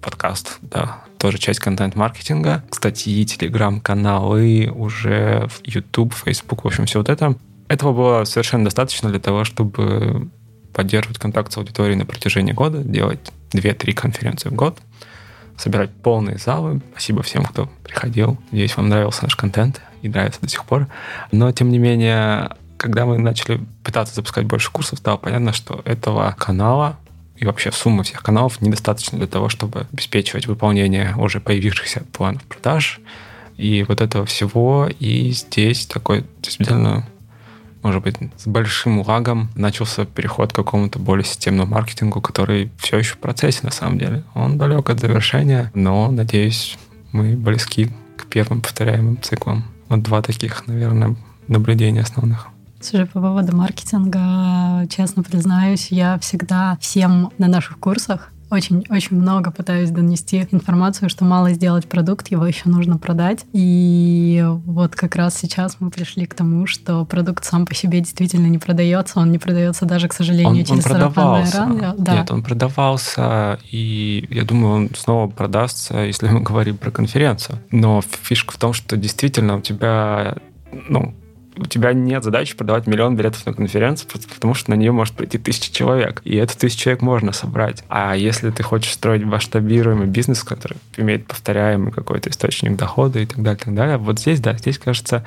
подкаст, 0.02 0.60
да, 0.62 1.04
тоже 1.17 1.38
часть 1.38 1.60
контент-маркетинга. 1.60 2.63
Статьи, 2.71 3.26
телеграм-каналы, 3.26 4.71
уже 4.73 5.47
YouTube, 5.63 6.13
Facebook, 6.13 6.63
в 6.63 6.67
общем, 6.67 6.86
все 6.86 7.00
вот 7.00 7.10
это. 7.10 7.36
Этого 7.67 7.93
было 7.93 8.23
совершенно 8.23 8.65
достаточно 8.65 9.10
для 9.10 9.19
того, 9.19 9.43
чтобы 9.43 10.30
поддерживать 10.73 11.17
контакт 11.17 11.52
с 11.52 11.58
аудиторией 11.58 11.97
на 11.97 12.06
протяжении 12.06 12.54
года, 12.54 12.84
делать 12.84 13.32
2-3 13.52 13.93
конференции 13.93 14.50
в 14.50 14.54
год, 14.54 14.80
собирать 15.58 15.89
полные 15.91 16.38
залы. 16.38 16.82
Спасибо 16.91 17.23
всем, 17.23 17.43
кто 17.43 17.69
приходил. 17.84 18.38
Надеюсь, 18.52 18.78
вам 18.78 18.89
нравился 18.89 19.23
наш 19.23 19.36
контент 19.36 19.82
и 20.04 20.10
нравится 20.10 20.39
до 20.39 20.47
сих 20.47 20.63
пор. 20.65 20.88
Но, 21.32 21.52
тем 21.52 21.71
не 21.71 21.80
менее, 21.80 22.52
когда 22.77 23.05
мы 23.05 23.17
начали 23.17 23.61
пытаться 23.83 24.15
запускать 24.15 24.45
больше 24.45 24.71
курсов, 24.71 24.99
стало 24.99 25.17
понятно, 25.17 25.53
что 25.53 25.81
этого 25.85 26.35
канала 26.37 26.97
и 27.35 27.45
вообще 27.45 27.71
суммы 27.71 28.03
всех 28.03 28.23
каналов 28.23 28.61
недостаточно 28.61 29.17
для 29.17 29.27
того, 29.27 29.49
чтобы 29.49 29.87
обеспечивать 29.91 30.47
выполнение 30.47 31.15
уже 31.17 31.39
появившихся 31.39 32.03
планов 32.11 32.43
продаж 32.43 32.99
и 33.57 33.83
вот 33.87 34.01
этого 34.01 34.25
всего. 34.25 34.89
И 34.99 35.31
здесь 35.31 35.85
такой 35.85 36.25
действительно 36.41 37.05
может 37.83 38.03
быть, 38.03 38.15
с 38.35 38.47
большим 38.47 38.99
лагом 39.01 39.49
начался 39.55 40.05
переход 40.05 40.51
к 40.51 40.55
какому-то 40.55 40.99
более 40.99 41.23
системному 41.23 41.71
маркетингу, 41.71 42.19
который 42.19 42.69
все 42.77 42.97
еще 42.97 43.13
в 43.13 43.19
процессе 43.19 43.59
на 43.63 43.71
самом 43.71 43.97
деле. 43.97 44.23
Он 44.33 44.57
далек 44.57 44.89
от 44.89 44.99
завершения, 44.99 45.71
но, 45.73 46.11
надеюсь, 46.11 46.77
мы 47.13 47.37
близки 47.37 47.89
к 48.17 48.25
первым 48.25 48.61
повторяемым 48.61 49.21
циклам. 49.21 49.63
Вот 49.87 50.01
два 50.01 50.21
таких, 50.21 50.67
наверное, 50.67 51.15
наблюдения 51.47 52.01
основных. 52.01 52.49
Слушай, 52.88 53.06
по 53.06 53.19
поводу 53.19 53.54
маркетинга, 53.54 54.88
честно 54.88 55.21
признаюсь, 55.21 55.88
я 55.91 56.17
всегда 56.19 56.78
всем 56.80 57.34
на 57.38 57.47
наших 57.47 57.80
курсах 57.80 58.32
очень-очень 58.50 59.17
много 59.17 59.52
пытаюсь 59.52 59.89
донести 59.89 60.47
информацию, 60.52 61.10
что 61.10 61.26
мало 61.26 61.52
сделать 61.52 61.89
продукт, 61.89 62.30
его 62.30 62.45
еще 62.45 62.69
нужно 62.69 62.97
продать. 62.97 63.45
И 63.52 64.41
вот 64.65 64.95
как 64.95 65.17
раз 65.17 65.38
сейчас 65.38 65.76
мы 65.82 65.89
пришли 65.89 66.26
к 66.26 66.34
тому, 66.34 66.65
что 66.65 67.04
продукт 67.04 67.43
сам 67.43 67.65
по 67.65 67.76
себе 67.76 68.00
действительно 68.00 68.47
не 68.47 68.58
продается. 68.58 69.19
Он 69.19 69.34
не 69.34 69.38
продается 69.38 69.84
даже, 69.84 70.08
к 70.08 70.13
сожалению, 70.13 70.62
он, 70.62 70.63
через 70.63 70.86
он 70.86 70.91
продавался. 70.91 71.67
Да. 71.97 72.15
Нет, 72.15 72.32
он 72.32 72.41
продавался, 72.41 73.60
и 73.69 74.26
я 74.30 74.45
думаю, 74.45 74.73
он 74.76 74.89
снова 74.95 75.30
продастся, 75.30 75.97
если 75.97 76.30
мы 76.30 76.39
говорим 76.39 76.78
про 76.78 76.89
конференцию. 76.89 77.60
Но 77.69 78.02
фишка 78.02 78.54
в 78.54 78.58
том, 78.58 78.71
что 78.71 78.95
действительно 78.95 79.58
у 79.58 79.62
тебя 79.62 80.38
ну, 80.88 81.13
у 81.58 81.65
тебя 81.65 81.93
нет 81.93 82.24
задачи 82.24 82.56
продавать 82.56 82.88
миллион 82.88 83.15
билетов 83.15 83.46
на 83.46 83.54
конференцию, 83.54 84.10
потому 84.34 84.54
что 84.54 84.72
на 84.72 84.76
нее 84.76 84.91
может 84.91 85.13
прийти 85.13 85.38
тысяча 85.38 85.74
человек. 85.74 86.22
И 86.24 86.36
эту 86.36 86.58
тысячу 86.58 86.84
человек 86.84 87.02
можно 87.02 87.32
собрать. 87.32 87.84
А 87.89 88.15
если 88.15 88.52
ты 88.52 88.63
хочешь 88.63 88.93
строить 88.93 89.24
масштабируемый 89.24 90.08
бизнес, 90.08 90.43
который 90.43 90.78
имеет 90.98 91.28
повторяемый 91.28 91.91
какой-то 91.91 92.30
источник 92.30 92.76
дохода 92.76 93.20
и 93.20 93.26
так 93.26 93.41
далее, 93.41 93.58
так 93.58 93.74
далее, 93.74 93.98
вот 93.98 94.20
здесь, 94.20 94.39
да, 94.39 94.54
здесь 94.58 94.78
кажется, 94.78 95.26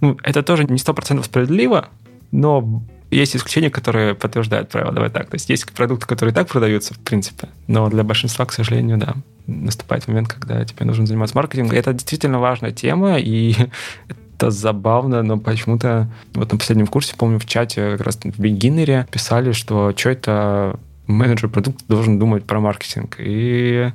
ну, 0.00 0.16
это 0.22 0.42
тоже 0.42 0.64
не 0.64 0.78
сто 0.78 0.94
процентов 0.94 1.26
справедливо, 1.26 1.88
но 2.30 2.82
есть 3.10 3.36
исключения, 3.36 3.70
которые 3.70 4.14
подтверждают 4.14 4.70
правила. 4.70 4.92
Давай 4.92 5.10
так. 5.10 5.28
То 5.28 5.34
есть 5.34 5.50
есть 5.50 5.70
продукты, 5.72 6.06
которые 6.06 6.32
и 6.32 6.34
так 6.34 6.48
продаются, 6.48 6.94
в 6.94 6.98
принципе, 6.98 7.48
но 7.66 7.88
для 7.90 8.04
большинства, 8.04 8.46
к 8.46 8.52
сожалению, 8.52 8.96
да, 8.96 9.14
наступает 9.46 10.08
момент, 10.08 10.28
когда 10.28 10.64
тебе 10.64 10.86
нужно 10.86 11.06
заниматься 11.06 11.36
маркетингом. 11.36 11.76
Это 11.76 11.92
действительно 11.92 12.38
важная 12.38 12.72
тема, 12.72 13.18
и 13.18 13.54
это 14.42 14.50
забавно, 14.50 15.22
но 15.22 15.38
почему-то 15.38 16.08
вот 16.34 16.50
на 16.50 16.58
последнем 16.58 16.88
курсе, 16.88 17.14
помню, 17.16 17.38
в 17.38 17.46
чате 17.46 17.92
как 17.92 18.06
раз 18.06 18.16
в 18.16 18.38
бигинере 18.40 19.06
писали, 19.10 19.52
что 19.52 19.94
что 19.96 20.10
это 20.10 20.80
менеджер 21.06 21.48
продукта 21.48 21.84
должен 21.86 22.18
думать 22.18 22.44
про 22.44 22.58
маркетинг. 22.58 23.16
И, 23.18 23.92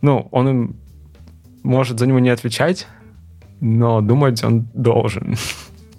ну, 0.00 0.28
он 0.30 0.76
может 1.62 1.98
за 1.98 2.06
него 2.06 2.20
не 2.20 2.30
отвечать, 2.30 2.86
но 3.60 4.00
думать 4.00 4.42
он 4.44 4.66
должен. 4.72 5.36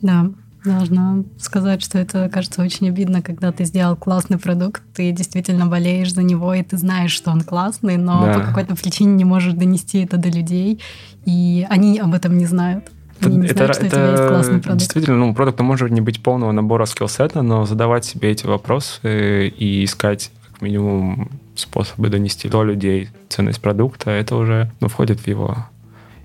Да, 0.02 0.30
должна 0.64 1.24
сказать, 1.40 1.84
что 1.84 2.00
это 2.00 2.30
кажется 2.30 2.64
очень 2.64 2.90
обидно, 2.90 3.22
когда 3.22 3.52
ты 3.52 3.66
сделал 3.66 3.96
классный 3.96 4.38
продукт, 4.38 4.82
ты 4.96 5.12
действительно 5.12 5.68
болеешь 5.68 6.14
за 6.14 6.24
него, 6.24 6.54
и 6.54 6.64
ты 6.64 6.78
знаешь, 6.78 7.12
что 7.12 7.32
он 7.32 7.42
классный, 7.42 7.98
но 7.98 8.26
да. 8.26 8.34
по 8.34 8.40
какой-то 8.42 8.76
причине 8.76 9.14
не 9.14 9.26
можешь 9.26 9.54
донести 9.54 10.04
это 10.04 10.18
до 10.18 10.30
людей, 10.30 10.82
и 11.26 11.66
они 11.70 12.00
об 12.00 12.14
этом 12.14 12.38
не 12.38 12.46
знают. 12.46 12.92
Это, 13.20 13.30
не 13.30 13.48
это, 13.48 13.74
знают, 13.74 14.66
это 14.66 14.76
действительно, 14.76 15.18
ну, 15.18 15.34
продукта 15.34 15.64
может 15.64 15.92
не 15.92 16.02
быть 16.02 16.22
полного 16.22 16.52
набора 16.52 16.86
скиллсета, 16.86 17.42
но 17.42 17.66
задавать 17.66 18.06
себе 18.06 18.32
эти 18.32 18.46
вопросы 18.46 19.48
и 19.48 19.84
искать 19.84 20.32
как 20.48 20.62
минимум 20.62 21.30
способы 21.56 22.10
донести 22.10 22.50
до 22.50 22.64
людей 22.64 23.10
ценность 23.30 23.62
продукта, 23.62 24.12
это 24.12 24.36
уже 24.36 24.72
ну, 24.80 24.88
входит 24.88 25.20
в 25.20 25.28
его 25.28 25.58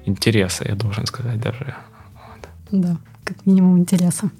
интересы, 0.05 0.67
я 0.69 0.75
должен 0.75 1.07
сказать 1.07 1.41
даже. 1.41 1.75
Вот. 2.15 2.49
Да, 2.71 2.97
как 3.25 3.45
минимум 3.47 3.79
интереса. 3.79 4.31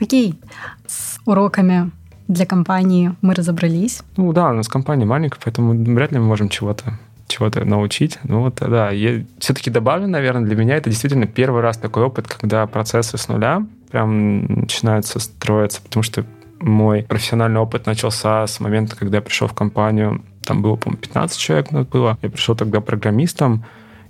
Окей, 0.00 0.38
с 0.86 1.18
уроками 1.24 1.90
для 2.28 2.46
компании 2.46 3.14
мы 3.22 3.34
разобрались. 3.34 4.02
Ну 4.16 4.32
да, 4.32 4.50
у 4.50 4.54
нас 4.54 4.68
компания 4.68 5.04
маленькая, 5.04 5.40
поэтому 5.42 5.72
вряд 5.94 6.12
ли 6.12 6.18
мы 6.18 6.26
можем 6.26 6.48
чего-то 6.48 6.98
чего-то 7.28 7.64
научить. 7.64 8.18
Ну 8.24 8.42
вот, 8.42 8.56
да, 8.56 8.90
я 8.90 9.24
все-таки 9.38 9.70
добавлю, 9.70 10.06
наверное, 10.06 10.46
для 10.46 10.56
меня 10.56 10.76
это 10.76 10.90
действительно 10.90 11.26
первый 11.26 11.62
раз 11.62 11.78
такой 11.78 12.04
опыт, 12.04 12.28
когда 12.28 12.66
процессы 12.66 13.18
с 13.18 13.28
нуля 13.28 13.66
прям 13.90 14.46
начинаются 14.46 15.18
строиться, 15.18 15.80
потому 15.82 16.02
что 16.02 16.24
мой 16.60 17.02
профессиональный 17.02 17.60
опыт 17.60 17.86
начался 17.86 18.46
с 18.46 18.60
момента, 18.60 18.96
когда 18.96 19.18
я 19.18 19.22
пришел 19.22 19.48
в 19.48 19.54
компанию, 19.54 20.22
там 20.42 20.62
было, 20.62 20.76
по-моему, 20.76 21.00
15 21.00 21.38
человек 21.38 21.70
нас 21.70 21.86
было, 21.86 22.18
я 22.22 22.30
пришел 22.30 22.56
тогда 22.56 22.80
программистом, 22.80 23.64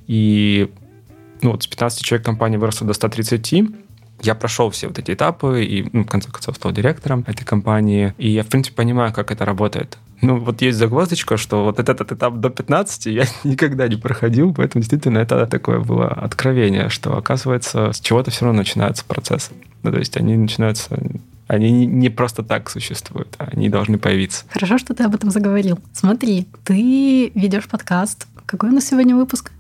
и 0.07 0.71
ну, 1.43 1.53
вот 1.53 1.63
с 1.63 1.67
15 1.67 2.03
человек 2.03 2.25
компания 2.25 2.59
выросла 2.59 2.87
до 2.87 2.93
130, 2.93 3.65
я 4.23 4.35
прошел 4.35 4.71
все 4.71 4.89
вот 4.89 4.99
эти 4.99 5.13
этапы 5.13 5.65
и, 5.65 5.89
ну, 5.93 6.05
в 6.05 6.07
конце 6.07 6.31
концов, 6.31 6.57
стал 6.57 6.73
директором 6.73 7.25
этой 7.27 7.45
компании. 7.45 8.15
И 8.19 8.31
я, 8.31 8.43
в 8.43 8.47
принципе, 8.47 8.77
понимаю, 8.77 9.13
как 9.13 9.31
это 9.31 9.45
работает. 9.45 9.99
Ну, 10.23 10.39
вот 10.39 10.63
есть 10.63 10.79
загвоздочка, 10.79 11.37
что 11.37 11.65
вот 11.65 11.79
этот 11.79 12.13
этап 12.13 12.37
до 12.37 12.51
15 12.51 13.07
я 13.07 13.25
никогда 13.45 13.89
не 13.89 13.97
проходил, 13.97 14.55
поэтому 14.55 14.81
действительно 14.81 15.19
это 15.19 15.47
такое 15.47 15.81
было 15.81 16.09
откровение, 16.09 16.89
что, 16.89 17.17
оказывается, 17.17 17.93
с 17.93 18.01
чего-то 18.01 18.31
все 18.31 18.47
равно 18.47 18.59
начинаются 18.59 19.05
процессы. 19.05 19.53
Ну, 19.83 19.93
то 19.93 19.99
есть 19.99 20.17
они 20.17 20.37
начинаются 20.37 20.99
они 21.49 21.87
не 21.87 22.11
просто 22.11 22.43
так 22.43 22.69
существуют, 22.69 23.37
они 23.39 23.69
должны 23.69 23.99
появиться. 23.99 24.45
Хорошо, 24.51 24.79
что 24.79 24.95
ты 24.95 25.05
об 25.05 25.15
этом 25.15 25.31
заговорил. 25.31 25.79
Смотри, 25.93 26.49
ты 26.65 27.31
ведешь 27.35 27.69
подкаст. 27.69 28.27
Какой 28.47 28.71
у 28.71 28.73
нас 28.73 28.87
сегодня 28.87 29.15
выпуск? 29.15 29.53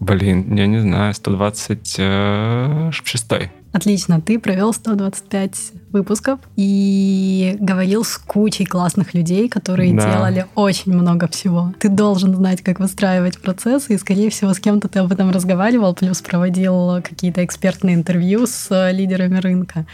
Блин, 0.00 0.54
я 0.54 0.66
не 0.66 0.80
знаю, 0.80 1.14
126 1.14 3.30
Отлично, 3.72 4.20
ты 4.20 4.38
провел 4.38 4.72
125 4.72 5.72
выпусков 5.92 6.40
и 6.56 7.56
говорил 7.60 8.02
с 8.02 8.16
кучей 8.16 8.64
классных 8.64 9.14
людей, 9.14 9.48
которые 9.48 9.94
да. 9.94 10.10
делали 10.10 10.46
очень 10.54 10.94
много 10.94 11.28
всего. 11.28 11.74
Ты 11.78 11.88
должен 11.88 12.34
знать, 12.34 12.62
как 12.62 12.80
выстраивать 12.80 13.38
процессы, 13.38 13.94
и, 13.94 13.98
скорее 13.98 14.30
всего, 14.30 14.54
с 14.54 14.60
кем-то 14.60 14.88
ты 14.88 15.00
об 15.00 15.12
этом 15.12 15.30
разговаривал, 15.30 15.94
плюс 15.94 16.22
проводил 16.22 17.02
какие-то 17.02 17.44
экспертные 17.44 17.94
интервью 17.94 18.46
с 18.46 18.68
э, 18.70 18.92
лидерами 18.92 19.38
рынка. 19.38 19.86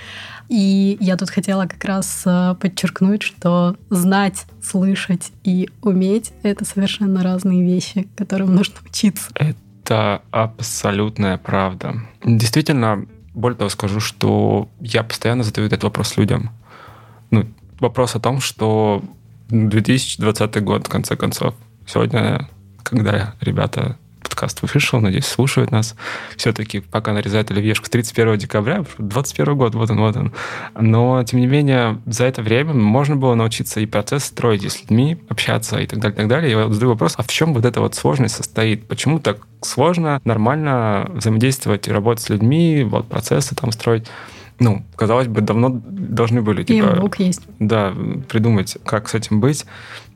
И 0.48 0.96
я 1.00 1.16
тут 1.16 1.30
хотела 1.30 1.66
как 1.66 1.84
раз 1.84 2.22
э, 2.26 2.54
подчеркнуть, 2.60 3.22
что 3.22 3.76
знать, 3.90 4.46
слышать 4.62 5.32
и 5.42 5.68
уметь— 5.82 6.32
это 6.42 6.64
совершенно 6.64 7.22
разные 7.22 7.62
вещи, 7.64 8.08
которым 8.16 8.54
нужно 8.54 8.76
учиться. 8.86 9.30
Это 9.34 10.22
абсолютная 10.30 11.38
правда. 11.38 11.94
Действительно, 12.24 13.06
более 13.34 13.58
того, 13.58 13.68
скажу, 13.68 14.00
что 14.00 14.68
я 14.80 15.02
постоянно 15.02 15.42
задаю 15.42 15.66
этот 15.66 15.82
вопрос 15.82 16.16
людям. 16.16 16.50
Ну, 17.30 17.46
вопрос 17.80 18.14
о 18.14 18.20
том, 18.20 18.40
что 18.40 19.02
2020 19.48 20.62
год, 20.62 20.86
в 20.86 20.90
конце 20.90 21.16
концов, 21.16 21.54
сегодня, 21.86 22.48
когда 22.82 23.34
ребята 23.40 23.98
подкаст 24.24 24.62
вышел, 24.62 25.00
надеюсь, 25.00 25.26
слушают 25.26 25.70
нас. 25.70 25.94
Все-таки 26.36 26.80
пока 26.80 27.12
нарезают 27.12 27.50
оливьешку 27.50 27.86
с 27.86 27.90
31 27.90 28.38
декабря, 28.38 28.84
21 28.98 29.56
год, 29.56 29.74
вот 29.74 29.90
он, 29.90 30.00
вот 30.00 30.16
он. 30.16 30.32
Но, 30.74 31.22
тем 31.24 31.40
не 31.40 31.46
менее, 31.46 32.00
за 32.06 32.24
это 32.24 32.42
время 32.42 32.74
можно 32.74 33.14
было 33.14 33.34
научиться 33.34 33.80
и 33.80 33.86
процесс 33.86 34.24
строить 34.24 34.64
и 34.64 34.68
с 34.68 34.80
людьми, 34.80 35.18
общаться 35.28 35.78
и 35.78 35.86
так 35.86 36.00
далее, 36.00 36.14
и 36.14 36.16
так 36.16 36.28
далее. 36.28 36.50
Я 36.50 36.68
задаю 36.72 36.90
вопрос, 36.90 37.14
а 37.16 37.22
в 37.22 37.28
чем 37.28 37.54
вот 37.54 37.64
эта 37.64 37.80
вот 37.80 37.94
сложность 37.94 38.34
состоит? 38.34 38.88
Почему 38.88 39.20
так 39.20 39.38
сложно 39.62 40.20
нормально 40.24 41.10
взаимодействовать 41.14 41.86
и 41.86 41.92
работать 41.92 42.24
с 42.24 42.28
людьми, 42.28 42.84
вот 42.84 43.06
процессы 43.06 43.54
там 43.54 43.72
строить? 43.72 44.06
Ну, 44.58 44.84
казалось 44.96 45.26
бы, 45.26 45.40
давно 45.40 45.68
должны 45.84 46.40
были 46.42 46.62
типа, 46.62 46.96
Бог 47.00 47.18
есть. 47.18 47.42
Да, 47.58 47.94
придумать, 48.28 48.76
как 48.84 49.08
с 49.08 49.14
этим 49.14 49.40
быть. 49.40 49.66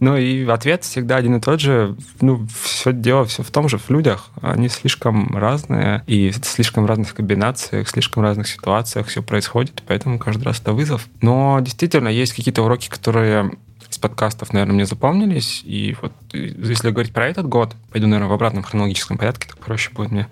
Ну 0.01 0.17
и 0.17 0.47
ответ 0.47 0.85
всегда 0.85 1.17
один 1.17 1.37
и 1.37 1.41
тот 1.41 1.61
же. 1.61 1.97
Ну, 2.21 2.47
все 2.63 2.93
дело 2.93 3.25
все 3.25 3.43
в 3.43 3.51
том 3.51 3.69
же, 3.69 3.79
в 3.79 3.91
людях. 3.91 4.31
Они 4.41 4.69
слишком 4.69 5.37
разные, 5.37 6.03
и 6.07 6.31
в 6.31 6.45
слишком 6.45 6.87
разных 6.87 7.15
комбинациях, 7.15 7.89
в 7.89 7.91
слишком 7.91 8.23
разных 8.23 8.47
ситуациях 8.47 9.09
все 9.09 9.23
происходит, 9.23 9.83
поэтому 9.87 10.19
каждый 10.19 10.45
раз 10.45 10.61
это 10.61 10.73
вызов. 10.73 11.09
Но 11.21 11.59
действительно, 11.61 12.09
есть 12.09 12.35
какие-то 12.35 12.63
уроки, 12.63 12.89
которые 12.89 13.53
из 13.91 13.99
подкастов, 13.99 14.53
наверное, 14.53 14.75
мне 14.75 14.87
запомнились. 14.87 15.63
И 15.65 15.97
вот 16.01 16.13
если 16.33 16.91
говорить 16.91 17.13
про 17.13 17.27
этот 17.27 17.49
год, 17.49 17.75
пойду, 17.91 18.07
наверное, 18.07 18.31
в 18.31 18.35
обратном 18.35 18.63
хронологическом 18.63 19.19
порядке, 19.19 19.49
так 19.49 19.59
проще 19.59 19.91
будет 19.93 20.11
мне. 20.11 20.29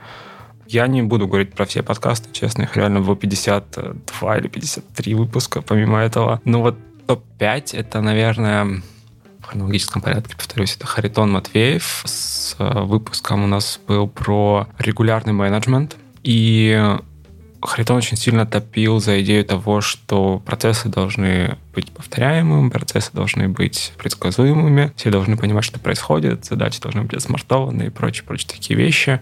Я 0.69 0.87
не 0.87 1.03
буду 1.03 1.27
говорить 1.27 1.55
про 1.55 1.65
все 1.65 1.83
подкасты, 1.83 2.29
честно, 2.33 2.63
их 2.63 2.77
реально 2.77 3.01
было 3.01 3.17
52 3.17 4.39
или 4.39 4.49
53 4.49 5.15
выпуска 5.15 5.63
помимо 5.63 5.99
этого. 5.99 6.41
Но 6.45 6.63
вот 6.63 6.77
топ-5 7.07 7.77
это, 7.77 8.01
наверное, 8.01 8.83
в 9.41 9.45
хронологическом 9.45 10.03
порядке, 10.03 10.35
повторюсь, 10.37 10.75
это 10.77 10.87
Харитон 10.87 11.31
Матвеев. 11.31 12.03
С 12.05 12.57
э, 12.59 12.81
выпуском 12.81 13.45
у 13.45 13.47
нас 13.47 13.81
был 13.87 14.09
про 14.09 14.67
регулярный 14.79 15.33
менеджмент. 15.33 15.97
И 16.25 16.97
Харитон 17.63 17.97
очень 17.97 18.17
сильно 18.17 18.47
топил 18.47 19.01
за 19.01 19.23
идею 19.23 19.45
того, 19.45 19.81
что 19.81 20.43
процессы 20.45 20.89
должны 20.89 21.57
быть 21.75 21.91
повторяемыми, 21.93 22.71
процессы 22.71 23.11
должны 23.13 23.49
быть 23.49 23.93
предсказуемыми, 23.99 24.93
все 24.97 25.11
должны 25.11 25.37
понимать, 25.37 25.65
что 25.65 25.79
происходит, 25.79 26.45
задачи 26.45 26.81
должны 26.81 27.03
быть 27.03 27.21
смартованы 27.21 27.85
и 27.85 27.91
прочие-прочие 27.91 28.49
такие 28.49 28.77
вещи. 28.77 29.21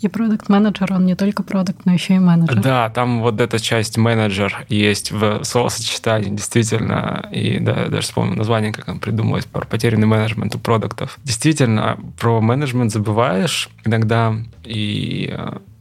И 0.00 0.08
продукт 0.08 0.48
менеджер 0.48 0.92
он 0.92 1.06
не 1.06 1.14
только 1.14 1.42
продукт, 1.42 1.84
но 1.84 1.92
еще 1.92 2.14
и 2.14 2.18
менеджер. 2.18 2.60
Да, 2.60 2.90
там 2.90 3.20
вот 3.20 3.40
эта 3.40 3.58
часть 3.58 3.96
менеджер 3.96 4.66
есть 4.68 5.12
в 5.12 5.44
словосочетании, 5.44 6.30
действительно. 6.30 7.28
И 7.32 7.58
да, 7.58 7.86
даже 7.86 8.02
вспомнил 8.02 8.36
название, 8.36 8.72
как 8.72 8.88
он 8.88 8.98
придумалось, 8.98 9.44
про 9.44 9.64
потерянный 9.64 10.06
менеджмент 10.06 10.54
у 10.54 10.58
продуктов. 10.58 11.18
Действительно, 11.24 11.98
про 12.18 12.40
менеджмент 12.40 12.92
забываешь 12.92 13.68
иногда, 13.84 14.34
и 14.64 15.34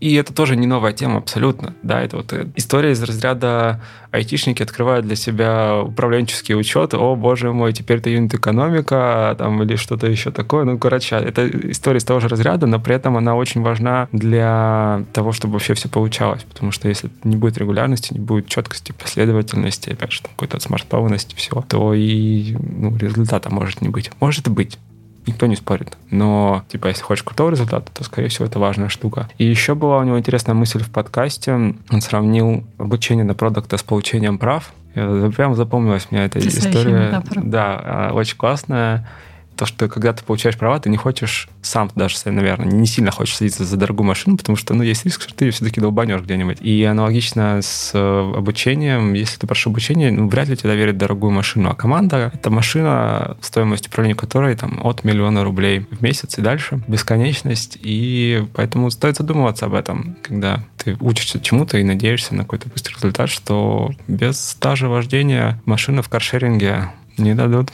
и 0.04 0.16
это 0.16 0.34
тоже 0.34 0.58
не 0.58 0.68
новая 0.68 0.92
тема 0.92 1.20
абсолютно. 1.20 1.76
Да, 1.82 2.02
это 2.02 2.18
вот 2.18 2.34
история 2.58 2.92
из 2.92 3.02
разряда 3.02 3.82
айтишники 4.12 4.62
открывают 4.62 5.06
для 5.06 5.16
себя 5.16 5.82
управленческий 5.82 6.56
учет. 6.56 6.94
О, 6.94 7.16
боже 7.16 7.54
мой, 7.54 7.72
теперь 7.72 8.00
это 8.00 8.10
юнит-экономика 8.10 9.34
там, 9.40 9.64
или 9.64 9.78
что-то 9.78 10.08
еще 10.08 10.32
такое. 10.32 10.66
Ну, 10.66 10.78
короче, 10.78 11.16
это 11.16 11.48
история 11.72 12.00
из 12.00 12.04
того 12.04 12.20
же 12.20 12.28
разряда, 12.28 12.68
но 12.68 12.82
при 12.82 12.96
этом 12.96 13.16
она 13.16 13.34
очень 13.36 13.62
важна 13.62 14.10
для 14.12 15.06
того, 15.14 15.32
чтобы 15.32 15.54
вообще 15.54 15.74
все 15.74 15.88
получалось. 15.88 16.44
Потому 16.44 16.74
что 16.74 16.90
если 16.90 17.10
не 17.24 17.38
будет 17.38 17.58
регулярности, 17.58 18.14
не 18.14 18.20
будет 18.20 18.48
четкости, 18.48 18.92
последовательности, 18.92 19.92
опять 19.92 20.12
же, 20.12 20.22
какой-то 20.22 20.60
смартованности, 20.60 21.34
всего, 21.36 21.64
то 21.66 21.94
и 21.94 22.58
ну, 22.60 22.98
результата 22.98 23.50
может 23.50 23.80
не 23.80 23.88
быть. 23.88 24.12
Может 24.20 24.50
быть, 24.50 24.78
никто 25.26 25.46
не 25.46 25.56
спорит. 25.56 25.98
Но, 26.10 26.64
типа, 26.70 26.88
если 26.88 27.02
хочешь 27.02 27.24
крутого 27.24 27.50
результата, 27.50 27.92
то, 27.92 28.04
скорее 28.04 28.30
всего, 28.30 28.46
это 28.46 28.60
важная 28.60 28.90
штука. 28.90 29.30
И 29.38 29.46
еще 29.46 29.76
была 29.76 29.98
у 30.00 30.04
него 30.04 30.20
интересная 30.20 30.56
мысль 30.56 30.84
в 30.84 30.90
подкасте. 30.90 31.54
Он 31.54 32.02
сравнил 32.02 32.64
обучение 32.78 33.26
на 33.26 33.34
продукта 33.34 33.78
с 33.78 33.84
получением 33.84 34.38
прав. 34.38 34.74
Прям 34.94 35.56
запомнилась 35.56 36.08
мне 36.12 36.26
эта 36.26 36.40
история. 36.40 37.08
Метафора. 37.08 37.42
Да, 37.44 37.82
а, 37.84 38.12
очень 38.14 38.38
классная 38.38 39.08
то, 39.56 39.66
что 39.66 39.88
когда 39.88 40.14
ты 40.14 40.24
получаешь 40.24 40.58
права, 40.58 40.80
ты 40.80 40.90
не 40.90 40.98
хочешь 40.98 41.50
сам 41.62 41.92
даже, 41.96 42.18
наверное, 42.26 42.68
не 42.68 42.86
сильно 42.86 43.12
хочешь 43.12 43.38
садиться 43.38 43.64
за 43.64 43.78
дорогую 43.78 44.08
машину, 44.08 44.38
потому 44.38 44.56
что, 44.56 44.74
ну, 44.74 44.84
есть 44.84 45.06
риск, 45.06 45.22
что 45.22 45.34
ты 45.34 45.46
ее 45.46 45.52
все-таки 45.52 45.82
долбанешь 45.82 46.22
где-нибудь. 46.22 46.62
И 46.62 46.84
аналогично 46.84 47.60
с 47.62 47.92
э, 47.94 48.34
обучением, 48.36 49.14
если 49.14 49.38
ты 49.38 49.48
прошу 49.48 49.70
обучение, 49.70 50.12
ну, 50.12 50.28
вряд 50.28 50.50
ли 50.50 50.58
тебе 50.58 50.70
доверят 50.70 50.98
дорогую 50.98 51.32
машину, 51.32 51.70
а 51.70 51.76
команда— 51.76 52.32
это 52.34 52.50
машина, 52.50 53.38
стоимость 53.42 53.88
управления 53.88 54.16
которой 54.16 54.56
там 54.56 54.80
от 54.84 55.04
миллиона 55.04 55.44
рублей 55.44 55.86
в 55.92 56.02
месяц 56.02 56.38
и 56.38 56.42
дальше, 56.42 56.82
бесконечность, 56.88 57.78
и 57.82 58.46
поэтому 58.54 58.90
стоит 58.92 59.18
задумываться 59.18 59.66
об 59.66 59.74
этом, 59.74 60.18
когда 60.22 60.64
ты 60.78 60.98
учишься 61.00 61.40
чему-то 61.40 61.78
и 61.78 61.84
надеешься 61.84 62.36
на 62.36 62.44
какой-то 62.44 62.70
быстрый 62.70 62.96
результат, 62.96 63.30
что 63.30 63.92
без 64.08 64.40
стажа 64.40 64.88
вождения 64.88 65.62
машина 65.66 66.02
в 66.02 66.10
каршеринге 66.10 66.90
не 67.18 67.36
дадут. 67.36 67.72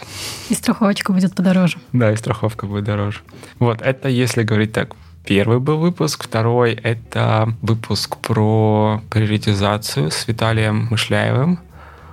И 0.49 0.53
страховочка 0.53 1.13
будет 1.13 1.35
подороже. 1.35 1.77
Да, 1.93 2.11
и 2.11 2.15
страховка 2.15 2.65
будет 2.65 2.83
дороже. 2.83 3.19
Вот, 3.59 3.81
это 3.81 4.09
если 4.09 4.43
говорить 4.43 4.73
так. 4.73 4.95
Первый 5.25 5.59
был 5.59 5.77
выпуск, 5.77 6.23
второй— 6.23 6.73
это 6.83 7.53
выпуск 7.61 8.17
про 8.17 9.01
приоритизацию 9.09 10.11
с 10.11 10.27
Виталием 10.27 10.87
Мышляевым. 10.89 11.59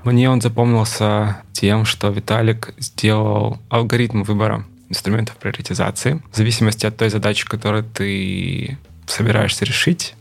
Мне 0.04 0.28
он 0.28 0.40
запомнился 0.40 1.38
тем, 1.52 1.84
что 1.84 2.10
Виталик 2.10 2.74
сделал 2.78 3.58
алгоритм 3.70 4.22
выбора 4.22 4.64
инструментов 4.88 5.36
приоритизации 5.36 6.22
в 6.30 6.36
зависимости 6.36 6.86
от 6.86 6.96
той 6.96 7.10
задачи, 7.10 7.46
которую 7.46 7.84
ты 7.84 8.78
собираешься 9.06 9.64
решить. 9.64 10.14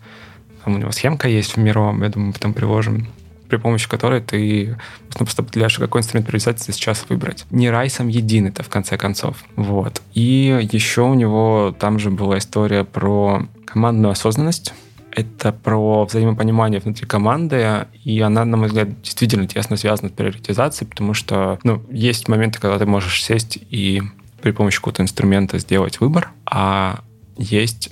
Там 0.63 0.75
у 0.75 0.77
него 0.77 0.91
схемка 0.91 1.27
есть 1.27 1.55
в 1.55 1.57
Миро, 1.57 1.95
я 2.01 2.09
думаю, 2.09 2.33
потом 2.33 2.53
приложим 2.53 3.07
при 3.47 3.57
помощи 3.57 3.87
которой 3.87 4.21
ты 4.21 4.77
ну, 5.19 5.25
просто 5.25 5.41
определяешь, 5.41 5.77
какой 5.77 6.01
инструмент 6.01 6.27
приоритизации 6.27 6.71
сейчас 6.71 7.05
выбрать. 7.09 7.45
Не 7.51 7.69
райсом 7.69 8.07
един 8.07 8.47
это 8.47 8.63
в 8.63 8.69
конце 8.69 8.97
концов. 8.97 9.43
Вот. 9.55 10.01
И 10.13 10.67
еще 10.71 11.01
у 11.01 11.13
него 11.13 11.75
там 11.77 11.99
же 11.99 12.11
была 12.11 12.37
история 12.37 12.83
про 12.83 13.47
командную 13.65 14.11
осознанность. 14.11 14.73
Это 15.11 15.53
про 15.53 16.03
взаимопонимание 16.05 16.81
внутри 16.81 17.07
команды, 17.07 17.85
и 18.03 18.19
она, 18.19 18.43
на 18.43 18.57
мой 18.57 18.67
взгляд, 18.67 19.01
действительно 19.01 19.47
тесно 19.47 19.77
связана 19.77 20.09
с 20.09 20.11
приоритизацией, 20.11 20.89
потому 20.89 21.13
что 21.13 21.57
ну, 21.63 21.81
есть 21.89 22.27
моменты, 22.27 22.59
когда 22.59 22.77
ты 22.77 22.85
можешь 22.85 23.23
сесть 23.23 23.57
и 23.69 24.01
при 24.41 24.51
помощи 24.51 24.77
какого-то 24.77 25.03
инструмента 25.03 25.57
сделать 25.57 26.01
выбор, 26.01 26.31
а 26.45 26.99
есть 27.37 27.91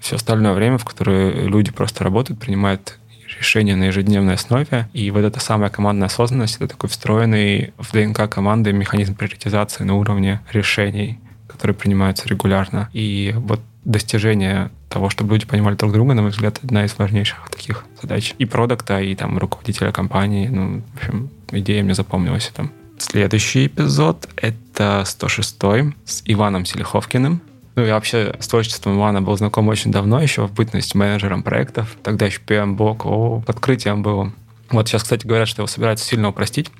все 0.00 0.16
остальное 0.16 0.52
время, 0.52 0.76
в 0.76 0.84
которое 0.84 1.46
люди 1.46 1.72
просто 1.72 2.04
работают, 2.04 2.38
принимают 2.38 2.98
решения 3.38 3.76
на 3.76 3.84
ежедневной 3.84 4.34
основе. 4.34 4.88
И 4.92 5.10
вот 5.10 5.24
эта 5.24 5.40
самая 5.40 5.70
командная 5.70 6.06
осознанность— 6.06 6.56
это 6.56 6.68
такой 6.68 6.88
встроенный 6.88 7.72
в 7.78 7.92
ДНК 7.92 8.28
команды 8.28 8.72
механизм 8.72 9.14
приоритизации 9.14 9.84
на 9.84 9.94
уровне 9.94 10.40
решений, 10.52 11.18
которые 11.48 11.74
принимаются 11.74 12.28
регулярно. 12.28 12.88
И 12.92 13.34
вот 13.36 13.60
достижение 13.84 14.70
того, 14.88 15.10
чтобы 15.10 15.34
люди 15.34 15.46
понимали 15.46 15.74
друг 15.74 15.92
друга, 15.92 16.14
на 16.14 16.22
мой 16.22 16.30
взгляд, 16.30 16.58
одна 16.62 16.84
из 16.84 16.96
важнейших 16.96 17.48
таких 17.50 17.84
задач. 18.00 18.34
И 18.38 18.44
продукта, 18.44 19.00
и 19.00 19.14
там 19.14 19.38
руководителя 19.38 19.92
компании. 19.92 20.48
Ну, 20.48 20.82
в 20.94 20.96
общем, 20.96 21.30
идея 21.50 21.82
мне 21.82 21.94
запомнилась 21.94 22.50
там. 22.54 22.70
Следующий 22.98 23.66
эпизод— 23.66 24.28
это 24.36 25.02
106 25.04 25.56
с 26.04 26.22
Иваном 26.24 26.64
Селиховкиным. 26.64 27.40
Ну, 27.76 27.84
я 27.84 27.94
вообще 27.94 28.36
с 28.38 28.46
творчеством 28.46 28.96
Ивана 28.96 29.20
был 29.20 29.36
знаком 29.36 29.68
очень 29.68 29.90
давно, 29.90 30.20
еще 30.20 30.46
в 30.46 30.52
бытность 30.52 30.94
менеджером 30.94 31.42
проектов. 31.42 31.96
Тогда 32.02 32.26
еще 32.26 32.40
PM-блок, 32.46 33.04
о, 33.04 33.42
открытием 33.46 34.02
было. 34.02 34.32
Вот 34.70 34.88
сейчас, 34.88 35.02
кстати, 35.02 35.26
говорят, 35.26 35.48
что 35.48 35.62
его 35.62 35.66
собираются 35.66 36.06
сильно 36.06 36.28
упростить, 36.28 36.70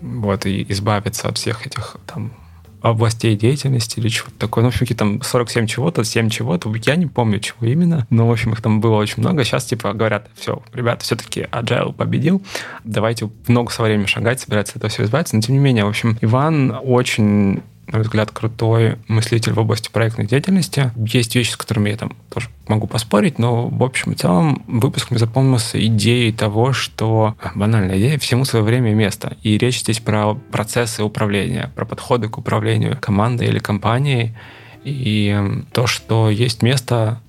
вот, 0.00 0.46
и 0.46 0.64
избавиться 0.68 1.28
от 1.28 1.38
всех 1.38 1.66
этих 1.66 1.96
там 2.06 2.32
областей 2.82 3.36
деятельности 3.36 3.98
или 3.98 4.08
чего-то 4.08 4.34
такое. 4.38 4.64
Ну, 4.64 4.70
в 4.70 4.74
общем, 4.80 4.96
там 4.96 5.22
47 5.22 5.66
чего-то, 5.66 6.02
7 6.02 6.30
чего-то. 6.30 6.72
Я 6.84 6.96
не 6.96 7.06
помню, 7.06 7.38
чего 7.38 7.66
именно. 7.66 8.06
Но, 8.10 8.26
в 8.26 8.32
общем, 8.32 8.52
их 8.52 8.62
там 8.62 8.80
было 8.80 8.96
очень 8.96 9.16
много. 9.18 9.44
Сейчас, 9.44 9.66
типа, 9.66 9.92
говорят, 9.92 10.30
все, 10.34 10.62
ребята, 10.72 11.04
все-таки 11.04 11.42
Agile 11.52 11.92
победил. 11.92 12.42
Давайте 12.84 13.30
много 13.46 13.70
со 13.70 13.82
временем 13.82 14.06
шагать, 14.06 14.40
собираться 14.40 14.78
этого 14.78 14.90
все 14.90 15.04
избавиться. 15.04 15.36
Но, 15.36 15.42
тем 15.42 15.54
не 15.54 15.60
менее, 15.60 15.84
в 15.84 15.88
общем, 15.88 16.16
Иван 16.22 16.78
очень 16.82 17.62
на 17.90 17.98
мой 17.98 18.04
взгляд, 18.04 18.30
крутой 18.30 18.98
мыслитель 19.08 19.52
в 19.52 19.58
области 19.58 19.90
проектной 19.90 20.26
деятельности. 20.26 20.92
Есть 20.96 21.34
вещи, 21.34 21.50
с 21.50 21.56
которыми 21.56 21.90
я 21.90 21.96
там 21.96 22.12
тоже 22.28 22.48
могу 22.68 22.86
поспорить, 22.86 23.38
но 23.38 23.66
в 23.66 23.82
общем 23.82 24.12
и 24.12 24.14
целом 24.14 24.62
выпуск 24.68 25.10
мне 25.10 25.18
запомнился 25.18 25.84
идеей 25.86 26.32
того, 26.32 26.72
что 26.72 27.34
банальная 27.54 27.98
идея 27.98 28.18
всему 28.18 28.44
свое 28.44 28.64
время 28.64 28.92
и 28.92 28.94
место. 28.94 29.36
И 29.42 29.58
речь 29.58 29.80
здесь 29.80 29.98
про 29.98 30.34
процессы 30.34 31.02
управления, 31.02 31.72
про 31.74 31.84
подходы 31.84 32.28
к 32.28 32.38
управлению 32.38 32.96
командой 33.00 33.48
или 33.48 33.58
компанией. 33.58 34.36
И 34.84 35.36
то, 35.72 35.86
что 35.86 36.30
есть 36.30 36.62
место 36.62 37.20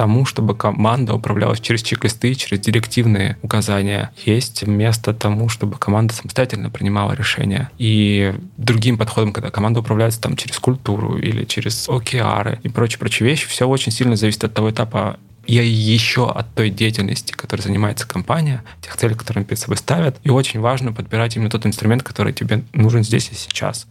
тому, 0.00 0.24
чтобы 0.24 0.56
команда 0.56 1.12
управлялась 1.12 1.60
через 1.60 1.82
чек-листы, 1.82 2.34
через 2.34 2.62
директивные 2.62 3.36
указания. 3.42 4.10
Есть 4.24 4.66
место 4.66 5.12
тому, 5.12 5.50
чтобы 5.50 5.76
команда 5.76 6.14
самостоятельно 6.14 6.70
принимала 6.70 7.12
решения. 7.12 7.70
И 7.76 8.34
другим 8.56 8.96
подходом, 8.96 9.34
когда 9.34 9.50
команда 9.50 9.80
управляется 9.80 10.18
там 10.18 10.36
через 10.36 10.58
культуру 10.58 11.18
или 11.18 11.44
через 11.44 11.86
OKR 11.86 12.60
и 12.62 12.68
прочие-прочие 12.70 13.28
вещи, 13.28 13.46
все 13.46 13.68
очень 13.68 13.92
сильно 13.92 14.16
зависит 14.16 14.42
от 14.42 14.54
того 14.54 14.70
этапа 14.70 15.18
и 15.44 15.56
еще 15.56 16.30
от 16.30 16.54
той 16.54 16.70
деятельности, 16.70 17.32
которой 17.32 17.60
занимается 17.60 18.08
компания, 18.08 18.64
тех 18.80 18.96
целей, 18.96 19.14
которые 19.14 19.42
они 19.42 19.48
перед 19.48 19.60
собой 19.60 19.76
ставят. 19.76 20.16
И 20.24 20.30
очень 20.30 20.60
важно 20.60 20.94
подбирать 20.94 21.36
именно 21.36 21.50
тот 21.50 21.66
инструмент, 21.66 22.02
который 22.04 22.32
тебе 22.32 22.64
нужен 22.72 23.02
здесь 23.02 23.28
и 23.32 23.34
сейчас. 23.34 23.86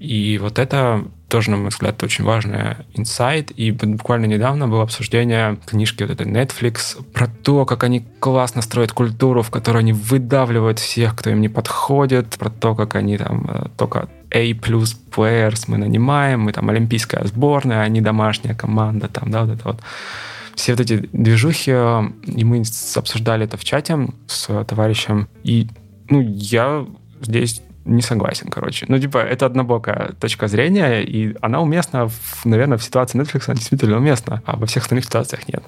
И 0.00 0.38
вот 0.38 0.58
это 0.58 1.04
тоже, 1.30 1.50
на 1.50 1.56
мой 1.56 1.68
взгляд, 1.68 2.02
очень 2.02 2.24
важный 2.24 2.76
инсайт. 2.94 3.50
И 3.52 3.70
буквально 3.70 4.26
недавно 4.26 4.68
было 4.68 4.82
обсуждение 4.82 5.58
книжки 5.64 6.02
вот 6.02 6.12
этой 6.12 6.26
Netflix 6.26 7.02
про 7.12 7.28
то, 7.28 7.64
как 7.64 7.84
они 7.84 8.04
классно 8.18 8.60
строят 8.60 8.92
культуру, 8.92 9.42
в 9.42 9.50
которой 9.50 9.78
они 9.78 9.92
выдавливают 9.92 10.78
всех, 10.78 11.16
кто 11.16 11.30
им 11.30 11.40
не 11.40 11.48
подходит, 11.48 12.36
про 12.38 12.50
то, 12.50 12.74
как 12.74 12.96
они 12.96 13.16
там 13.16 13.48
э, 13.48 13.68
только 13.78 14.08
A 14.32 14.54
плюс 14.54 15.00
players 15.10 15.64
мы 15.68 15.78
нанимаем, 15.78 16.40
мы 16.40 16.52
там 16.52 16.68
олимпийская 16.68 17.24
сборная, 17.24 17.82
они 17.82 18.00
домашняя 18.00 18.54
команда, 18.54 19.08
там, 19.08 19.30
да, 19.30 19.44
вот 19.44 19.54
это 19.54 19.64
вот 19.64 19.80
все 20.54 20.72
вот 20.72 20.80
эти 20.80 21.08
движухи, 21.12 21.70
и 21.70 22.44
мы 22.44 22.62
обсуждали 22.96 23.44
это 23.44 23.56
в 23.56 23.64
чате 23.64 24.08
с 24.26 24.64
товарищем, 24.64 25.28
и 25.42 25.68
ну, 26.10 26.20
я 26.20 26.86
здесь 27.22 27.62
не 27.84 28.02
согласен, 28.02 28.48
короче. 28.48 28.86
Ну, 28.88 28.98
типа, 28.98 29.18
это 29.18 29.46
однобокая 29.46 30.12
точка 30.20 30.48
зрения, 30.48 31.00
и 31.02 31.34
она 31.40 31.60
уместна, 31.60 32.08
в, 32.08 32.44
наверное, 32.44 32.78
в 32.78 32.82
ситуации 32.82 33.18
Netflix 33.18 33.44
она 33.46 33.54
действительно 33.56 33.96
уместна, 33.96 34.42
а 34.44 34.56
во 34.56 34.66
всех 34.66 34.82
остальных 34.82 35.04
ситуациях 35.04 35.48
нет. 35.48 35.62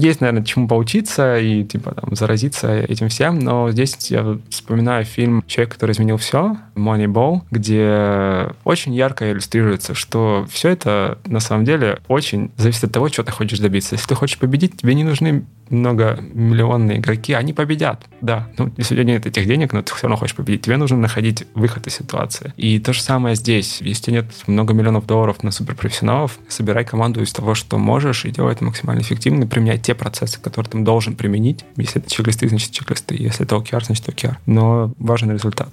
Есть, 0.00 0.22
наверное, 0.22 0.42
чему 0.44 0.66
поучиться 0.66 1.38
и, 1.38 1.62
типа, 1.62 1.92
там, 1.92 2.16
заразиться 2.16 2.74
этим 2.74 3.08
всем, 3.08 3.38
но 3.38 3.70
здесь 3.70 3.94
я 4.10 4.38
вспоминаю 4.48 5.04
фильм 5.04 5.44
«Человек, 5.46 5.74
который 5.74 5.92
изменил 5.92 6.16
все», 6.16 6.56
Moneyball, 6.74 7.42
где 7.50 8.54
очень 8.64 8.94
ярко 8.94 9.30
иллюстрируется, 9.30 9.94
что 9.94 10.46
все 10.50 10.70
это 10.70 11.18
на 11.26 11.40
самом 11.40 11.66
деле 11.66 11.98
очень 12.08 12.50
зависит 12.56 12.84
от 12.84 12.92
того, 12.92 13.10
чего 13.10 13.24
ты 13.24 13.32
хочешь 13.32 13.58
добиться. 13.58 13.94
Если 13.94 14.08
ты 14.08 14.14
хочешь 14.14 14.38
победить, 14.38 14.78
тебе 14.78 14.94
не 14.94 15.04
нужны 15.04 15.44
многомиллионные 15.70 16.98
игроки, 16.98 17.32
они 17.32 17.52
победят, 17.52 18.04
да. 18.20 18.48
Ну, 18.58 18.72
если 18.76 18.94
у 18.94 18.96
тебя 18.96 19.12
нет 19.12 19.26
этих 19.26 19.46
денег, 19.46 19.72
но 19.72 19.82
ты 19.82 19.94
все 19.94 20.02
равно 20.06 20.16
хочешь 20.16 20.34
победить, 20.34 20.62
тебе 20.62 20.76
нужно 20.76 20.96
находить 20.96 21.44
выход 21.54 21.86
из 21.86 21.94
ситуации. 21.94 22.52
И 22.56 22.78
то 22.80 22.92
же 22.92 23.00
самое 23.00 23.36
здесь. 23.36 23.80
Если 23.80 24.10
нет 24.10 24.26
много 24.46 24.74
миллионов 24.74 25.06
долларов 25.06 25.42
на 25.42 25.52
суперпрофессионалов, 25.52 26.38
собирай 26.48 26.84
команду 26.84 27.22
из 27.22 27.32
того, 27.32 27.54
что 27.54 27.78
можешь, 27.78 28.24
и 28.24 28.30
делай 28.30 28.52
это 28.52 28.64
максимально 28.64 29.00
эффективно, 29.00 29.46
применяй 29.46 29.78
те 29.90 29.94
процессы, 29.96 30.40
которые 30.40 30.70
ты 30.70 30.78
должен 30.78 31.16
применить. 31.16 31.64
Если 31.76 32.00
это 32.00 32.08
чек-листы, 32.08 32.48
значит 32.48 32.70
чек-листы. 32.70 33.16
Если 33.18 33.44
это 33.44 33.56
OKR, 33.56 33.84
значит 33.84 34.08
OKR. 34.08 34.36
Но 34.46 34.92
важен 34.98 35.32
результат. 35.32 35.68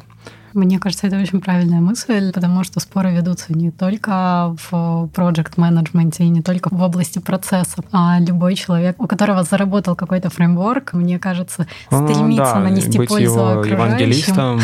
Мне 0.54 0.80
кажется, 0.80 1.06
это 1.06 1.20
очень 1.20 1.40
правильная 1.40 1.82
мысль, 1.82 2.32
потому 2.34 2.64
что 2.64 2.80
споры 2.80 3.12
ведутся 3.12 3.54
не 3.54 3.70
только 3.70 4.56
в 4.72 5.08
проект-менеджменте 5.14 6.24
и 6.24 6.30
не 6.30 6.42
только 6.42 6.70
в 6.74 6.82
области 6.82 7.20
процессов, 7.20 7.86
а 7.92 8.20
любой 8.20 8.56
человек, 8.56 9.00
у 9.00 9.06
которого 9.06 9.44
заработал 9.44 9.96
какой-то 9.96 10.32
фреймворк, 10.32 10.94
мне 10.94 11.20
кажется, 11.20 11.68
ну 11.92 12.08
стремится 12.08 12.56
ну, 12.56 12.64
да, 12.64 12.70
нанести 12.70 12.98
быть 12.98 13.10
пользу 13.10 13.24
его 13.24 13.50
окружающим. 13.50 13.76
евангелистом. 13.76 14.62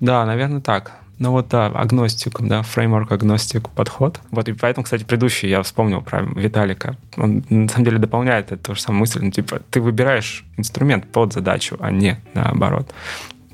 Да, 0.00 0.24
наверное, 0.24 0.60
так. 0.60 0.92
Ну 1.18 1.30
вот 1.30 1.48
да, 1.48 1.66
агностиком, 1.66 2.48
да, 2.48 2.62
фреймворк 2.62 3.12
агностик 3.12 3.68
подход. 3.70 4.20
Вот 4.30 4.48
и 4.48 4.52
поэтому, 4.52 4.84
кстати, 4.84 5.04
предыдущий 5.04 5.48
я 5.48 5.62
вспомнил 5.62 6.02
про 6.02 6.22
Виталика. 6.22 6.96
Он 7.16 7.44
на 7.48 7.68
самом 7.68 7.84
деле 7.84 7.98
дополняет 7.98 8.52
эту 8.52 8.74
же 8.74 8.80
самую 8.80 9.00
мысль. 9.00 9.20
Ну, 9.22 9.30
типа, 9.30 9.60
ты 9.70 9.80
выбираешь 9.80 10.44
инструмент 10.56 11.06
под 11.06 11.32
задачу, 11.32 11.76
а 11.78 11.90
не 11.90 12.20
наоборот. 12.34 12.92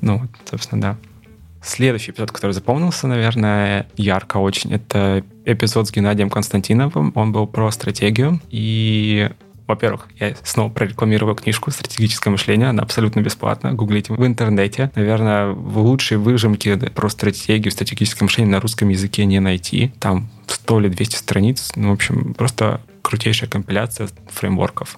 Ну, 0.01 0.19
вот, 0.19 0.29
собственно, 0.49 0.81
да. 0.81 0.97
Следующий 1.63 2.11
эпизод, 2.11 2.31
который 2.31 2.53
запомнился, 2.53 3.05
наверное, 3.05 3.87
ярко 3.95 4.37
очень, 4.37 4.73
это 4.73 5.23
эпизод 5.45 5.87
с 5.87 5.91
Геннадием 5.91 6.31
Константиновым. 6.31 7.11
Он 7.13 7.31
был 7.31 7.45
про 7.45 7.69
стратегию. 7.69 8.41
И 8.49 9.29
во-первых, 9.71 10.07
я 10.19 10.35
снова 10.43 10.69
прорекламирую 10.69 11.35
книжку 11.35 11.71
«Стратегическое 11.71 12.29
мышление». 12.29 12.69
Она 12.69 12.83
абсолютно 12.83 13.21
бесплатна. 13.21 13.73
Гуглите 13.73 14.13
в 14.13 14.25
интернете. 14.25 14.91
Наверное, 14.95 15.47
в 15.47 15.79
лучшей 15.79 16.17
выжимке 16.17 16.77
про 16.77 17.09
стратегию, 17.09 17.71
стратегическое 17.71 18.25
мышление 18.25 18.51
на 18.51 18.59
русском 18.59 18.89
языке 18.89 19.25
не 19.25 19.39
найти. 19.39 19.93
Там 19.99 20.29
100 20.47 20.81
или 20.81 20.87
200 20.89 21.15
страниц. 21.15 21.71
Ну, 21.75 21.89
в 21.89 21.93
общем, 21.93 22.33
просто 22.33 22.81
крутейшая 23.01 23.49
компиляция 23.49 24.09
фреймворков. 24.29 24.97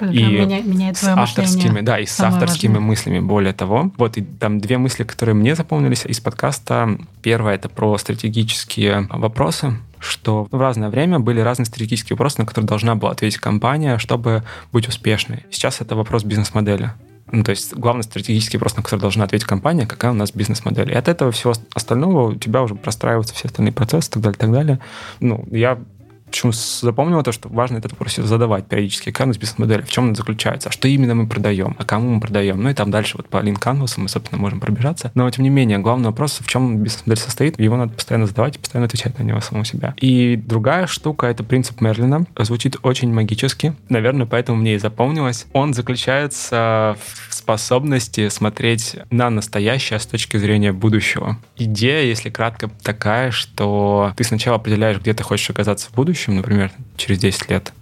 и 0.00 0.22
меняет 0.22 0.96
с 0.96 1.04
авторскими, 1.04 1.80
да, 1.80 1.98
и 1.98 2.06
с 2.06 2.18
авторскими 2.20 2.72
важное. 2.72 2.88
мыслями. 2.88 3.20
Более 3.20 3.52
того, 3.52 3.92
вот 3.96 4.16
и 4.16 4.22
там 4.22 4.58
две 4.60 4.76
мысли, 4.76 5.04
которые 5.04 5.34
мне 5.34 5.54
запомнились 5.54 6.04
из 6.04 6.20
подкаста. 6.20 6.98
Первое 7.22 7.54
это 7.54 7.68
про 7.68 7.96
стратегические 7.98 9.06
вопросы 9.10 9.78
что 10.04 10.46
в 10.50 10.60
разное 10.60 10.90
время 10.90 11.18
были 11.18 11.40
разные 11.40 11.66
стратегические 11.66 12.14
вопросы, 12.14 12.40
на 12.40 12.46
которые 12.46 12.68
должна 12.68 12.94
была 12.94 13.12
ответить 13.12 13.38
компания, 13.38 13.98
чтобы 13.98 14.44
быть 14.72 14.88
успешной. 14.88 15.44
Сейчас 15.50 15.80
это 15.80 15.96
вопрос 15.96 16.24
бизнес-модели. 16.24 16.92
Ну, 17.32 17.42
то 17.42 17.50
есть 17.50 17.74
главный 17.74 18.02
стратегический 18.04 18.58
вопрос, 18.58 18.76
на 18.76 18.82
который 18.82 19.00
должна 19.00 19.24
ответить 19.24 19.46
компания, 19.46 19.86
какая 19.86 20.12
у 20.12 20.14
нас 20.14 20.32
бизнес-модель. 20.32 20.92
И 20.92 20.94
от 20.94 21.08
этого 21.08 21.32
всего 21.32 21.54
остального 21.74 22.28
у 22.28 22.34
тебя 22.34 22.62
уже 22.62 22.74
простраиваются 22.74 23.34
все 23.34 23.48
остальные 23.48 23.72
процессы 23.72 24.10
и 24.10 24.12
так 24.12 24.22
далее, 24.22 24.36
и 24.36 24.38
так 24.38 24.52
далее. 24.52 24.80
Ну, 25.20 25.44
я 25.50 25.78
почему 26.26 26.52
запомнил 26.52 27.22
то, 27.22 27.32
что 27.32 27.48
важно 27.48 27.78
этот 27.78 27.92
вопрос 27.92 28.16
задавать 28.16 28.66
периодически. 28.66 29.14
Нас 29.24 29.38
бизнес-модель, 29.38 29.82
в 29.82 29.88
чем 29.88 30.04
она 30.04 30.14
заключается, 30.14 30.68
а 30.68 30.72
что 30.72 30.86
именно 30.86 31.14
мы 31.14 31.26
продаем, 31.26 31.76
а 31.78 31.84
кому 31.84 32.10
мы 32.10 32.20
продаем. 32.20 32.62
Ну 32.62 32.68
и 32.68 32.74
там 32.74 32.90
дальше 32.90 33.16
вот 33.16 33.28
по 33.28 33.38
Lean 33.38 33.58
Canvas 33.58 33.94
мы, 33.96 34.08
собственно, 34.08 34.40
можем 34.40 34.60
пробежаться. 34.60 35.10
Но, 35.14 35.30
тем 35.30 35.44
не 35.44 35.50
менее, 35.50 35.78
главный 35.78 36.06
вопрос, 36.06 36.40
в 36.40 36.46
чем 36.46 36.78
бизнес-модель 36.78 37.22
состоит, 37.22 37.58
его 37.58 37.76
надо 37.76 37.94
постоянно 37.94 38.26
задавать 38.26 38.58
постоянно 38.58 38.86
отвечать 38.86 39.18
на 39.18 39.22
него 39.22 39.40
самому 39.40 39.64
себя. 39.64 39.94
И 39.98 40.36
другая 40.36 40.86
штука— 40.86 41.26
это 41.28 41.44
принцип 41.44 41.80
Мерлина. 41.80 42.26
Звучит 42.38 42.76
очень 42.82 43.12
магически. 43.12 43.74
Наверное, 43.88 44.26
поэтому 44.26 44.58
мне 44.58 44.74
и 44.74 44.78
запомнилось. 44.78 45.46
Он 45.52 45.74
заключается 45.74 46.96
в 47.28 47.34
способности 47.34 48.28
смотреть 48.28 48.96
на 49.10 49.30
настоящее 49.30 49.98
с 49.98 50.06
точки 50.06 50.36
зрения 50.36 50.72
будущего. 50.72 51.38
Идея, 51.56 52.04
если 52.04 52.30
кратко, 52.30 52.70
такая, 52.82 53.30
что 53.30 54.12
ты 54.16 54.24
сначала 54.24 54.56
определяешь, 54.56 54.98
где 54.98 55.14
ты 55.14 55.22
хочешь 55.22 55.50
оказаться 55.50 55.88
в 55.90 55.94
будущем, 55.94 56.23
будущем, 56.24 56.36
например, 56.36 56.72
через 56.96 57.18
10 57.18 57.50
лет, 57.50 57.72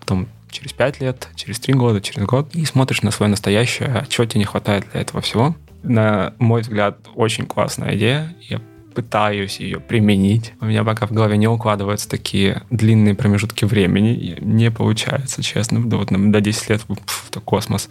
потом 0.00 0.28
через 0.50 0.72
5 0.72 1.00
лет, 1.00 1.28
через 1.34 1.60
3 1.60 1.74
года, 1.74 2.00
через 2.00 2.26
год, 2.26 2.54
и 2.54 2.64
смотришь 2.64 3.02
на 3.02 3.10
свое 3.10 3.30
настоящее, 3.30 3.88
а 3.88 4.06
чего 4.06 4.24
тебе 4.26 4.40
не 4.40 4.44
хватает 4.44 4.86
для 4.92 5.00
этого 5.00 5.20
всего. 5.20 5.54
На 5.82 6.34
мой 6.38 6.62
взгляд, 6.62 6.98
очень 7.14 7.46
классная 7.46 7.96
идея. 7.96 8.34
Я 8.40 8.60
пытаюсь 8.94 9.60
ее 9.60 9.80
применить. 9.80 10.52
У 10.60 10.66
меня 10.66 10.84
пока 10.84 11.06
в 11.06 11.12
голове 11.12 11.36
не 11.36 11.46
укладываются 11.48 12.08
такие 12.08 12.62
длинные 12.70 13.14
промежутки 13.14 13.64
времени. 13.64 14.38
Не 14.40 14.70
получается, 14.70 15.42
честно. 15.42 15.84
Да 15.84 15.96
вот 15.98 16.08
до 16.10 16.40
10 16.40 16.70
лет 16.70 16.82
пф, 16.82 17.26
это 17.30 17.40
космос. 17.40 17.88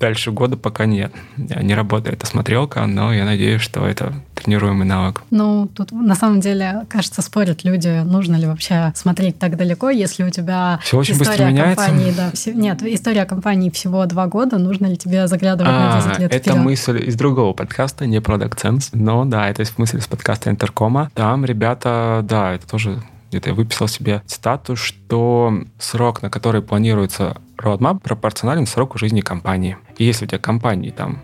Дальше 0.00 0.32
года 0.32 0.56
пока 0.56 0.86
нет. 0.86 1.12
Не 1.36 1.74
работает 1.74 2.16
эта 2.16 2.26
смотрелка, 2.26 2.84
но 2.86 3.12
я 3.12 3.24
надеюсь, 3.24 3.60
что 3.60 3.86
это 3.86 4.14
тренируемый 4.34 4.86
навык. 4.86 5.22
Ну, 5.30 5.68
тут 5.74 5.92
на 5.92 6.14
самом 6.14 6.40
деле, 6.40 6.82
кажется, 6.88 7.22
спорят 7.22 7.64
люди, 7.64 8.02
нужно 8.04 8.36
ли 8.36 8.46
вообще 8.46 8.92
смотреть 8.94 9.38
так 9.38 9.56
далеко, 9.56 9.90
если 9.90 10.24
у 10.24 10.30
тебя 10.30 10.78
Все 10.82 10.98
очень 10.98 11.14
история 11.14 11.30
быстро 11.30 11.44
меняется. 11.46 11.84
компании, 11.86 12.12
да, 12.16 12.30
все, 12.34 12.52
нет, 12.52 12.82
история 12.82 13.24
компании 13.24 13.70
всего 13.70 14.04
два 14.06 14.26
года, 14.26 14.58
нужно 14.58 14.86
ли 14.86 14.96
тебе 14.96 15.26
заглядывать 15.26 15.72
а, 15.74 15.96
на 15.96 16.02
10 16.02 16.18
лет 16.20 16.34
Это 16.34 16.50
вперед? 16.50 16.58
мысль 16.64 17.02
из 17.08 17.14
другого 17.16 17.52
подкаста, 17.54 18.06
не 18.06 18.18
Product 18.18 18.56
Sense, 18.56 18.88
но 18.92 19.24
да, 19.24 19.48
это 19.48 19.64
мысль 19.78 19.98
из 19.98 20.06
подкаста 20.06 20.50
Интеркома. 20.50 21.10
Там 21.14 21.44
ребята, 21.44 22.20
да, 22.24 22.52
это 22.54 22.66
тоже 22.66 23.02
где-то 23.30 23.50
я 23.50 23.54
выписал 23.54 23.88
себе 23.88 24.22
цитату, 24.26 24.76
что 24.76 25.52
срок, 25.78 26.22
на 26.22 26.30
который 26.30 26.62
планируется 26.62 27.36
roadmap, 27.58 28.00
пропорционален 28.00 28.66
сроку 28.66 28.98
жизни 28.98 29.20
компании. 29.20 29.76
И 29.98 30.04
если 30.04 30.24
у 30.24 30.28
тебя 30.28 30.38
компании 30.38 30.90
там 30.90 31.22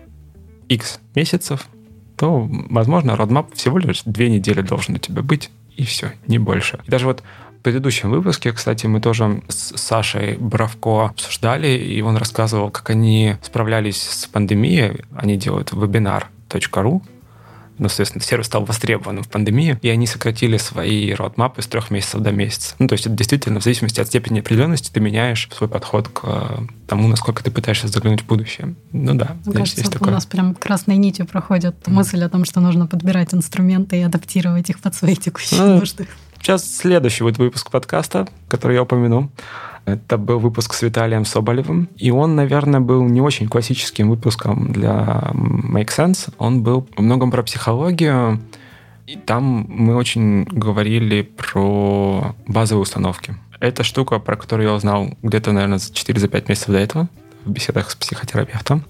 X 0.69 0.99
месяцев, 1.15 1.67
то, 2.17 2.47
возможно, 2.69 3.11
roadmap 3.11 3.55
всего 3.55 3.77
лишь 3.79 4.03
две 4.05 4.29
недели 4.29 4.61
должен 4.61 4.95
у 4.95 4.97
тебя 4.97 5.21
быть, 5.21 5.49
и 5.75 5.83
все, 5.83 6.11
не 6.27 6.37
больше. 6.37 6.79
И 6.85 6.91
даже 6.91 7.05
вот 7.05 7.23
в 7.59 7.63
предыдущем 7.63 8.11
выпуске, 8.11 8.51
кстати, 8.51 8.85
мы 8.85 8.99
тоже 8.99 9.41
с 9.47 9.77
Сашей 9.77 10.37
Бравко 10.37 11.05
обсуждали, 11.05 11.69
и 11.69 12.01
он 12.01 12.17
рассказывал, 12.17 12.69
как 12.69 12.89
они 12.89 13.37
справлялись 13.41 14.01
с 14.01 14.27
пандемией. 14.27 15.05
Они 15.15 15.37
делают 15.37 15.71
вебинар.ру, 15.71 17.01
ну, 17.77 17.87
соответственно, 17.87 18.23
сервис 18.23 18.45
стал 18.45 18.65
востребованным 18.65 19.23
в 19.23 19.29
пандемии, 19.29 19.77
и 19.81 19.89
они 19.89 20.07
сократили 20.07 20.57
свои 20.57 21.13
родмапы 21.13 21.61
с 21.61 21.67
трех 21.67 21.91
месяцев 21.91 22.21
до 22.21 22.31
месяца. 22.31 22.75
Ну, 22.79 22.87
то 22.87 22.93
есть 22.93 23.05
это 23.05 23.15
действительно 23.15 23.59
в 23.59 23.63
зависимости 23.63 23.99
от 23.99 24.07
степени 24.07 24.39
определенности 24.39 24.91
ты 24.91 24.99
меняешь 24.99 25.49
свой 25.51 25.69
подход 25.69 26.07
к 26.07 26.21
э, 26.23 26.59
тому, 26.87 27.07
насколько 27.07 27.43
ты 27.43 27.51
пытаешься 27.51 27.87
заглянуть 27.87 28.21
в 28.21 28.25
будущее. 28.25 28.75
Ну 28.91 29.15
да, 29.15 29.35
Мне 29.45 29.55
кажется, 29.55 29.81
есть 29.81 29.91
такое. 29.91 30.09
у 30.09 30.11
нас 30.11 30.25
прям 30.25 30.55
красной 30.55 30.97
нитью 30.97 31.25
проходит 31.25 31.87
мысль 31.87 32.23
о 32.23 32.29
том, 32.29 32.45
что 32.45 32.59
нужно 32.59 32.87
подбирать 32.87 33.33
инструменты 33.33 33.97
и 33.99 34.01
адаптировать 34.01 34.69
их 34.69 34.79
под 34.79 34.95
свои 34.95 35.15
текущие 35.15 35.59
ну, 35.59 35.79
нужды. 35.79 36.07
Сейчас 36.39 36.75
следующий 36.75 37.23
будет 37.23 37.37
выпуск 37.37 37.71
подкаста, 37.71 38.27
который 38.49 38.75
я 38.75 38.83
упомяну. 38.83 39.31
Это 39.85 40.17
был 40.17 40.39
выпуск 40.39 40.73
с 40.73 40.81
Виталием 40.81 41.25
Соболевым. 41.25 41.89
И 41.97 42.09
он, 42.11 42.35
наверное, 42.35 42.79
был 42.79 43.03
не 43.03 43.21
очень 43.21 43.47
классическим 43.47 44.09
выпуском 44.09 44.71
для 44.71 45.31
Make 45.33 45.89
Sense. 45.89 46.33
Он 46.37 46.63
был 46.63 46.87
во 46.95 47.03
многом 47.03 47.31
про 47.31 47.43
психологию. 47.43 48.39
И 49.07 49.17
там 49.17 49.65
мы 49.67 49.95
очень 49.95 50.45
говорили 50.45 51.21
про 51.23 52.33
базовые 52.47 52.83
установки. 52.83 53.35
Это 53.59 53.83
штука, 53.83 54.19
про 54.19 54.37
которую 54.37 54.69
я 54.69 54.75
узнал 54.75 55.09
где-то, 55.21 55.51
наверное, 55.51 55.77
за 55.77 55.91
4-5 55.91 56.45
месяцев 56.47 56.69
до 56.69 56.77
этого 56.77 57.09
в 57.45 57.51
беседах 57.51 57.91
с 57.91 57.95
психотерапевтом 57.95 58.85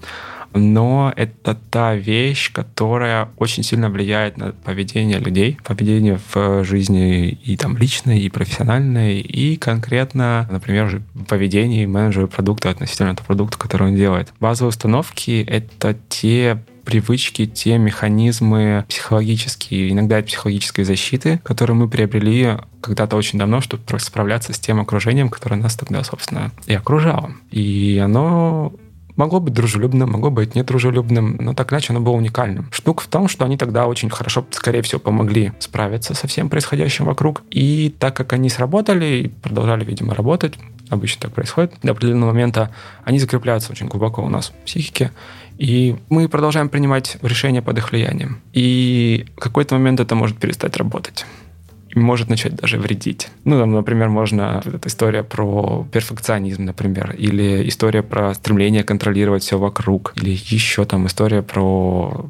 но 0.54 1.12
это 1.16 1.54
та 1.70 1.94
вещь, 1.94 2.52
которая 2.52 3.28
очень 3.36 3.62
сильно 3.62 3.90
влияет 3.90 4.36
на 4.36 4.52
поведение 4.52 5.18
людей, 5.18 5.58
поведение 5.64 6.18
в 6.32 6.64
жизни 6.64 7.28
и 7.28 7.56
там 7.56 7.76
личной, 7.76 8.20
и 8.20 8.30
профессиональной, 8.30 9.20
и 9.20 9.56
конкретно, 9.56 10.48
например, 10.50 11.02
поведение 11.28 11.86
менеджера 11.86 12.26
продукта 12.26 12.70
относительно 12.70 13.14
того 13.14 13.26
продукта, 13.26 13.58
который 13.58 13.88
он 13.88 13.96
делает. 13.96 14.32
Базовые 14.40 14.70
установки— 14.70 15.44
это 15.48 15.96
те 16.08 16.62
привычки, 16.84 17.46
те 17.46 17.78
механизмы 17.78 18.84
психологические, 18.88 19.90
иногда 19.90 20.18
это 20.18 20.28
психологической 20.28 20.84
защиты, 20.84 21.40
которые 21.42 21.76
мы 21.76 21.88
приобрели 21.88 22.58
когда-то 22.80 23.16
очень 23.16 23.38
давно, 23.38 23.60
чтобы 23.60 23.82
справляться 23.98 24.52
с 24.52 24.58
тем 24.58 24.80
окружением, 24.80 25.30
которое 25.30 25.56
нас 25.56 25.74
тогда, 25.74 26.04
собственно, 26.04 26.52
и 26.66 26.74
окружало. 26.74 27.32
И 27.50 28.00
оно 28.04 28.74
Могло 29.16 29.38
быть 29.38 29.54
дружелюбным, 29.54 30.10
могло 30.10 30.30
быть 30.30 30.56
недружелюбным, 30.56 31.36
но 31.38 31.54
так 31.54 31.72
иначе 31.72 31.92
оно 31.92 32.00
было 32.00 32.14
уникальным. 32.14 32.68
Штука 32.72 33.04
в 33.04 33.06
том, 33.06 33.28
что 33.28 33.44
они 33.44 33.56
тогда 33.56 33.86
очень 33.86 34.10
хорошо, 34.10 34.44
скорее 34.50 34.82
всего, 34.82 35.00
помогли 35.00 35.52
справиться 35.60 36.14
со 36.14 36.26
всем 36.26 36.48
происходящим 36.48 37.04
вокруг. 37.04 37.42
И 37.50 37.94
так 37.98 38.16
как 38.16 38.32
они 38.32 38.48
сработали 38.48 39.04
и 39.04 39.28
продолжали, 39.28 39.84
видимо, 39.84 40.14
работать, 40.14 40.54
обычно 40.90 41.22
так 41.22 41.32
происходит, 41.32 41.74
до 41.82 41.92
определенного 41.92 42.32
момента 42.32 42.70
они 43.04 43.20
закрепляются 43.20 43.70
очень 43.70 43.86
глубоко 43.86 44.22
у 44.22 44.28
нас 44.28 44.48
в 44.48 44.64
психике, 44.64 45.12
и 45.58 45.96
мы 46.08 46.28
продолжаем 46.28 46.68
принимать 46.68 47.16
решения 47.22 47.62
под 47.62 47.78
их 47.78 47.92
влиянием. 47.92 48.40
И 48.52 49.26
в 49.36 49.40
какой-то 49.40 49.76
момент 49.76 50.00
это 50.00 50.16
может 50.16 50.38
перестать 50.38 50.76
работать 50.76 51.24
может 51.94 52.28
начать 52.28 52.54
даже 52.56 52.78
вредить. 52.78 53.28
Ну, 53.44 53.58
там, 53.58 53.72
например, 53.72 54.08
можно... 54.08 54.62
Вот 54.64 54.74
эта 54.74 54.88
история 54.88 55.22
про 55.22 55.86
перфекционизм, 55.92 56.64
например, 56.64 57.14
или 57.16 57.68
история 57.68 58.02
про 58.02 58.34
стремление 58.34 58.84
контролировать 58.84 59.42
все 59.42 59.58
вокруг, 59.58 60.12
или 60.16 60.30
еще 60.30 60.84
там 60.84 61.06
история 61.06 61.42
про 61.42 62.26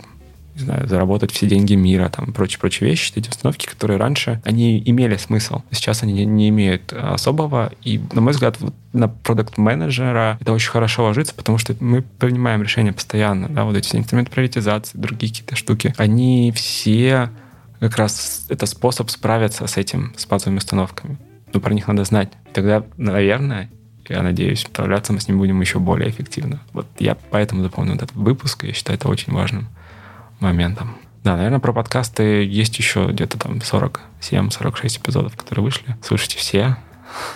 не 0.54 0.62
знаю, 0.62 0.86
заработать 0.86 1.32
все 1.32 1.46
деньги 1.46 1.74
мира, 1.74 2.08
там, 2.08 2.32
прочие-прочие 2.32 2.88
вещи, 2.88 3.12
эти 3.16 3.28
установки, 3.28 3.66
которые 3.66 3.98
раньше, 3.98 4.40
они 4.44 4.80
имели 4.84 5.16
смысл. 5.16 5.62
Сейчас 5.70 6.02
они 6.02 6.24
не, 6.24 6.48
имеют 6.48 6.92
особого. 6.92 7.72
И, 7.82 8.00
на 8.12 8.20
мой 8.20 8.32
взгляд, 8.32 8.60
вот 8.60 8.74
на 8.92 9.08
продукт-менеджера 9.08 10.38
это 10.40 10.52
очень 10.52 10.70
хорошо 10.70 11.04
ложится, 11.04 11.34
потому 11.34 11.58
что 11.58 11.74
мы 11.80 12.02
принимаем 12.02 12.62
решения 12.62 12.92
постоянно. 12.92 13.48
Да, 13.48 13.64
вот 13.64 13.76
эти 13.76 13.96
инструменты 13.96 14.30
приоритизации, 14.30 14.96
другие 14.96 15.32
какие-то 15.32 15.56
штуки, 15.56 15.92
они 15.96 16.52
все 16.54 17.30
как 17.88 17.98
раз 17.98 18.46
это 18.48 18.66
способ 18.66 19.10
справиться 19.10 19.66
с 19.66 19.76
этим, 19.76 20.14
с 20.16 20.26
базовыми 20.26 20.58
установками. 20.58 21.18
Но 21.52 21.60
про 21.60 21.74
них 21.74 21.86
надо 21.86 22.04
знать. 22.04 22.32
Тогда, 22.52 22.84
наверное, 22.96 23.70
я 24.08 24.22
надеюсь, 24.22 24.60
справляться 24.60 25.12
мы 25.12 25.20
с 25.20 25.28
ним 25.28 25.38
будем 25.38 25.60
еще 25.60 25.78
более 25.78 26.10
эффективно. 26.10 26.60
Вот 26.72 26.86
я 26.98 27.16
поэтому 27.30 27.62
запомнил 27.62 27.94
этот 27.94 28.12
выпуск, 28.12 28.64
я 28.64 28.72
считаю 28.72 28.98
это 28.98 29.08
очень 29.08 29.32
важным 29.32 29.68
моментом. 30.40 30.96
Да, 31.22 31.36
наверное, 31.36 31.58
про 31.58 31.72
подкасты 31.72 32.44
есть 32.44 32.76
еще 32.78 33.06
где-то 33.10 33.38
там 33.38 33.58
47-46 33.58 34.98
эпизодов, 34.98 35.36
которые 35.36 35.64
вышли. 35.64 35.96
Слушайте 36.02 36.38
все. 36.38 36.76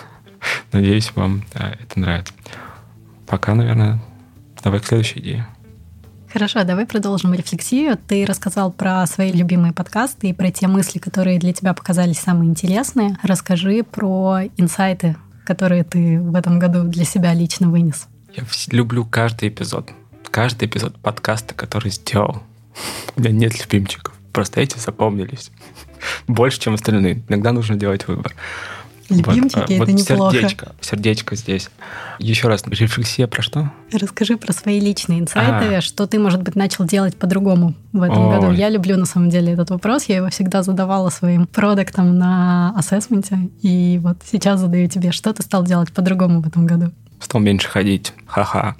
Надеюсь, 0.71 1.11
вам 1.15 1.43
да, 1.53 1.75
это 1.79 1.99
нравится. 1.99 2.33
Пока, 3.25 3.55
наверное, 3.55 3.99
давай 4.63 4.79
к 4.79 4.85
следующей 4.85 5.19
идее. 5.19 5.47
Хорошо, 6.31 6.63
давай 6.63 6.85
продолжим 6.85 7.33
рефлексию. 7.33 7.97
Ты 8.07 8.23
рассказал 8.23 8.71
про 8.71 9.05
свои 9.07 9.31
любимые 9.31 9.73
подкасты 9.73 10.29
и 10.29 10.33
про 10.33 10.51
те 10.51 10.67
мысли, 10.67 10.99
которые 10.99 11.39
для 11.39 11.53
тебя 11.53 11.73
показались 11.73 12.19
самые 12.19 12.51
интересные. 12.51 13.17
Расскажи 13.23 13.83
про 13.83 14.41
инсайты, 14.55 15.15
которые 15.43 15.83
ты 15.83 16.21
в 16.21 16.35
этом 16.35 16.59
году 16.59 16.83
для 16.83 17.03
себя 17.03 17.33
лично 17.33 17.69
вынес. 17.69 18.07
Я 18.35 18.43
люблю 18.69 19.05
каждый 19.05 19.49
эпизод. 19.49 19.89
Каждый 20.29 20.67
эпизод 20.67 20.99
подкаста, 20.99 21.55
который 21.55 21.89
сделал. 21.89 22.43
У 23.15 23.21
меня 23.21 23.31
нет 23.31 23.59
любимчиков. 23.59 24.13
Просто 24.31 24.61
эти 24.61 24.77
запомнились. 24.77 25.49
Больше, 26.27 26.59
чем 26.59 26.75
остальные. 26.75 27.23
Иногда 27.27 27.51
нужно 27.51 27.75
делать 27.75 28.07
выбор. 28.07 28.35
Любимчики, 29.09 29.59
вот, 29.59 29.69
это 29.69 29.79
вот 29.79 29.87
неплохо. 29.89 30.33
Сердечко, 30.35 30.71
сердечко 30.81 31.35
здесь. 31.35 31.69
Еще 32.19 32.47
раз, 32.47 32.63
рефлексия 32.65 33.27
про 33.27 33.41
что? 33.41 33.71
Расскажи 33.91 34.37
про 34.37 34.53
свои 34.53 34.79
личные 34.79 35.19
инсайты, 35.19 35.75
а. 35.75 35.81
что 35.81 36.05
ты, 36.07 36.19
может 36.19 36.43
быть, 36.43 36.55
начал 36.55 36.85
делать 36.85 37.15
по-другому 37.15 37.73
в 37.91 38.01
этом 38.01 38.27
Ой. 38.27 38.35
году. 38.35 38.51
Я 38.51 38.69
люблю, 38.69 38.97
на 38.97 39.05
самом 39.05 39.29
деле, 39.29 39.53
этот 39.53 39.69
вопрос. 39.69 40.05
Я 40.05 40.17
его 40.17 40.29
всегда 40.29 40.63
задавала 40.63 41.09
своим 41.09 41.47
продуктам 41.47 42.17
на 42.17 42.73
ассессменте. 42.77 43.49
И 43.61 43.99
вот 44.01 44.17
сейчас 44.29 44.59
задаю 44.59 44.87
тебе, 44.87 45.11
что 45.11 45.33
ты 45.33 45.43
стал 45.43 45.63
делать 45.63 45.91
по-другому 45.91 46.41
в 46.41 46.47
этом 46.47 46.65
году? 46.65 46.91
Стал 47.19 47.41
меньше 47.41 47.67
ходить. 47.67 48.13
Ха-ха. 48.27 48.75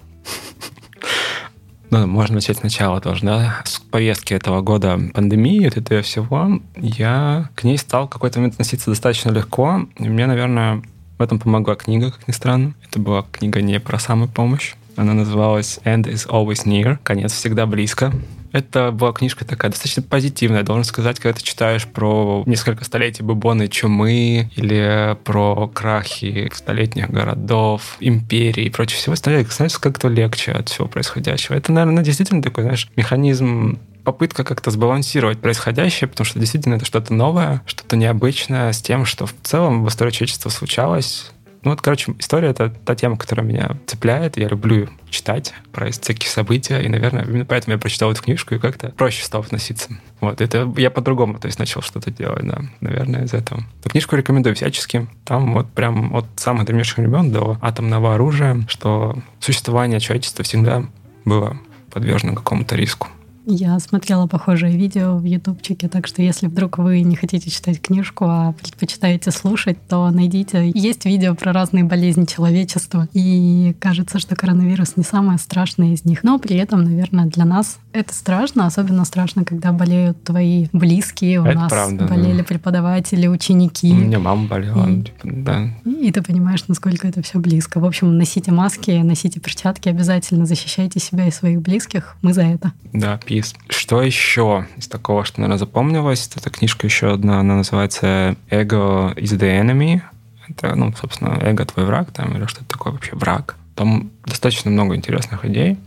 Ну, 1.92 2.06
можно 2.06 2.36
начать 2.36 2.58
сначала 2.58 3.02
тоже, 3.02 3.26
да. 3.26 3.62
С 3.66 3.80
повестки 3.80 4.34
этого 4.34 4.62
года 4.62 5.00
пандемии, 5.14 5.66
вот 5.66 5.78
этого 5.78 6.02
всего, 6.04 6.60
я 6.76 7.50
к 7.56 7.64
ней 7.64 7.78
стал 7.78 8.06
в 8.06 8.10
какой-то 8.10 8.40
момент 8.40 8.54
относиться 8.54 8.92
достаточно 8.92 9.32
легко. 9.32 9.88
И 9.98 10.08
мне, 10.08 10.28
наверное, 10.28 10.84
в 11.18 11.22
этом 11.22 11.40
помогла 11.40 11.76
книга, 11.76 12.12
как 12.12 12.28
ни 12.28 12.32
странно. 12.32 12.74
Это 12.88 13.00
была 13.00 13.26
книга 13.32 13.62
не 13.62 13.80
про 13.80 13.98
самопомощь. 13.98 14.76
Она 14.96 15.14
называлась 15.14 15.80
«End 15.84 16.04
is 16.04 16.28
always 16.28 16.66
near», 16.66 17.00
«Конец 17.04 17.34
всегда 17.34 17.66
близко». 17.66 18.14
Это 18.52 18.92
была 18.92 19.12
книжка 19.14 19.46
такая 19.46 19.72
достаточно 19.72 20.04
позитивная. 20.04 20.64
Должен 20.64 20.84
сказать, 20.84 21.20
когда 21.20 21.38
ты 21.38 21.44
читаешь 21.44 21.86
про 21.86 22.44
несколько 22.46 22.84
столетий 22.84 23.24
бубонной 23.24 23.68
чумы 23.68 24.50
или 24.56 25.18
про 25.24 25.68
крахи 25.68 26.50
столетних 26.54 27.10
городов, 27.10 27.98
империй 28.00 28.66
и 28.66 28.70
прочее 28.70 28.98
всего, 28.98 29.16
становится 29.16 29.80
как-то 29.80 30.08
легче 30.08 30.52
от 30.52 30.70
всего 30.70 30.88
происходящего. 30.88 31.56
Это, 31.56 31.72
наверное, 31.72 32.04
действительно 32.04 32.42
такой, 32.42 32.64
знаешь, 32.64 32.90
механизм 32.96 33.80
попытка 34.04 34.44
как-то 34.44 34.72
сбалансировать 34.72 35.40
происходящее, 35.40 36.08
потому 36.08 36.26
что 36.26 36.40
действительно 36.40 36.76
это 36.76 36.86
что-то 36.86 37.14
новое, 37.14 37.62
что-то 37.66 37.96
необычное 37.96 38.72
с 38.72 38.82
тем, 38.82 39.06
что 39.06 39.26
в 39.28 39.36
целом 39.44 39.84
в 39.84 39.90
истории 39.90 40.12
человечества 40.12 40.50
случалось, 40.50 41.32
ну 41.64 41.72
вот, 41.72 41.82
короче, 41.82 42.14
история— 42.20 42.50
это 42.50 42.70
та 42.70 42.96
тема, 42.96 43.18
которая 43.18 43.46
меня 43.46 43.78
цепляет. 43.86 44.38
Я 44.38 44.48
люблю 44.48 44.90
читать 45.10 45.54
про 45.72 45.92
всякие 45.92 46.30
события, 46.30 46.82
и, 46.82 46.88
наверное, 46.88 47.26
именно 47.26 47.46
поэтому 47.46 47.74
я 47.74 47.80
прочитал 47.80 48.12
эту 48.12 48.24
книжку 48.24 48.56
и 48.56 48.60
как-то 48.60 48.90
проще 48.90 49.24
стал 49.24 49.42
относиться. 49.42 49.90
Вот, 50.22 50.40
это 50.40 50.72
я 50.78 50.90
по-другому, 50.90 51.38
то 51.38 51.48
есть, 51.48 51.60
начал 51.60 51.82
что-то 51.82 52.12
делать, 52.12 52.46
да, 52.46 52.62
наверное, 52.80 53.26
из 53.26 53.34
этого. 53.34 53.64
Эту 53.82 53.90
книжку 53.90 54.16
рекомендую 54.16 54.56
всячески. 54.56 55.08
Там 55.26 55.54
вот 55.54 55.70
прям 55.72 56.16
от 56.16 56.26
самых 56.38 56.66
древнейших 56.66 56.98
времен 56.98 57.32
до 57.32 57.58
атомного 57.62 58.16
оружия, 58.16 58.66
что 58.70 59.18
существование 59.40 60.00
человечества 60.00 60.44
всегда 60.44 60.86
было 61.26 61.58
подвержено 61.92 62.36
какому-то 62.36 62.76
риску. 62.76 63.08
Я 63.52 63.80
смотрела 63.80 64.28
похожее 64.28 64.78
видео 64.78 65.18
в 65.18 65.24
ютубчике, 65.24 65.88
так 65.90 66.06
что 66.06 66.22
если 66.22 66.46
вдруг 66.46 66.78
вы 66.78 67.02
не 67.02 67.16
хотите 67.16 67.50
читать 67.50 67.82
книжку, 67.82 68.26
а 68.26 68.54
предпочитаете 68.54 69.32
слушать, 69.32 69.78
то 69.88 70.08
найдите. 70.12 70.72
Есть 70.76 71.06
видео 71.06 71.34
про 71.34 71.52
разные 71.52 71.84
болезни 71.84 72.26
человечества, 72.26 73.08
и 73.14 73.76
кажется, 73.80 74.20
что 74.20 74.36
коронавирус 74.36 74.98
не 74.98 75.04
самое 75.04 75.40
страшное 75.40 75.94
из 75.94 76.06
них. 76.06 76.24
Но 76.24 76.38
при 76.38 76.58
этом, 76.58 76.84
наверное, 76.84 77.26
для 77.26 77.44
нас 77.44 77.80
это 77.92 78.14
страшно, 78.14 78.68
особенно 78.68 79.04
страшно, 79.04 79.44
когда 79.44 79.72
болеют 79.72 80.24
твои 80.24 80.68
близкие. 80.72 81.42
У 81.42 81.46
это 81.46 81.58
нас 81.58 81.72
правда, 81.72 82.06
болели 82.06 82.40
да. 82.40 82.44
преподаватели, 82.44 83.26
ученики. 83.26 83.92
У 83.92 83.96
меня 83.96 84.20
мама 84.20 84.48
болела, 84.48 84.88
и, 84.88 85.02
типа, 85.02 85.18
да. 85.24 85.70
И 85.86 86.12
ты 86.12 86.22
понимаешь, 86.22 86.64
насколько 86.68 87.08
это 87.08 87.24
все 87.24 87.40
близко. 87.40 87.80
В 87.80 87.86
общем, 87.86 88.16
носите 88.16 88.52
маски, 88.52 88.92
носите 88.92 89.40
перчатки, 89.40 89.90
обязательно 89.90 90.46
защищайте 90.46 91.00
себя 91.00 91.28
и 91.28 91.32
своих 91.32 91.64
близких. 91.64 92.16
Мы 92.22 92.34
за 92.34 92.44
это. 92.44 92.74
Да, 92.94 93.18
пис. 93.40 93.56
Что 93.70 94.02
еще 94.02 94.68
из 94.78 94.88
такого, 94.88 95.24
что, 95.24 95.40
наверное, 95.42 95.58
запомнилось? 95.58 96.30
Это 96.36 96.50
книжка 96.50 96.88
еще 96.88 97.14
одна, 97.14 97.40
она 97.40 97.56
называется 97.56 98.36
«Ego 98.50 99.16
is 99.16 99.38
the 99.38 99.62
enemy». 99.62 100.02
Это, 100.50 100.76
ну, 100.76 100.94
собственно, 101.00 101.40
эго 101.42 101.66
твой 101.66 101.86
враг, 101.86 102.12
там, 102.12 102.36
или 102.36 102.46
что-то 102.46 102.66
такое 102.66 102.94
вообще 102.94 103.16
враг. 103.16 103.56
Там 103.76 104.10
достаточно 104.26 104.72
много 104.72 104.96
интересных 104.96 105.46
идей. 105.46 105.78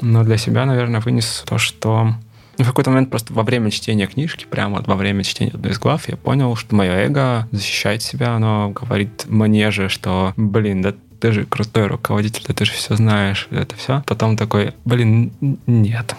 Но 0.00 0.22
для 0.24 0.36
себя, 0.36 0.66
наверное, 0.66 1.00
вынес 1.00 1.42
то, 1.46 1.58
что 1.58 2.14
ну, 2.58 2.64
в 2.64 2.68
какой-то 2.68 2.90
момент 2.90 3.10
просто 3.10 3.32
во 3.32 3.42
время 3.42 3.70
чтения 3.70 4.06
книжки, 4.06 4.44
прямо 4.48 4.82
во 4.86 4.94
время 4.94 5.24
чтения 5.24 5.52
одной 5.52 5.72
из 5.72 5.78
глав, 5.78 6.08
я 6.08 6.16
понял, 6.16 6.54
что 6.54 6.74
мое 6.76 6.92
эго 6.92 7.48
защищает 7.50 8.02
себя, 8.02 8.34
оно 8.34 8.70
говорит 8.70 9.24
мне 9.26 9.70
же, 9.70 9.88
что, 9.88 10.34
блин, 10.36 10.82
да 10.82 10.94
ты 11.20 11.32
же 11.32 11.46
крутой 11.46 11.86
руководитель, 11.86 12.44
да 12.46 12.54
ты 12.54 12.64
же 12.64 12.72
все 12.72 12.94
знаешь, 12.96 13.48
это 13.50 13.74
все. 13.76 14.04
Потом 14.06 14.36
такой, 14.36 14.74
блин, 14.84 15.32
нет, 15.66 16.14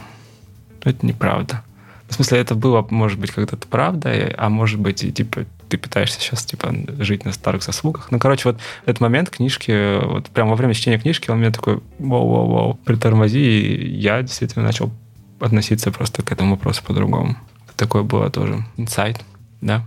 это 0.89 1.05
неправда. 1.05 1.63
В 2.07 2.13
смысле, 2.13 2.39
это 2.39 2.53
было, 2.55 2.85
может 2.89 3.19
быть, 3.19 3.31
когда-то 3.31 3.67
правда, 3.67 4.33
а 4.37 4.49
может 4.49 4.79
быть, 4.79 5.03
и, 5.03 5.11
типа, 5.11 5.45
ты 5.69 5.77
пытаешься 5.77 6.19
сейчас, 6.19 6.45
типа, 6.45 6.73
жить 6.99 7.25
на 7.25 7.31
старых 7.31 7.63
заслугах. 7.63 8.09
Ну, 8.11 8.19
короче, 8.19 8.49
вот 8.49 8.59
этот 8.85 9.01
момент 9.01 9.31
книжки, 9.31 10.03
вот 10.05 10.27
прямо 10.29 10.51
во 10.51 10.55
время 10.55 10.75
чтения 10.75 10.99
книжки 10.99 11.31
он 11.31 11.39
меня 11.39 11.51
такой, 11.51 11.81
воу-воу-воу, 11.97 12.77
притормози, 12.85 13.39
и 13.39 13.95
я 13.97 14.21
действительно 14.21 14.65
начал 14.65 14.91
относиться 15.39 15.91
просто 15.91 16.21
к 16.21 16.31
этому 16.31 16.51
вопросу 16.51 16.83
по-другому. 16.85 17.35
Такое 17.75 18.03
было 18.03 18.29
тоже 18.29 18.63
инсайт, 18.77 19.19
да, 19.61 19.83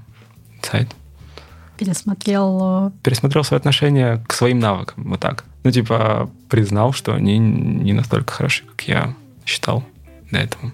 инсайт. 0.59 0.89
Пересмотрел... 1.79 2.93
Пересмотрел 3.05 3.45
свои 3.45 3.59
отношения 3.59 4.23
к 4.27 4.35
своим 4.35 4.59
навыкам, 4.59 5.05
вот 5.05 5.21
так. 5.21 5.45
Ну, 5.63 5.71
типа, 5.71 6.29
признал, 6.51 6.93
что 6.93 7.15
они 7.15 7.39
не 7.39 7.93
настолько 7.93 8.35
хороши, 8.35 8.65
как 8.65 8.83
я 8.89 9.15
считал 9.47 9.85
до 10.31 10.39
этого. 10.39 10.73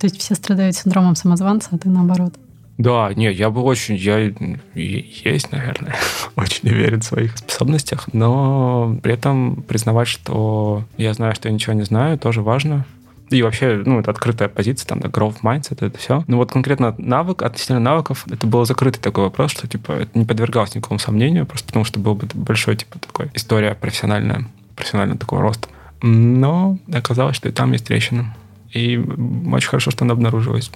То 0.00 0.06
есть 0.06 0.18
все 0.18 0.34
страдают 0.34 0.76
синдромом 0.76 1.14
самозванца, 1.14 1.68
а 1.72 1.78
ты 1.78 1.90
наоборот? 1.90 2.34
Да, 2.78 3.12
не, 3.14 3.30
я 3.30 3.50
бы 3.50 3.60
очень, 3.60 3.96
я 3.96 4.32
есть, 4.74 5.52
наверное, 5.52 5.94
очень 6.36 6.70
уверен 6.70 7.02
в 7.02 7.04
своих 7.04 7.36
способностях, 7.36 8.08
но 8.14 8.98
при 9.02 9.12
этом 9.12 9.62
признавать, 9.68 10.08
что 10.08 10.84
я 10.96 11.12
знаю, 11.12 11.34
что 11.34 11.48
я 11.48 11.54
ничего 11.54 11.74
не 11.74 11.82
знаю, 11.82 12.18
тоже 12.18 12.40
важно. 12.40 12.86
И 13.28 13.42
вообще, 13.42 13.82
ну, 13.84 14.00
это 14.00 14.10
открытая 14.10 14.48
позиция, 14.48 14.88
там, 14.88 15.00
да, 15.00 15.08
growth 15.08 15.42
mindset, 15.42 15.86
это 15.86 15.98
все. 15.98 16.24
Но 16.26 16.38
вот 16.38 16.50
конкретно 16.50 16.94
навык, 16.96 17.42
относительно 17.42 17.80
навыков, 17.80 18.24
это 18.30 18.46
был 18.46 18.64
закрытый 18.64 19.02
такой 19.02 19.24
вопрос, 19.24 19.50
что, 19.50 19.68
типа, 19.68 19.92
это 19.92 20.18
не 20.18 20.24
подвергалось 20.24 20.74
никакому 20.74 20.98
сомнению, 20.98 21.44
просто 21.44 21.66
потому 21.66 21.84
что 21.84 22.00
был 22.00 22.14
бы 22.14 22.26
большой, 22.32 22.76
типа, 22.76 22.98
такой 22.98 23.30
история 23.34 23.74
профессиональная, 23.74 24.46
профессионального 24.74 25.20
такого 25.20 25.42
роста. 25.42 25.68
Но 26.02 26.78
оказалось, 26.90 27.36
что 27.36 27.50
и 27.50 27.52
там 27.52 27.72
есть 27.72 27.84
трещина. 27.84 28.34
И 28.72 28.96
очень 28.96 29.68
хорошо, 29.68 29.90
что 29.90 30.04
она 30.04 30.14
обнаружилась. 30.14 30.70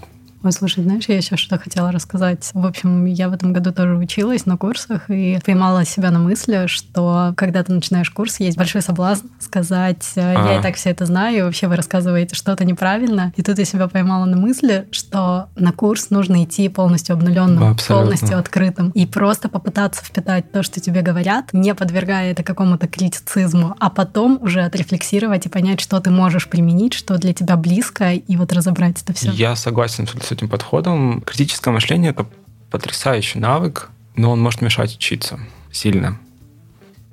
Ой, 0.45 0.53
слушай, 0.53 0.85
знаешь, 0.85 1.07
я 1.09 1.17
еще 1.17 1.39
что 1.39 1.59
хотела 1.59 1.91
рассказать. 1.91 2.51
В 2.53 2.67
общем, 2.67 3.07
я 3.07 3.31
в 3.31 3.33
этом 3.33 3.55
году 3.55 3.73
тоже 3.73 3.97
училась 3.97 4.45
на 4.45 4.59
курсах 4.59 5.09
и 5.09 5.39
поймала 5.43 5.87
себя 5.87 6.11
на 6.11 6.19
мысли, 6.19 6.65
что 6.67 7.33
когда 7.35 7.65
ты 7.65 7.73
начинаешь 7.73 8.11
курс, 8.11 8.41
есть 8.41 8.59
большой 8.59 8.83
соблазн 8.83 9.29
сказать, 9.41 10.07
«Э, 10.17 10.35
я 10.35 10.57
а. 10.57 10.59
и 10.59 10.63
так 10.63 10.77
все 10.77 10.91
это 10.91 11.07
знаю, 11.07 11.39
и 11.39 11.43
вообще 11.43 11.67
вы 11.67 11.77
рассказываете 11.77 12.35
что-то 12.35 12.67
неправильно. 12.67 13.33
И 13.37 13.43
тут 13.43 13.59
я 13.59 13.65
себя 13.65 13.89
поймала 13.89 14.27
на 14.27 14.37
мысли, 14.37 14.87
что 14.91 15.49
на 15.57 15.73
курс 15.73 16.11
нужно 16.11 16.45
идти 16.45 16.69
полностью 16.69 17.15
обнуленным, 17.15 17.71
Абсолютно. 17.71 18.05
полностью 18.05 18.39
открытым. 18.39 18.91
И 18.91 19.07
просто 19.07 19.49
попытаться 19.49 20.05
впитать 20.05 20.53
то, 20.53 20.63
что 20.63 20.79
тебе 20.79 21.01
говорят, 21.01 21.55
не 21.55 21.75
подвергая 21.75 22.33
это 22.33 22.43
какому-то 22.43 22.87
критицизму, 22.87 23.77
а 23.81 23.89
потом 23.89 24.39
уже 24.43 24.61
отрефлексировать 24.61 25.47
и 25.47 25.49
понять, 25.49 25.81
что 25.81 25.99
ты 26.01 26.11
можешь 26.11 26.51
применить, 26.51 26.93
что 26.93 27.17
для 27.17 27.33
тебя 27.33 27.57
близко, 27.57 28.13
и 28.13 28.37
вот 28.37 28.53
разобрать 28.53 29.01
это 29.03 29.15
все. 29.15 29.31
Я 29.31 29.57
согласен 29.57 30.07
с 30.07 30.34
этим 30.35 30.49
подходом. 30.49 31.23
Критическое 31.23 31.71
мышление– 31.71 32.11
это 32.13 32.27
потрясающий 32.71 33.39
навык, 33.39 33.91
но 34.17 34.31
он 34.31 34.41
может 34.41 34.61
мешать 34.61 34.95
учиться 34.97 35.41
сильно. 35.73 36.19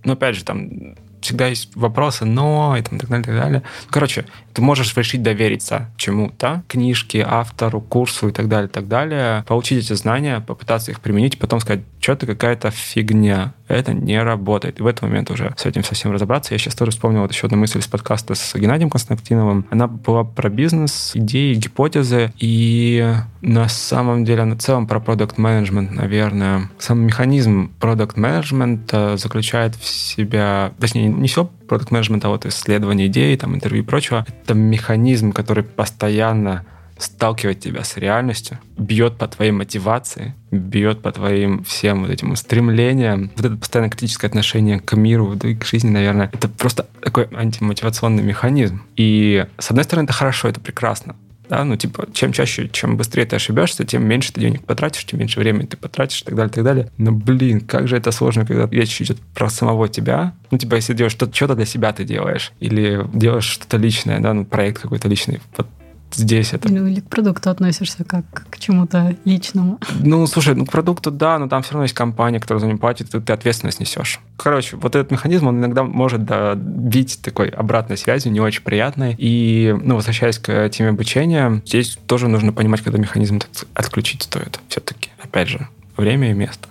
Но 0.03 0.13
опять 0.13 0.35
же, 0.35 0.43
там 0.43 0.95
всегда 1.21 1.47
есть 1.47 1.75
вопросы, 1.75 2.25
но 2.25 2.75
и, 2.77 2.81
там, 2.81 2.99
так 2.99 3.09
далее, 3.09 3.25
так 3.25 3.35
далее. 3.35 3.63
Короче, 3.89 4.25
ты 4.53 4.61
можешь 4.61 4.95
решить 4.97 5.21
довериться 5.21 5.89
чему-то, 5.97 6.63
книжке, 6.67 7.25
автору, 7.27 7.79
курсу 7.79 8.29
и 8.29 8.31
так 8.31 8.49
далее, 8.49 8.67
так 8.67 8.87
далее, 8.87 9.45
получить 9.47 9.85
эти 9.85 9.93
знания, 9.93 10.39
попытаться 10.39 10.91
их 10.91 10.99
применить, 10.99 11.39
потом 11.39 11.59
сказать, 11.59 11.81
что-то 11.99 12.25
какая-то 12.25 12.71
фигня, 12.71 13.53
это 13.73 13.93
не 13.93 14.21
работает. 14.21 14.79
И 14.79 14.83
в 14.83 14.87
этот 14.87 15.03
момент 15.03 15.29
уже 15.31 15.53
с 15.57 15.65
этим 15.65 15.83
совсем 15.83 16.11
разобраться. 16.11 16.53
Я 16.53 16.57
сейчас 16.57 16.75
тоже 16.75 16.91
вспомнил 16.91 17.21
вот 17.21 17.31
еще 17.31 17.47
одну 17.47 17.57
мысль 17.57 17.79
из 17.79 17.87
подкаста 17.87 18.35
с 18.35 18.55
Геннадием 18.55 18.89
Константиновым. 18.89 19.65
Она 19.69 19.87
была 19.87 20.23
про 20.23 20.49
бизнес, 20.49 21.11
идеи, 21.13 21.53
гипотезы, 21.55 22.33
и 22.37 23.13
на 23.41 23.67
самом 23.67 24.25
деле 24.25 24.45
на 24.45 24.57
целом 24.57 24.87
про 24.87 24.99
продукт 24.99 25.37
менеджмент 25.37 25.91
наверное. 25.91 26.69
Сам 26.77 26.99
механизм 26.99 27.71
продукт 27.79 28.17
менеджмента 28.17 29.17
заключает 29.17 29.75
в 29.75 29.85
себя, 29.85 30.73
точнее, 30.79 31.07
не 31.07 31.27
все 31.27 31.45
продукт 31.67 31.91
менеджмента, 31.91 32.27
а 32.27 32.31
вот 32.31 32.45
исследование 32.45 33.07
идей, 33.07 33.35
там, 33.37 33.55
интервью 33.55 33.83
и 33.83 33.85
прочего. 33.85 34.25
Это 34.43 34.53
механизм, 34.53 35.31
который 35.31 35.63
постоянно 35.63 36.65
сталкивает 37.01 37.59
тебя 37.59 37.83
с 37.83 37.97
реальностью, 37.97 38.59
бьет 38.77 39.17
по 39.17 39.27
твоей 39.27 39.51
мотивации, 39.51 40.35
бьет 40.51 41.01
по 41.01 41.11
твоим 41.11 41.63
всем 41.63 42.01
вот 42.01 42.11
этим 42.11 42.31
устремлениям. 42.31 43.31
Вот 43.35 43.45
это 43.45 43.55
постоянно 43.55 43.89
критическое 43.89 44.27
отношение 44.27 44.79
к 44.79 44.95
миру, 44.95 45.33
да 45.35 45.49
и 45.49 45.55
к 45.55 45.65
жизни, 45.65 45.89
наверное, 45.89 46.29
это 46.31 46.47
просто 46.47 46.87
такой 47.01 47.27
антимотивационный 47.33 48.23
механизм. 48.23 48.83
И, 48.95 49.45
с 49.57 49.69
одной 49.69 49.83
стороны, 49.83 50.05
это 50.05 50.13
хорошо, 50.13 50.47
это 50.47 50.59
прекрасно. 50.59 51.15
Да, 51.49 51.65
ну, 51.65 51.75
типа, 51.75 52.07
чем 52.13 52.31
чаще, 52.31 52.69
чем 52.69 52.95
быстрее 52.95 53.25
ты 53.25 53.35
ошибешься, 53.35 53.83
тем 53.83 54.05
меньше 54.05 54.31
ты 54.31 54.39
денег 54.39 54.63
потратишь, 54.63 55.05
тем 55.05 55.19
меньше 55.19 55.37
времени 55.37 55.65
ты 55.65 55.75
потратишь 55.75 56.21
и 56.21 56.25
так 56.25 56.35
далее, 56.35 56.49
и 56.49 56.53
так 56.53 56.63
далее. 56.63 56.89
Но, 56.97 57.11
блин, 57.11 57.59
как 57.59 57.89
же 57.89 57.97
это 57.97 58.11
сложно, 58.11 58.45
когда 58.45 58.69
речь 58.71 59.01
идет 59.01 59.19
про 59.35 59.49
самого 59.49 59.89
тебя. 59.89 60.33
Ну, 60.49 60.57
типа, 60.57 60.75
если 60.75 60.93
делаешь 60.93 61.11
что-то, 61.11 61.35
что-то 61.35 61.55
для 61.55 61.65
себя 61.65 61.91
ты 61.91 62.05
делаешь, 62.05 62.53
или 62.61 63.05
делаешь 63.13 63.43
что-то 63.43 63.75
личное, 63.75 64.21
да, 64.21 64.33
ну, 64.33 64.45
проект 64.45 64.81
какой-то 64.81 65.09
личный. 65.09 65.41
Вот 65.57 65.67
здесь 66.15 66.53
это... 66.53 66.71
Ну, 66.71 66.87
или 66.87 66.99
к 66.99 67.05
продукту 67.09 67.49
относишься 67.49 68.03
как 68.03 68.25
к 68.49 68.59
чему-то 68.59 69.15
личному. 69.25 69.79
Ну, 69.99 70.25
слушай, 70.27 70.55
ну, 70.55 70.65
к 70.65 70.71
продукту, 70.71 71.11
да, 71.11 71.37
но 71.39 71.47
там 71.47 71.63
все 71.63 71.73
равно 71.73 71.83
есть 71.83 71.93
компания, 71.93 72.39
которая 72.39 72.61
за 72.61 72.67
него 72.67 72.77
платит, 72.77 73.13
и 73.13 73.19
ты 73.19 73.33
ответственность 73.33 73.79
несешь. 73.79 74.19
Короче, 74.37 74.77
вот 74.77 74.95
этот 74.95 75.11
механизм, 75.11 75.47
он 75.47 75.59
иногда 75.59 75.83
может 75.83 76.25
да, 76.25 76.55
бить 76.55 77.19
такой 77.21 77.49
обратной 77.49 77.97
связью, 77.97 78.31
не 78.31 78.39
очень 78.39 78.63
приятной. 78.63 79.15
И, 79.17 79.75
ну, 79.81 79.95
возвращаясь 79.95 80.39
к 80.39 80.69
теме 80.69 80.89
обучения, 80.89 81.61
здесь 81.65 81.97
тоже 82.05 82.27
нужно 82.27 82.53
понимать, 82.53 82.81
когда 82.81 82.97
механизм 82.97 83.39
отключить 83.73 84.23
стоит 84.23 84.59
все-таки. 84.67 85.09
Опять 85.21 85.49
же, 85.49 85.67
время 85.97 86.31
и 86.31 86.33
место 86.33 86.67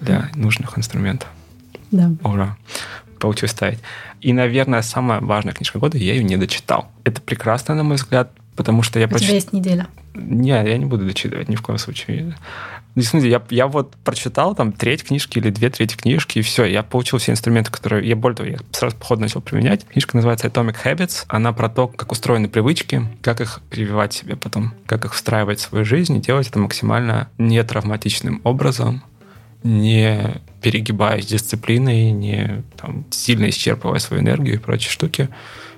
для 0.00 0.30
нужных 0.34 0.78
инструментов. 0.78 1.28
Да. 1.90 2.10
Ура. 2.24 2.56
Получилось 3.18 3.52
ставить. 3.52 3.78
И, 4.20 4.32
наверное, 4.32 4.82
самая 4.82 5.20
важная 5.20 5.52
книжка 5.52 5.78
года, 5.78 5.98
я 5.98 6.14
ее 6.14 6.24
не 6.24 6.36
дочитал. 6.36 6.90
Это 7.04 7.20
прекрасно, 7.20 7.74
на 7.74 7.84
мой 7.84 7.96
взгляд, 7.96 8.32
потому 8.56 8.82
что 8.82 8.98
я... 8.98 9.06
У 9.06 9.10
поч... 9.10 9.22
тебя 9.22 9.34
есть 9.34 9.52
неделя. 9.52 9.88
Не, 10.14 10.50
я 10.50 10.78
не 10.78 10.84
буду 10.84 11.04
дочитывать 11.04 11.48
ни 11.48 11.56
в 11.56 11.62
коем 11.62 11.78
случае. 11.78 12.36
Смотрите, 12.94 13.30
я, 13.30 13.42
я 13.48 13.66
вот 13.68 13.96
прочитал 14.04 14.54
там 14.54 14.72
треть 14.72 15.04
книжки 15.04 15.38
или 15.38 15.48
две 15.48 15.70
трети 15.70 15.96
книжки, 15.96 16.40
и 16.40 16.42
все, 16.42 16.66
я 16.66 16.82
получил 16.82 17.18
все 17.18 17.32
инструменты, 17.32 17.70
которые... 17.70 18.06
Я 18.06 18.16
более 18.16 18.36
того, 18.36 18.48
я 18.50 18.58
сразу 18.72 18.96
по 18.96 19.06
ходу 19.06 19.22
начал 19.22 19.40
применять. 19.40 19.86
Книжка 19.86 20.16
называется 20.16 20.46
Atomic 20.48 20.76
Habits. 20.84 21.24
Она 21.28 21.54
про 21.54 21.70
то, 21.70 21.88
как 21.88 22.12
устроены 22.12 22.48
привычки, 22.48 23.06
как 23.22 23.40
их 23.40 23.60
прививать 23.70 24.12
себе 24.12 24.36
потом, 24.36 24.74
как 24.84 25.06
их 25.06 25.14
встраивать 25.14 25.60
в 25.60 25.62
свою 25.62 25.86
жизнь 25.86 26.16
и 26.16 26.20
делать 26.20 26.48
это 26.48 26.58
максимально 26.58 27.30
нетравматичным 27.38 28.42
образом, 28.44 29.02
не 29.62 30.42
перегибаясь 30.60 31.26
дисциплиной, 31.26 32.10
не 32.10 32.62
там, 32.76 33.06
сильно 33.10 33.48
исчерпывая 33.48 34.00
свою 34.00 34.22
энергию 34.22 34.56
и 34.56 34.58
прочие 34.58 34.90
штуки. 34.90 35.30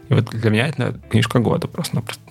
И 0.09 0.15
вот 0.15 0.31
для 0.31 0.51
меня 0.51 0.67
это 0.67 0.99
книжка 1.11 1.39
года 1.39 1.69
просто-напросто. 1.69 2.23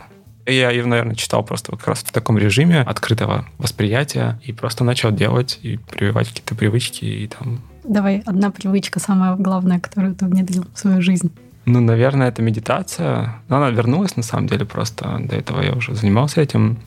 Я 0.45 0.71
ее, 0.71 0.85
наверное, 0.85 1.15
читал 1.15 1.43
просто 1.43 1.71
как 1.71 1.87
раз 1.87 1.99
в 1.99 2.11
таком 2.11 2.37
режиме 2.37 2.81
открытого 2.81 3.45
восприятия 3.57 4.39
и 4.43 4.51
просто 4.51 4.83
начал 4.83 5.11
делать 5.11 5.59
и 5.61 5.77
прививать 5.77 6.29
какие-то 6.29 6.55
привычки 6.55 7.05
и 7.05 7.27
там... 7.27 7.61
Давай, 7.83 8.23
одна 8.25 8.51
привычка 8.51 8.99
самая 8.99 9.35
главная, 9.35 9.79
которую 9.79 10.15
ты 10.15 10.25
внедрил 10.25 10.65
в 10.73 10.79
свою 10.79 11.01
жизнь. 11.01 11.31
Ну, 11.65 11.79
наверное, 11.79 12.27
это 12.27 12.41
медитация. 12.41 13.35
Но 13.47 13.57
она 13.57 13.69
вернулась, 13.69 14.17
на 14.17 14.23
самом 14.23 14.47
деле, 14.47 14.65
просто 14.65 15.19
до 15.19 15.35
этого 15.35 15.61
я 15.61 15.73
уже 15.73 15.95
занимался 15.95 16.41
этим 16.41 16.77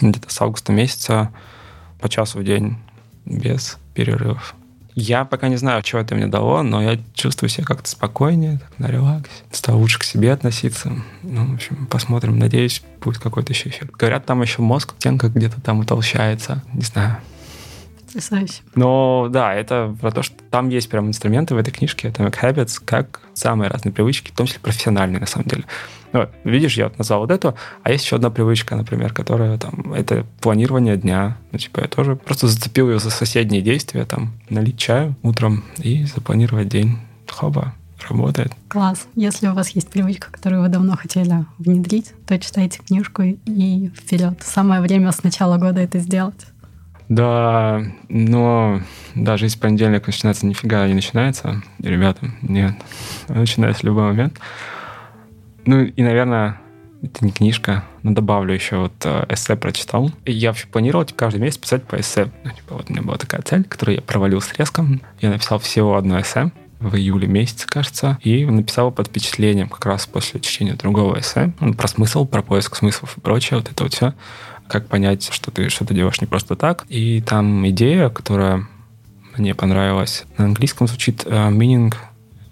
где-то 0.00 0.32
с 0.32 0.40
августа 0.40 0.72
месяца 0.72 1.30
по 2.00 2.08
часу 2.08 2.38
в 2.38 2.44
день 2.44 2.76
без 3.26 3.78
перерывов. 3.94 4.54
Я 4.94 5.24
пока 5.24 5.48
не 5.48 5.56
знаю, 5.56 5.82
что 5.84 5.98
это 5.98 6.14
мне 6.14 6.28
дало, 6.28 6.62
но 6.62 6.80
я 6.82 6.98
чувствую 7.14 7.50
себя 7.50 7.64
как-то 7.64 7.88
спокойнее, 7.88 8.58
так, 8.58 8.78
на 8.78 8.86
релаксе. 8.86 9.30
Стал 9.50 9.78
лучше 9.78 9.98
к 9.98 10.04
себе 10.04 10.32
относиться. 10.32 10.92
Ну, 11.22 11.46
в 11.46 11.54
общем, 11.54 11.86
посмотрим. 11.86 12.38
Надеюсь, 12.38 12.82
будет 13.02 13.18
какой-то 13.18 13.52
еще 13.52 13.70
эффект. 13.70 13.92
Говорят, 13.96 14.24
там 14.24 14.40
еще 14.42 14.62
мозг, 14.62 14.94
стенка 14.98 15.28
где-то 15.28 15.60
там 15.60 15.80
утолщается. 15.80 16.62
Не 16.72 16.82
знаю. 16.82 17.16
Потрясающе. 18.14 18.62
Но 18.76 19.26
да, 19.28 19.52
это 19.52 19.96
про 20.00 20.12
то, 20.12 20.22
что 20.22 20.36
там 20.48 20.68
есть 20.68 20.88
прям 20.88 21.08
инструменты 21.08 21.56
в 21.56 21.58
этой 21.58 21.72
книжке, 21.72 22.08
Atomic 22.08 22.40
Habits, 22.40 22.80
как 22.84 23.22
самые 23.34 23.68
разные 23.68 23.92
привычки, 23.92 24.30
в 24.30 24.36
том 24.36 24.46
числе 24.46 24.60
профессиональные, 24.60 25.18
на 25.18 25.26
самом 25.26 25.48
деле. 25.48 25.64
Ну, 26.12 26.28
видишь, 26.44 26.76
я 26.76 26.84
вот 26.84 26.96
назвал 26.96 27.20
вот 27.20 27.32
эту, 27.32 27.56
а 27.82 27.90
есть 27.90 28.04
еще 28.04 28.16
одна 28.16 28.30
привычка, 28.30 28.76
например, 28.76 29.12
которая 29.12 29.58
там, 29.58 29.92
это 29.94 30.24
планирование 30.40 30.96
дня. 30.96 31.38
Ну, 31.50 31.58
типа, 31.58 31.80
я 31.80 31.88
тоже 31.88 32.14
просто 32.14 32.46
зацепил 32.46 32.88
ее 32.88 33.00
за 33.00 33.10
соседние 33.10 33.62
действия, 33.62 34.04
там, 34.04 34.32
налить 34.48 34.78
чаю 34.78 35.16
утром 35.24 35.64
и 35.78 36.04
запланировать 36.04 36.68
день. 36.68 36.98
Хоба, 37.26 37.74
работает. 38.08 38.52
Класс. 38.68 39.08
Если 39.16 39.48
у 39.48 39.54
вас 39.54 39.70
есть 39.70 39.88
привычка, 39.88 40.30
которую 40.30 40.62
вы 40.62 40.68
давно 40.68 40.96
хотели 40.96 41.46
внедрить, 41.58 42.12
то 42.28 42.38
читайте 42.38 42.78
книжку 42.78 43.22
и 43.22 43.88
вперед. 43.88 44.40
Самое 44.40 44.80
время 44.82 45.10
с 45.10 45.24
начала 45.24 45.58
года 45.58 45.80
это 45.80 45.98
сделать. 45.98 46.46
Да, 47.08 47.82
но 48.08 48.80
даже 49.14 49.46
если 49.46 49.58
понедельник 49.58 50.06
начинается, 50.06 50.46
нифига 50.46 50.86
не 50.86 50.94
начинается, 50.94 51.62
ребята, 51.80 52.30
нет, 52.42 52.74
начинается 53.28 53.82
в 53.82 53.84
любой 53.84 54.04
момент. 54.04 54.38
Ну 55.66 55.82
и, 55.82 56.02
наверное, 56.02 56.60
это 57.02 57.24
не 57.24 57.30
книжка, 57.30 57.84
но 58.02 58.12
добавлю 58.12 58.54
еще 58.54 58.76
вот 58.76 58.92
э, 59.04 59.26
эссе 59.28 59.56
прочитал. 59.56 60.10
Я 60.24 60.50
вообще 60.50 60.66
планировал 60.66 61.04
типа, 61.04 61.18
каждый 61.18 61.40
месяц 61.40 61.58
писать 61.58 61.84
по 61.84 61.96
эссе. 61.96 62.30
Ну, 62.44 62.50
типа, 62.50 62.74
вот 62.76 62.88
у 62.88 62.92
меня 62.92 63.02
была 63.02 63.18
такая 63.18 63.42
цель, 63.42 63.64
которую 63.64 63.96
я 63.96 64.02
провалил 64.02 64.40
с 64.40 64.52
резком. 64.54 65.02
Я 65.20 65.30
написал 65.30 65.58
всего 65.58 65.96
одно 65.96 66.20
эссе 66.20 66.50
в 66.84 66.96
июле 66.96 67.26
месяце, 67.26 67.66
кажется, 67.66 68.18
и 68.22 68.44
написал 68.44 68.90
под 68.90 69.08
впечатлением 69.08 69.68
как 69.68 69.84
раз 69.86 70.06
после 70.06 70.40
чтения 70.40 70.74
другого 70.74 71.18
эссе. 71.18 71.52
Он 71.60 71.74
про 71.74 71.88
смысл, 71.88 72.24
про 72.24 72.42
поиск 72.42 72.76
смыслов 72.76 73.16
и 73.16 73.20
прочее, 73.20 73.58
вот 73.58 73.70
это 73.70 73.84
вот 73.84 73.94
все 73.94 74.14
как 74.68 74.88
понять, 74.88 75.28
что 75.30 75.50
ты 75.50 75.68
что-то 75.68 75.94
делаешь 75.94 76.20
не 76.20 76.26
просто 76.26 76.56
так. 76.56 76.84
И 76.88 77.20
там 77.20 77.68
идея, 77.68 78.08
которая 78.08 78.66
мне 79.36 79.54
понравилась, 79.54 80.24
на 80.38 80.46
английском 80.46 80.86
звучит 80.86 81.24
uh, 81.24 81.50
meaning 81.50 81.94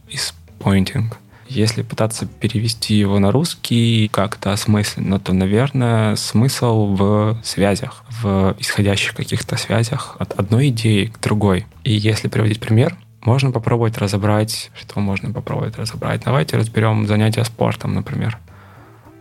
is 0.08 0.34
pointing. 0.58 1.12
Если 1.48 1.82
пытаться 1.82 2.26
перевести 2.26 2.94
его 2.94 3.18
на 3.18 3.30
русский 3.30 4.08
как-то 4.08 4.52
осмысленно, 4.52 5.20
то, 5.20 5.34
наверное, 5.34 6.16
смысл 6.16 6.86
в 6.94 7.40
связях, 7.44 8.04
в 8.22 8.56
исходящих 8.58 9.14
каких-то 9.14 9.56
связях 9.56 10.16
от 10.18 10.32
одной 10.38 10.68
идеи 10.68 11.06
к 11.06 11.20
другой. 11.20 11.66
И 11.84 11.92
если 11.92 12.28
приводить 12.28 12.58
пример, 12.58 12.96
можно 13.24 13.50
попробовать 13.50 13.98
разобрать, 13.98 14.70
что 14.74 15.00
можно 15.00 15.32
попробовать 15.32 15.76
разобрать. 15.78 16.22
Давайте 16.24 16.56
разберем 16.56 17.06
занятия 17.06 17.44
спортом, 17.44 17.94
например. 17.94 18.38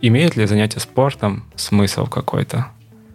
Имеет 0.00 0.36
ли 0.36 0.46
занятие 0.46 0.80
спортом 0.80 1.44
смысл 1.54 2.06
какой-то? 2.06 2.66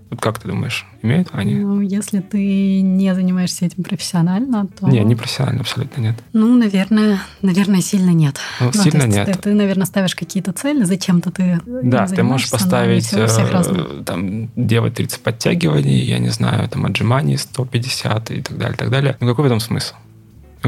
Вот 0.10 0.22
как 0.22 0.40
ты 0.40 0.48
думаешь, 0.48 0.86
имеют 1.02 1.28
они? 1.34 1.56
Ну, 1.56 1.82
если 1.82 2.22
ты 2.22 2.80
не 2.80 3.14
занимаешься 3.14 3.66
этим 3.66 3.84
профессионально, 3.84 4.66
то... 4.68 4.88
Не, 4.88 5.04
не 5.04 5.16
профессионально, 5.16 5.62
абсолютно 5.62 6.00
нет. 6.00 6.16
Ну, 6.32 6.56
наверное, 6.56 7.20
наверное, 7.42 7.82
сильно 7.82 8.12
нет. 8.12 8.38
Ну, 8.62 8.72
ну 8.74 8.84
сильно 8.84 9.04
нет. 9.04 9.26
Ты, 9.28 9.38
ты, 9.38 9.54
наверное, 9.54 9.86
ставишь 9.86 10.16
какие-то 10.16 10.54
цели, 10.54 10.86
зачем-то 10.86 11.30
ты 11.32 11.60
Да, 11.66 12.08
ты 12.08 12.24
можешь 12.24 12.50
поставить, 12.50 13.12
э, 13.12 14.04
там, 14.06 14.50
делать 14.56 14.94
30 14.94 15.20
подтягиваний, 15.20 16.00
я 16.00 16.20
не 16.20 16.30
знаю, 16.30 16.70
там, 16.70 16.86
отжиманий 16.86 17.38
150 17.38 18.32
и 18.32 18.42
так 18.42 18.58
далее, 18.58 18.76
и 18.76 18.78
так 18.78 18.90
далее. 18.90 19.18
Ну, 19.20 19.28
какой 19.28 19.44
в 19.44 19.48
этом 19.48 19.60
смысл? 19.60 19.96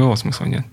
Никакого 0.00 0.16
смысла 0.16 0.46
нет. 0.46 0.64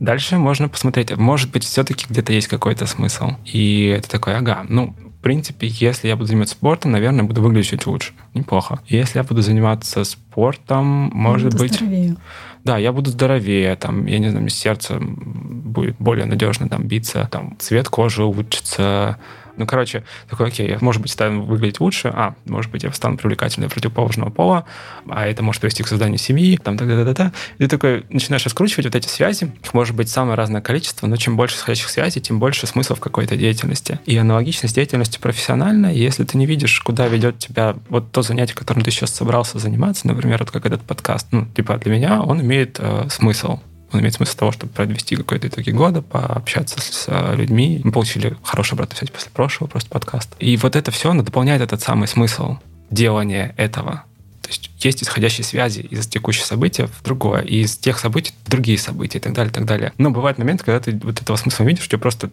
Дальше 0.00 0.36
можно 0.36 0.68
посмотреть, 0.68 1.16
может 1.16 1.52
быть, 1.52 1.62
все-таки 1.62 2.06
где-то 2.08 2.32
есть 2.32 2.48
какой-то 2.48 2.86
смысл. 2.86 3.34
И 3.44 3.86
это 3.86 4.10
такой, 4.10 4.36
ага, 4.36 4.66
ну, 4.68 4.96
в 4.98 5.22
принципе, 5.22 5.68
если 5.68 6.08
я 6.08 6.16
буду 6.16 6.26
заниматься 6.26 6.56
спортом, 6.56 6.90
наверное, 6.90 7.22
буду 7.22 7.40
выглядеть 7.40 7.70
чуть 7.70 7.86
лучше. 7.86 8.12
Неплохо. 8.34 8.80
Если 8.88 9.20
я 9.20 9.22
буду 9.22 9.42
заниматься 9.42 10.02
спортом, 10.02 11.12
может 11.14 11.56
быть... 11.56 11.74
Здоровее. 11.74 12.16
Да, 12.64 12.78
я 12.78 12.92
буду 12.92 13.10
здоровее, 13.10 13.76
там, 13.76 14.06
я 14.06 14.18
не 14.18 14.30
знаю, 14.30 14.48
сердце 14.48 14.98
будет 15.00 15.94
более 16.00 16.26
надежно 16.26 16.68
там 16.68 16.82
биться, 16.82 17.28
там, 17.30 17.56
цвет 17.60 17.88
кожи 17.88 18.24
улучшится, 18.24 19.18
ну, 19.56 19.66
короче, 19.66 20.04
такой, 20.28 20.48
окей, 20.48 20.68
я, 20.68 20.78
может 20.80 21.02
быть, 21.02 21.10
стану 21.10 21.42
выглядеть 21.42 21.80
лучше, 21.80 22.12
а, 22.14 22.34
может 22.46 22.70
быть, 22.70 22.82
я 22.84 22.92
стану 22.92 23.16
привлекательной 23.16 23.68
противоположного 23.68 24.30
пола, 24.30 24.64
а 25.08 25.26
это 25.26 25.42
может 25.42 25.60
привести 25.60 25.82
к 25.82 25.88
созданию 25.88 26.18
семьи, 26.18 26.58
там, 26.62 26.76
да, 26.76 26.84
да, 26.84 27.04
да, 27.04 27.12
да. 27.12 27.32
И 27.58 27.64
ты 27.64 27.68
такой 27.68 28.04
начинаешь 28.08 28.44
раскручивать 28.44 28.86
вот 28.86 28.94
эти 28.94 29.08
связи. 29.08 29.52
Их 29.62 29.74
может 29.74 29.94
быть 29.94 30.08
самое 30.08 30.36
разное 30.36 30.60
количество, 30.60 31.06
но 31.06 31.16
чем 31.16 31.36
больше 31.36 31.56
сходящих 31.56 31.88
связей, 31.88 32.20
тем 32.20 32.38
больше 32.38 32.66
смысла 32.66 32.96
в 32.96 33.00
какой-то 33.00 33.36
деятельности. 33.36 34.00
И 34.06 34.16
аналогично 34.16 34.68
с 34.68 34.72
деятельностью 34.72 35.20
профессиональной, 35.20 35.96
если 35.96 36.24
ты 36.24 36.38
не 36.38 36.46
видишь, 36.46 36.80
куда 36.80 37.08
ведет 37.08 37.38
тебя 37.38 37.76
вот 37.88 38.12
то 38.12 38.22
занятие, 38.22 38.54
которым 38.54 38.82
ты 38.82 38.90
сейчас 38.90 39.10
собрался 39.10 39.58
заниматься, 39.58 40.06
например, 40.06 40.38
вот 40.40 40.50
как 40.50 40.66
этот 40.66 40.82
подкаст, 40.82 41.28
ну, 41.30 41.46
типа 41.46 41.78
для 41.78 41.92
меня 41.92 42.22
он 42.22 42.40
имеет 42.40 42.78
э, 42.80 43.08
смысл 43.10 43.60
он 43.92 44.00
имеет 44.00 44.14
смысл 44.14 44.36
того, 44.36 44.52
чтобы 44.52 44.72
провести 44.72 45.16
какой-то 45.16 45.48
итоги 45.48 45.70
года, 45.70 46.02
пообщаться 46.02 46.80
с 46.80 47.04
э, 47.08 47.36
людьми. 47.36 47.80
Мы 47.84 47.92
получили 47.92 48.36
хорошую 48.42 48.76
обратную 48.76 48.98
связь 48.98 49.10
после 49.10 49.30
прошлого 49.30 49.68
просто 49.68 49.90
подкаста. 49.90 50.34
И 50.38 50.56
вот 50.56 50.76
это 50.76 50.90
все, 50.90 51.10
оно 51.10 51.22
дополняет 51.22 51.62
этот 51.62 51.80
самый 51.80 52.08
смысл 52.08 52.56
делания 52.90 53.54
этого. 53.56 54.04
То 54.42 54.48
есть 54.48 54.70
есть 54.80 55.02
исходящие 55.02 55.44
связи 55.44 55.80
из 55.80 56.06
текущих 56.06 56.44
событий 56.44 56.84
в 56.86 57.02
другое, 57.04 57.42
и 57.42 57.62
из 57.62 57.76
тех 57.76 57.98
событий 57.98 58.32
в 58.44 58.50
другие 58.50 58.78
события 58.78 59.18
и 59.18 59.20
так 59.20 59.32
далее, 59.32 59.50
и 59.50 59.54
так 59.54 59.64
далее. 59.64 59.92
Но 59.98 60.10
бывает 60.10 60.38
момент, 60.38 60.62
когда 60.62 60.80
ты 60.80 60.98
вот 61.02 61.20
этого 61.20 61.36
смысла 61.36 61.64
видишь, 61.64 61.84
что 61.84 61.98
просто 61.98 62.30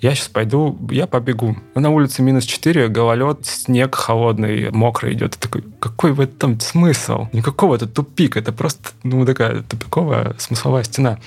я 0.00 0.14
сейчас 0.14 0.28
пойду, 0.28 0.78
я 0.90 1.06
побегу. 1.06 1.56
На 1.74 1.90
улице 1.90 2.22
минус 2.22 2.44
4, 2.44 2.88
гололед, 2.88 3.46
снег 3.46 3.94
холодный, 3.94 4.70
мокрый 4.70 5.14
идет. 5.14 5.36
И 5.36 5.38
такой, 5.38 5.64
какой 5.80 6.12
в 6.12 6.20
этом 6.20 6.60
смысл? 6.60 7.28
Никакого, 7.32 7.76
это 7.76 7.86
тупик, 7.86 8.36
это 8.36 8.52
просто, 8.52 8.90
ну, 9.02 9.24
такая 9.24 9.62
тупиковая 9.62 10.34
смысловая 10.38 10.82
стена. 10.82 11.18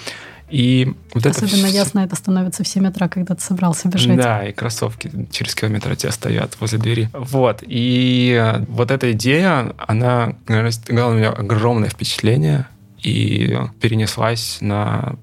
И 0.49 0.93
вот 1.13 1.25
Особенно 1.25 1.67
это... 1.67 1.75
ясно 1.75 1.99
это 1.99 2.15
становится 2.15 2.63
в 2.63 2.67
7 2.67 2.87
утра, 2.87 3.07
когда 3.07 3.35
ты 3.35 3.41
собрался 3.41 3.87
бежать. 3.87 4.17
Да, 4.17 4.43
и 4.45 4.51
кроссовки 4.51 5.11
через 5.31 5.53
километр 5.55 5.91
от 5.91 5.99
тебя 5.99 6.11
стоят 6.11 6.57
возле 6.59 6.79
двери. 6.79 7.09
Вот. 7.13 7.63
И 7.65 8.55
вот 8.67 8.91
эта 8.91 9.11
идея, 9.11 9.73
она, 9.77 10.35
наверное, 10.47 11.05
у 11.05 11.13
меня 11.13 11.29
огромное 11.29 11.89
впечатление 11.89 12.67
и 13.01 13.57
перенеслась 13.79 14.57
на 14.61 15.15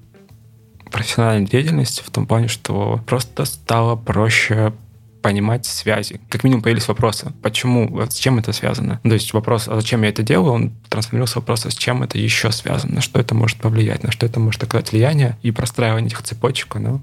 профессиональной 0.91 1.47
деятельности 1.47 2.01
в 2.05 2.09
том 2.09 2.25
плане, 2.25 2.47
что 2.47 3.01
просто 3.05 3.45
стало 3.45 3.95
проще 3.95 4.73
понимать 5.21 5.65
связи. 5.65 6.21
Как 6.29 6.43
минимум 6.43 6.63
появились 6.63 6.87
вопросы. 6.87 7.33
Почему? 7.41 8.01
С 8.01 8.15
чем 8.15 8.39
это 8.39 8.53
связано? 8.53 9.01
То 9.03 9.13
есть 9.13 9.33
вопрос, 9.33 9.67
а 9.67 9.75
зачем 9.75 10.03
я 10.03 10.09
это 10.09 10.23
делаю, 10.23 10.53
он 10.53 10.71
трансформировался 10.89 11.33
в 11.33 11.35
вопрос, 11.37 11.65
а 11.65 11.71
с 11.71 11.75
чем 11.75 12.03
это 12.03 12.17
еще 12.17 12.51
связано? 12.51 12.95
На 12.95 13.01
что 13.01 13.19
это 13.19 13.35
может 13.35 13.57
повлиять? 13.57 14.03
На 14.03 14.11
что 14.11 14.25
это 14.25 14.39
может 14.39 14.63
оказать 14.63 14.91
влияние? 14.91 15.37
И 15.41 15.51
простраивание 15.51 16.07
этих 16.07 16.21
цепочек, 16.21 16.75
ну, 16.75 17.01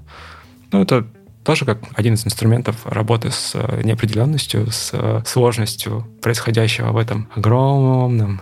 ну 0.71 0.81
это 0.81 1.07
тоже 1.43 1.65
как 1.65 1.79
один 1.93 2.15
из 2.15 2.25
инструментов 2.25 2.85
работы 2.85 3.29
с 3.29 3.51
э, 3.53 3.81
неопределенностью, 3.83 4.71
с 4.71 4.89
э, 4.93 5.21
сложностью 5.25 6.07
происходящего 6.21 6.91
в 6.91 6.97
этом 6.97 7.29
огромном 7.35 8.41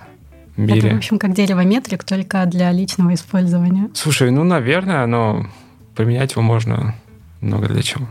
мире. 0.58 0.80
Это, 0.80 0.96
в 0.96 0.98
общем, 0.98 1.20
как 1.20 1.34
дерево 1.34 1.62
метрик, 1.62 2.04
только 2.04 2.46
для 2.46 2.72
личного 2.72 3.14
использования. 3.14 3.90
Слушай, 3.94 4.32
ну, 4.32 4.44
наверное, 4.44 5.06
но 5.06 5.48
применять 5.96 6.32
его 6.32 6.42
можно 6.42 6.96
много 7.42 7.68
для 7.68 7.82
чего. 7.82 8.08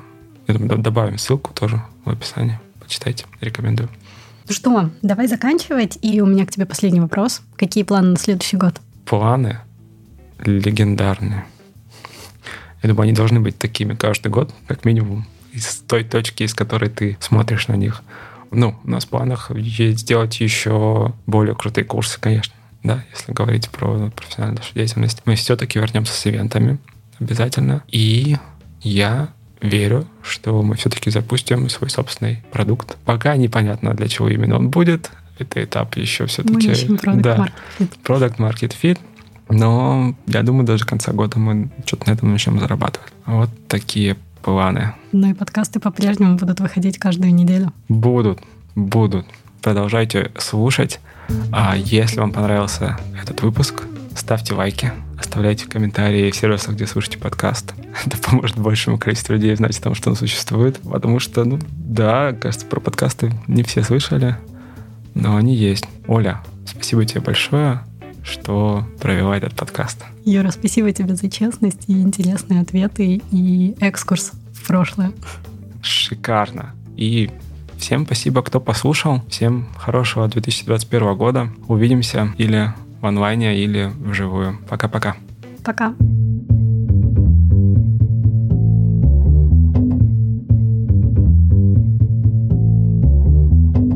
Я 0.46 0.54
думаю, 0.54 0.78
добавим 0.78 1.18
ссылку 1.18 1.52
тоже 1.54 1.82
в 2.04 2.10
описании. 2.10 2.58
Почитайте, 2.80 3.26
рекомендую. 3.40 3.88
Ну 4.48 4.54
что, 4.54 4.90
давай 5.02 5.28
заканчивать. 5.28 5.98
И 6.02 6.20
у 6.20 6.26
меня 6.26 6.44
к 6.44 6.50
тебе 6.50 6.66
последний 6.66 7.00
вопрос. 7.00 7.42
Какие 7.56 7.84
планы 7.84 8.10
на 8.10 8.16
следующий 8.16 8.56
год? 8.56 8.80
Планы 9.04 9.58
легендарные. 10.44 11.44
Я 12.82 12.88
думаю, 12.88 13.04
они 13.04 13.12
должны 13.12 13.40
быть 13.40 13.56
такими 13.58 13.94
каждый 13.94 14.28
год, 14.28 14.52
как 14.66 14.84
минимум, 14.84 15.26
из 15.52 15.76
той 15.86 16.02
точки, 16.02 16.42
из 16.42 16.54
которой 16.54 16.90
ты 16.90 17.16
смотришь 17.20 17.68
на 17.68 17.74
них 17.74 18.02
ну, 18.52 18.76
у 18.84 18.90
нас 18.90 19.04
в 19.04 19.08
планах 19.08 19.50
есть 19.54 20.00
сделать 20.00 20.40
еще 20.40 21.12
более 21.26 21.54
крутые 21.54 21.84
курсы, 21.84 22.20
конечно, 22.20 22.54
да, 22.82 23.04
если 23.12 23.32
говорить 23.32 23.70
про 23.70 24.10
профессиональную 24.10 24.58
нашу 24.58 24.74
деятельность. 24.74 25.22
Мы 25.24 25.36
все-таки 25.36 25.78
вернемся 25.78 26.12
с 26.12 26.26
ивентами 26.26 26.78
обязательно. 27.18 27.82
И 27.88 28.36
я 28.82 29.28
верю, 29.60 30.06
что 30.22 30.62
мы 30.62 30.76
все-таки 30.76 31.10
запустим 31.10 31.68
свой 31.68 31.88
собственный 31.88 32.42
продукт. 32.50 32.96
Пока 33.04 33.36
непонятно, 33.36 33.94
для 33.94 34.08
чего 34.08 34.28
именно 34.28 34.56
он 34.56 34.70
будет. 34.70 35.10
Это 35.38 35.62
этап 35.62 35.96
еще 35.96 36.26
все-таки... 36.26 36.54
Мы 36.54 36.72
ищем 36.72 36.94
Product 36.96 37.20
да, 37.20 37.36
Market 37.36 37.52
Fit. 37.78 37.90
Product 38.04 38.36
Market 38.36 38.76
Fit. 38.80 38.98
Но 39.48 40.14
я 40.26 40.42
думаю, 40.42 40.66
даже 40.66 40.84
конца 40.84 41.12
года 41.12 41.38
мы 41.38 41.70
что-то 41.84 42.08
на 42.08 42.14
этом 42.14 42.32
начнем 42.32 42.58
зарабатывать. 42.58 43.12
Вот 43.26 43.50
такие 43.68 44.16
планы. 44.42 44.94
Ну 45.12 45.30
и 45.30 45.34
подкасты 45.34 45.80
по-прежнему 45.80 46.36
будут 46.36 46.60
выходить 46.60 46.98
каждую 46.98 47.34
неделю. 47.34 47.72
Будут, 47.88 48.40
будут. 48.74 49.26
Продолжайте 49.62 50.32
слушать. 50.38 51.00
А 51.52 51.76
если 51.76 52.18
вам 52.18 52.32
понравился 52.32 52.98
этот 53.20 53.42
выпуск, 53.42 53.84
ставьте 54.16 54.54
лайки, 54.54 54.92
оставляйте 55.18 55.68
комментарии 55.68 56.30
в 56.30 56.36
сервисах, 56.36 56.74
где 56.74 56.86
слушаете 56.86 57.18
подкаст. 57.18 57.74
Это 58.06 58.18
поможет 58.18 58.58
большему 58.58 58.98
количеству 58.98 59.34
людей 59.34 59.54
знать 59.54 59.78
о 59.78 59.82
том, 59.82 59.94
что 59.94 60.10
он 60.10 60.16
существует. 60.16 60.80
Потому 60.80 61.20
что, 61.20 61.44
ну, 61.44 61.58
да, 61.68 62.32
кажется, 62.32 62.66
про 62.66 62.80
подкасты 62.80 63.32
не 63.46 63.62
все 63.62 63.82
слышали, 63.82 64.36
но 65.14 65.36
они 65.36 65.54
есть. 65.54 65.84
Оля, 66.08 66.42
спасибо 66.66 67.04
тебе 67.04 67.20
большое 67.20 67.82
что 68.22 68.86
провела 69.00 69.36
этот 69.36 69.54
подкаст. 69.54 70.04
Юра, 70.24 70.50
спасибо 70.50 70.92
тебе 70.92 71.14
за 71.16 71.30
честность 71.30 71.84
и 71.88 72.00
интересные 72.00 72.60
ответы 72.60 73.20
и 73.30 73.74
экскурс 73.80 74.32
в 74.52 74.66
прошлое. 74.66 75.12
Шикарно. 75.82 76.74
И 76.96 77.30
всем 77.76 78.06
спасибо, 78.06 78.42
кто 78.42 78.60
послушал. 78.60 79.22
Всем 79.28 79.68
хорошего 79.76 80.28
2021 80.28 81.16
года. 81.16 81.48
Увидимся 81.68 82.32
или 82.38 82.72
в 83.00 83.06
онлайне, 83.06 83.58
или 83.58 83.90
вживую. 83.98 84.58
Пока-пока. 84.68 85.16
Пока. 85.64 85.88
-пока. 85.88 85.96
Пока. 85.96 86.21